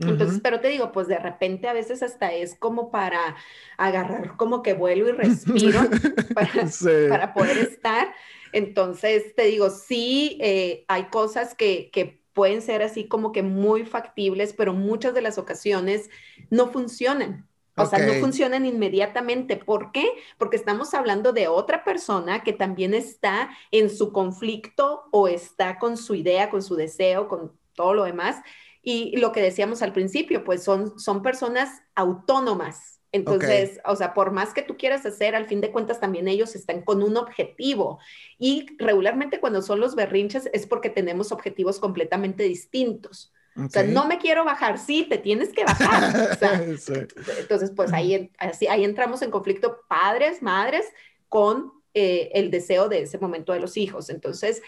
Entonces, 0.00 0.40
pero 0.42 0.60
te 0.60 0.68
digo, 0.68 0.90
pues 0.90 1.06
de 1.06 1.18
repente 1.18 1.68
a 1.68 1.72
veces 1.72 2.02
hasta 2.02 2.32
es 2.32 2.56
como 2.58 2.90
para 2.90 3.36
agarrar 3.78 4.36
como 4.36 4.60
que 4.60 4.74
vuelo 4.74 5.08
y 5.08 5.12
respiro 5.12 5.80
para, 6.34 7.32
poder 7.32 7.58
estar. 7.58 8.12
Entonces, 8.52 9.34
te 9.36 9.44
digo, 9.44 9.70
sí, 9.70 10.36
eh, 10.40 10.84
hay 10.88 11.04
cosas 11.04 11.54
que, 11.54 11.90
que 11.92 12.24
pueden 12.32 12.60
ser 12.60 12.82
así 12.82 13.06
como 13.06 13.30
que 13.30 13.42
muy 13.42 13.86
factibles, 13.86 14.52
pero 14.52 14.74
muchas 14.74 15.14
de 15.14 15.22
las 15.22 15.38
ocasiones 15.38 16.10
no 16.50 16.70
funcionan. 16.70 17.48
O 17.76 17.86
sea, 17.86 17.98
no 17.98 18.14
funcionan 18.14 18.66
inmediatamente. 18.66 19.56
¿Por 19.56 19.90
qué? 19.90 20.08
Porque 20.38 20.56
estamos 20.56 20.94
hablando 20.94 21.32
de 21.32 21.48
otra 21.48 21.82
persona 21.82 22.44
que 22.44 22.52
también 22.52 22.94
está 22.94 23.50
en 23.72 23.90
su 23.90 24.12
conflicto 24.12 25.04
o 25.10 25.26
está 25.26 25.78
con 25.78 25.96
su 25.96 26.14
idea, 26.14 26.50
con 26.50 26.62
su 26.62 26.76
deseo, 26.76 27.28
con 27.28 27.52
todo 27.74 27.94
lo 27.94 28.04
demás. 28.04 28.36
Y 28.80 29.16
lo 29.16 29.32
que 29.32 29.42
decíamos 29.42 29.82
al 29.82 29.92
principio, 29.92 30.44
pues 30.44 30.62
son, 30.62 30.98
son 31.00 31.22
personas 31.22 31.82
autónomas. 31.94 33.00
Entonces, 33.10 33.80
o 33.84 33.94
sea, 33.96 34.12
por 34.12 34.32
más 34.32 34.52
que 34.52 34.62
tú 34.62 34.76
quieras 34.76 35.06
hacer, 35.06 35.36
al 35.36 35.46
fin 35.46 35.60
de 35.60 35.70
cuentas 35.70 36.00
también 36.00 36.26
ellos 36.26 36.56
están 36.56 36.82
con 36.82 37.02
un 37.02 37.16
objetivo. 37.16 38.00
Y 38.38 38.66
regularmente 38.78 39.40
cuando 39.40 39.62
son 39.62 39.80
los 39.80 39.94
berrinches 39.94 40.50
es 40.52 40.66
porque 40.66 40.90
tenemos 40.90 41.32
objetivos 41.32 41.78
completamente 41.78 42.42
distintos. 42.42 43.32
O 43.56 43.68
sea, 43.68 43.84
no 43.84 44.06
me 44.06 44.18
quiero 44.18 44.44
bajar, 44.44 44.78
sí, 44.78 45.06
te 45.08 45.18
tienes 45.18 45.52
que 45.52 45.64
bajar. 45.64 46.38
Entonces, 47.38 47.70
pues 47.74 47.92
ahí, 47.92 48.30
así, 48.38 48.66
ahí 48.66 48.84
entramos 48.84 49.22
en 49.22 49.30
conflicto 49.30 49.80
padres, 49.88 50.42
madres, 50.42 50.86
con 51.28 51.72
eh, 51.94 52.30
el 52.34 52.50
deseo 52.50 52.88
de 52.88 53.02
ese 53.02 53.18
momento 53.18 53.52
de 53.52 53.60
los 53.60 53.76
hijos. 53.76 54.10
Entonces, 54.10 54.60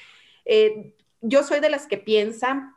eh, 0.44 0.94
yo 1.20 1.42
soy 1.42 1.58
de 1.58 1.70
las 1.70 1.88
que 1.88 1.98
piensan 1.98 2.74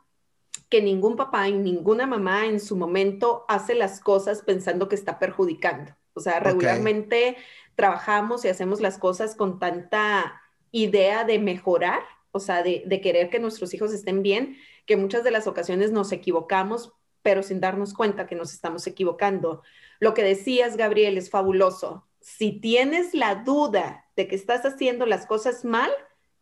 que 0.68 0.82
ningún 0.82 1.16
papá 1.16 1.48
y 1.48 1.52
ninguna 1.52 2.06
mamá 2.06 2.46
en 2.46 2.58
su 2.58 2.76
momento 2.76 3.44
hace 3.48 3.74
las 3.74 4.00
cosas 4.00 4.42
pensando 4.42 4.88
que 4.88 4.96
está 4.96 5.18
perjudicando. 5.20 5.92
O 6.14 6.20
sea, 6.20 6.40
regularmente 6.40 7.36
trabajamos 7.76 8.44
y 8.44 8.48
hacemos 8.48 8.80
las 8.80 8.98
cosas 8.98 9.36
con 9.36 9.60
tanta 9.60 10.42
idea 10.72 11.24
de 11.24 11.38
mejorar, 11.38 12.00
o 12.32 12.40
sea, 12.40 12.62
de, 12.62 12.82
de 12.86 13.00
querer 13.00 13.30
que 13.30 13.38
nuestros 13.38 13.72
hijos 13.74 13.92
estén 13.92 14.22
bien, 14.22 14.56
que 14.86 14.96
muchas 14.96 15.24
de 15.24 15.30
las 15.30 15.46
ocasiones 15.46 15.92
nos 15.92 16.12
equivocamos, 16.12 16.92
pero 17.22 17.42
sin 17.42 17.60
darnos 17.60 17.94
cuenta 17.94 18.26
que 18.26 18.34
nos 18.34 18.52
estamos 18.52 18.86
equivocando. 18.86 19.62
Lo 19.98 20.14
que 20.14 20.22
decías, 20.22 20.76
Gabriel, 20.76 21.18
es 21.18 21.30
fabuloso. 21.30 22.06
Si 22.20 22.52
tienes 22.60 23.14
la 23.14 23.36
duda 23.36 24.06
de 24.16 24.28
que 24.28 24.36
estás 24.36 24.64
haciendo 24.64 25.06
las 25.06 25.26
cosas 25.26 25.64
mal, 25.64 25.90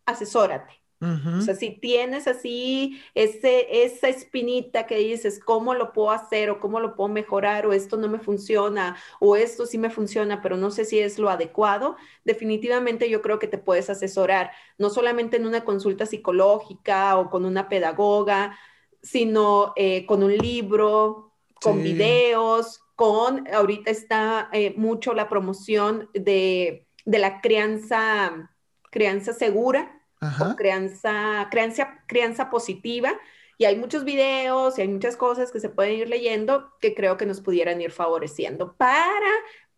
asesórate. 0.06 0.72
O 1.00 1.40
sea, 1.42 1.54
si 1.54 1.70
tienes 1.70 2.26
así 2.26 3.00
ese, 3.14 3.84
esa 3.84 4.08
espinita 4.08 4.86
que 4.86 4.96
dices, 4.96 5.38
¿cómo 5.38 5.74
lo 5.74 5.92
puedo 5.92 6.10
hacer 6.10 6.50
o 6.50 6.58
cómo 6.58 6.80
lo 6.80 6.96
puedo 6.96 7.08
mejorar 7.08 7.66
o 7.66 7.72
esto 7.72 7.96
no 7.96 8.08
me 8.08 8.18
funciona 8.18 8.96
o 9.20 9.36
esto 9.36 9.64
sí 9.64 9.78
me 9.78 9.90
funciona, 9.90 10.42
pero 10.42 10.56
no 10.56 10.72
sé 10.72 10.84
si 10.84 10.98
es 10.98 11.18
lo 11.20 11.30
adecuado, 11.30 11.96
definitivamente 12.24 13.08
yo 13.08 13.22
creo 13.22 13.38
que 13.38 13.46
te 13.46 13.58
puedes 13.58 13.88
asesorar, 13.90 14.50
no 14.76 14.90
solamente 14.90 15.36
en 15.36 15.46
una 15.46 15.64
consulta 15.64 16.04
psicológica 16.04 17.16
o 17.16 17.30
con 17.30 17.44
una 17.44 17.68
pedagoga, 17.68 18.58
sino 19.00 19.74
eh, 19.76 20.04
con 20.04 20.24
un 20.24 20.36
libro, 20.36 21.32
con 21.62 21.80
videos, 21.80 22.80
con, 22.96 23.46
ahorita 23.52 23.92
está 23.92 24.48
eh, 24.52 24.74
mucho 24.76 25.14
la 25.14 25.28
promoción 25.28 26.10
de, 26.12 26.88
de 27.04 27.18
la 27.20 27.40
crianza, 27.40 28.50
crianza 28.90 29.32
segura 29.32 29.97
o 30.20 30.56
crianza, 30.56 31.48
positiva. 32.50 33.12
Y 33.56 33.64
hay 33.64 33.76
muchos 33.76 34.04
videos 34.04 34.78
y 34.78 34.82
hay 34.82 34.88
muchas 34.88 35.16
cosas 35.16 35.50
que 35.50 35.60
se 35.60 35.68
pueden 35.68 35.94
ir 35.94 36.08
leyendo 36.08 36.72
que 36.80 36.94
creo 36.94 37.16
que 37.16 37.26
nos 37.26 37.40
pudieran 37.40 37.80
ir 37.80 37.90
favoreciendo 37.90 38.74
para 38.76 39.30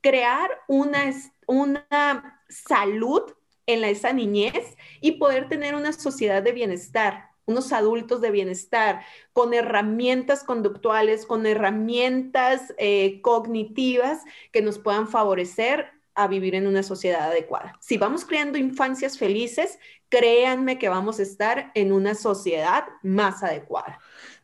crear 0.02 0.50
una, 0.68 1.12
una 1.46 2.42
salud 2.48 3.22
en 3.66 3.84
esa 3.84 4.12
niñez 4.12 4.76
y 5.00 5.12
poder 5.12 5.48
tener 5.48 5.74
una 5.74 5.92
sociedad 5.92 6.42
de 6.42 6.52
bienestar, 6.52 7.30
unos 7.46 7.72
adultos 7.72 8.20
de 8.20 8.30
bienestar, 8.30 9.02
con 9.32 9.54
herramientas 9.54 10.44
conductuales, 10.44 11.26
con 11.26 11.46
herramientas 11.46 12.74
eh, 12.78 13.20
cognitivas 13.22 14.22
que 14.52 14.62
nos 14.62 14.78
puedan 14.78 15.08
favorecer 15.08 15.88
a 16.14 16.26
vivir 16.26 16.54
en 16.54 16.66
una 16.66 16.82
sociedad 16.82 17.30
adecuada. 17.30 17.76
Si 17.80 17.96
vamos 17.96 18.24
creando 18.24 18.58
infancias 18.58 19.16
felices, 19.16 19.78
créanme 20.10 20.78
que 20.78 20.90
vamos 20.90 21.18
a 21.18 21.22
estar 21.22 21.72
en 21.74 21.92
una 21.92 22.14
sociedad 22.14 22.84
más 23.02 23.42
adecuada. 23.42 23.98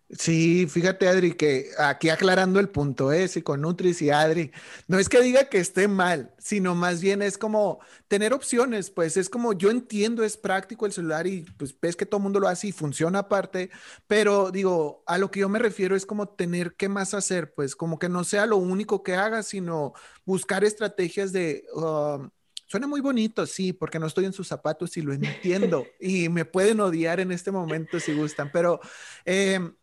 Sí, 0.09 0.69
fíjate 0.69 1.09
Adri, 1.09 1.33
que 1.33 1.71
aquí 1.81 2.11
aclarando 2.11 2.61
el 2.61 2.69
punto, 2.69 3.13
¿eh? 3.13 3.29
Nutris 3.59 4.01
y 4.03 4.11
Adri, 4.11 4.53
no 4.87 5.01
es 5.01 5.09
que 5.09 5.21
diga 5.21 5.49
que 5.49 5.59
esté 5.59 5.89
mal, 5.89 6.33
sino 6.39 6.77
más 6.77 7.01
bien 7.01 7.23
es 7.23 7.37
como 7.37 7.81
tener 8.07 8.33
opciones, 8.33 8.91
pues 8.91 9.17
es 9.17 9.29
como 9.29 9.53
yo 9.53 9.69
entiendo, 9.69 10.23
es 10.23 10.37
práctico 10.37 10.87
el 10.87 10.93
celular 10.93 11.27
y 11.27 11.43
pues 11.59 11.75
ves 11.81 11.97
que 11.97 12.07
todo 12.07 12.19
el 12.19 12.23
mundo 12.23 12.39
lo 12.39 12.47
hace 12.47 12.69
y 12.69 12.73
funciona 12.73 13.19
aparte, 13.21 13.71
pero 14.07 14.53
digo, 14.53 15.03
a 15.07 15.19
lo 15.19 15.33
que 15.33 15.41
yo 15.41 15.49
me 15.49 15.59
refiero 15.59 15.97
es 15.97 16.07
como 16.07 16.29
tener 16.29 16.77
qué 16.77 16.89
más 16.89 17.13
hacer, 17.13 17.53
pues 17.53 17.75
como 17.75 17.99
que 17.99 18.09
no 18.09 18.23
sea 18.23 18.47
lo 18.47 18.59
único 18.59 19.03
que 19.03 19.17
haga, 19.17 19.43
sino 19.43 19.93
buscar 20.25 20.63
estrategias 20.63 21.33
de... 21.33 21.65
Um, 21.75 22.31
Suena 22.67 22.89
muy 22.89 23.01
bonito, 23.01 23.47
sí, 23.47 23.73
porque 23.73 24.01
no 24.01 24.07
estoy 24.07 24.25
en 24.25 24.33
sus 24.33 24.49
zapatos 24.49 24.97
y 24.97 25.03
lo 25.03 25.13
entiendo 25.13 25.87
y 26.01 26.29
me 26.29 26.45
pueden 26.45 26.81
odiar 26.81 27.21
en 27.21 27.31
este 27.31 27.53
momento 27.53 28.01
si 28.01 28.13
gustan, 28.13 28.51
pero 28.53 28.81
em, 29.25 29.75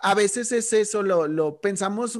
a 0.00 0.14
veces 0.14 0.50
es 0.50 0.72
eso, 0.72 1.02
lo, 1.02 1.60
pensamos 1.60 2.18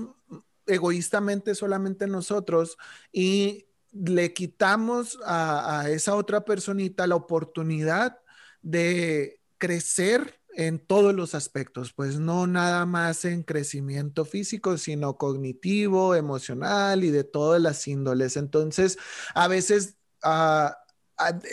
egoístamente 0.66 1.56
solamente 1.56 2.06
nosotros 2.06 2.78
y 3.10 3.66
le 3.92 4.32
quitamos 4.32 5.18
a, 5.26 5.86
esa 5.90 6.14
otra 6.14 6.44
personita 6.44 7.08
la 7.08 7.16
oportunidad 7.16 8.20
de 8.62 9.40
crecer 9.58 10.40
en 10.54 10.78
todos 10.78 11.14
los 11.14 11.34
aspectos, 11.34 11.92
pues 11.92 12.20
no 12.20 12.46
nada 12.46 12.86
más 12.86 13.24
en 13.24 13.42
crecimiento 13.42 14.24
físico, 14.24 14.78
sino 14.78 15.16
cognitivo, 15.16 16.14
emocional 16.14 17.02
y 17.04 17.10
de 17.10 17.24
todas 17.24 17.60
las 17.60 17.88
índoles. 17.88 18.36
Entonces, 18.36 18.98
a 19.34 19.48
veces 19.48 19.96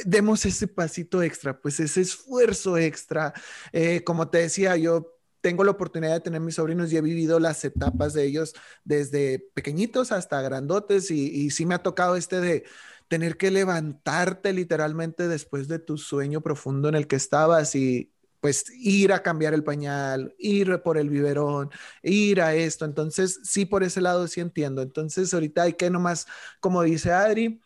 demos 0.06 0.46
ese 0.46 0.68
pasito 0.68 1.22
extra, 1.22 1.60
pues 1.60 1.80
ese 1.80 2.02
esfuerzo 2.02 2.78
extra. 2.78 3.34
Eh, 3.72 4.04
como 4.04 4.30
te 4.30 4.40
decía, 4.40 4.76
yo 4.78 5.16
tengo 5.42 5.64
la 5.64 5.72
oportunidad 5.72 6.14
de 6.14 6.20
tener 6.22 6.42
mis 6.42 6.56
sobrinos 6.56 6.92
y 6.92 6.98
he 6.98 7.02
vivido 7.02 7.40
las 7.40 7.64
etapas 7.64 8.14
de 8.14 8.26
ellos 8.26 8.54
desde 8.84 9.40
pequeñitos 9.54 10.12
hasta 10.12 10.42
grandotes 10.42 11.12
y, 11.12 11.28
y 11.46 11.50
sí 11.52 11.66
me 11.66 11.76
ha 11.76 11.84
tocado 11.84 12.16
este 12.16 12.42
de 12.42 12.66
tener 13.08 13.38
que 13.38 13.50
levantarte 13.52 14.54
literalmente 14.54 15.28
después 15.28 15.68
de 15.68 15.80
tu 15.80 15.98
sueño 15.98 16.42
profundo 16.42 16.90
en 16.90 16.96
el 16.96 17.08
que 17.08 17.16
estabas 17.16 17.74
y 17.76 18.14
pues 18.42 18.66
ir 18.78 19.12
a 19.14 19.22
cambiar 19.24 19.54
el 19.54 19.64
pañal, 19.64 20.34
ir 20.38 20.82
por 20.82 20.98
el 20.98 21.10
biberón, 21.10 21.70
ir 22.04 22.42
a 22.42 22.56
esto. 22.56 22.86
Entonces, 22.86 23.40
sí, 23.44 23.66
por 23.66 23.84
ese 23.84 24.00
lado 24.02 24.28
sí 24.28 24.40
entiendo. 24.40 24.82
Entonces, 24.82 25.34
ahorita 25.34 25.64
hay 25.64 25.74
que 25.74 25.90
nomás, 25.90 26.26
como 26.62 26.82
dice 26.84 27.12
Adri, 27.12 27.62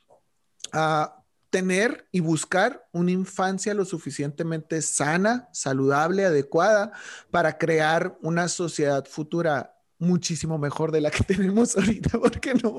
a 0.73 1.23
tener 1.49 2.07
y 2.11 2.19
buscar 2.19 2.87
una 2.91 3.11
infancia 3.11 3.75
lo 3.75 3.85
suficientemente 3.85 4.81
sana, 4.81 5.49
saludable, 5.53 6.25
adecuada 6.25 6.91
para 7.29 7.59
crear 7.59 8.17
una 8.21 8.47
sociedad 8.47 9.05
futura 9.05 9.73
muchísimo 9.99 10.57
mejor 10.57 10.91
de 10.91 11.01
la 11.01 11.11
que 11.11 11.23
tenemos 11.35 11.77
ahorita, 11.77 12.19
porque 12.19 12.55
no 12.55 12.75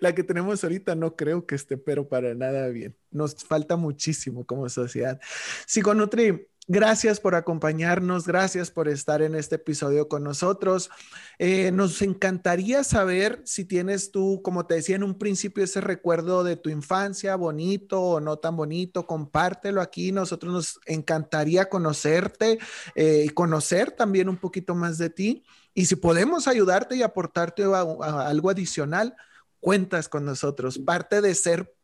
la 0.00 0.14
que 0.14 0.24
tenemos 0.24 0.64
ahorita 0.64 0.94
no 0.94 1.14
creo 1.14 1.46
que 1.46 1.54
esté, 1.54 1.76
pero 1.76 2.08
para 2.08 2.34
nada 2.34 2.68
bien. 2.68 2.96
Nos 3.10 3.34
falta 3.34 3.76
muchísimo 3.76 4.44
como 4.44 4.68
sociedad. 4.68 5.20
Psiconutri, 5.66 6.48
Gracias 6.68 7.20
por 7.20 7.36
acompañarnos, 7.36 8.26
gracias 8.26 8.72
por 8.72 8.88
estar 8.88 9.22
en 9.22 9.36
este 9.36 9.54
episodio 9.54 10.08
con 10.08 10.24
nosotros. 10.24 10.90
Eh, 11.38 11.70
nos 11.70 12.02
encantaría 12.02 12.82
saber 12.82 13.40
si 13.44 13.64
tienes 13.64 14.10
tú, 14.10 14.40
como 14.42 14.66
te 14.66 14.74
decía 14.74 14.96
en 14.96 15.04
un 15.04 15.16
principio, 15.16 15.62
ese 15.62 15.80
recuerdo 15.80 16.42
de 16.42 16.56
tu 16.56 16.68
infancia, 16.68 17.36
bonito 17.36 18.02
o 18.02 18.20
no 18.20 18.38
tan 18.38 18.56
bonito, 18.56 19.06
compártelo 19.06 19.80
aquí. 19.80 20.10
Nosotros 20.10 20.52
nos 20.52 20.80
encantaría 20.86 21.68
conocerte 21.68 22.58
eh, 22.96 23.22
y 23.26 23.28
conocer 23.28 23.92
también 23.92 24.28
un 24.28 24.36
poquito 24.36 24.74
más 24.74 24.98
de 24.98 25.10
ti. 25.10 25.44
Y 25.72 25.86
si 25.86 25.94
podemos 25.94 26.48
ayudarte 26.48 26.96
y 26.96 27.04
aportarte 27.04 27.62
algo 27.62 28.50
adicional, 28.50 29.14
cuentas 29.60 30.08
con 30.08 30.24
nosotros. 30.24 30.80
Parte 30.80 31.20
de 31.20 31.32
ser 31.36 31.76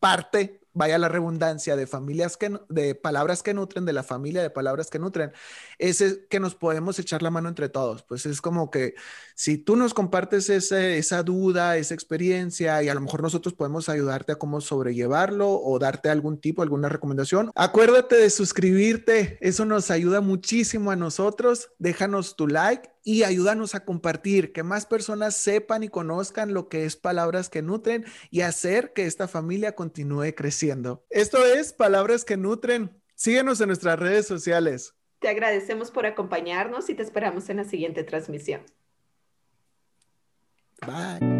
parte 0.00 0.65
vaya 0.76 0.98
la 0.98 1.08
redundancia, 1.08 1.74
de 1.74 1.86
familias 1.86 2.36
que, 2.36 2.60
de 2.68 2.94
palabras 2.94 3.42
que 3.42 3.54
nutren, 3.54 3.86
de 3.86 3.94
la 3.94 4.02
familia 4.02 4.42
de 4.42 4.50
palabras 4.50 4.90
que 4.90 4.98
nutren, 4.98 5.32
es 5.78 6.20
que 6.28 6.38
nos 6.38 6.54
podemos 6.54 6.98
echar 6.98 7.22
la 7.22 7.30
mano 7.30 7.48
entre 7.48 7.68
todos. 7.68 8.02
Pues 8.02 8.26
es 8.26 8.40
como 8.40 8.70
que 8.70 8.94
si 9.34 9.56
tú 9.56 9.74
nos 9.74 9.94
compartes 9.94 10.50
esa 10.50 11.22
duda, 11.22 11.78
esa 11.78 11.94
experiencia, 11.94 12.82
y 12.82 12.88
a 12.88 12.94
lo 12.94 13.00
mejor 13.00 13.22
nosotros 13.22 13.54
podemos 13.54 13.88
ayudarte 13.88 14.32
a 14.32 14.36
cómo 14.36 14.60
sobrellevarlo 14.60 15.50
o 15.50 15.78
darte 15.78 16.10
algún 16.10 16.38
tipo, 16.38 16.62
alguna 16.62 16.90
recomendación, 16.90 17.50
acuérdate 17.54 18.16
de 18.16 18.28
suscribirte. 18.28 19.38
Eso 19.40 19.64
nos 19.64 19.90
ayuda 19.90 20.20
muchísimo 20.20 20.90
a 20.90 20.96
nosotros. 20.96 21.70
Déjanos 21.78 22.36
tu 22.36 22.46
like 22.46 22.90
y 23.06 23.22
ayúdanos 23.22 23.76
a 23.76 23.84
compartir, 23.84 24.52
que 24.52 24.64
más 24.64 24.84
personas 24.84 25.36
sepan 25.36 25.84
y 25.84 25.88
conozcan 25.88 26.52
lo 26.52 26.68
que 26.68 26.84
es 26.84 26.96
Palabras 26.96 27.48
que 27.48 27.62
Nutren 27.62 28.04
y 28.32 28.40
hacer 28.40 28.92
que 28.92 29.06
esta 29.06 29.28
familia 29.28 29.76
continúe 29.76 30.34
creciendo. 30.34 31.06
Esto 31.08 31.46
es 31.46 31.72
Palabras 31.72 32.24
que 32.24 32.36
Nutren. 32.36 33.00
Síguenos 33.14 33.60
en 33.60 33.68
nuestras 33.68 33.96
redes 34.00 34.26
sociales. 34.26 34.96
Te 35.20 35.28
agradecemos 35.28 35.92
por 35.92 36.04
acompañarnos 36.04 36.90
y 36.90 36.94
te 36.94 37.04
esperamos 37.04 37.48
en 37.48 37.58
la 37.58 37.64
siguiente 37.64 38.02
transmisión. 38.02 38.62
Bye. 40.84 41.35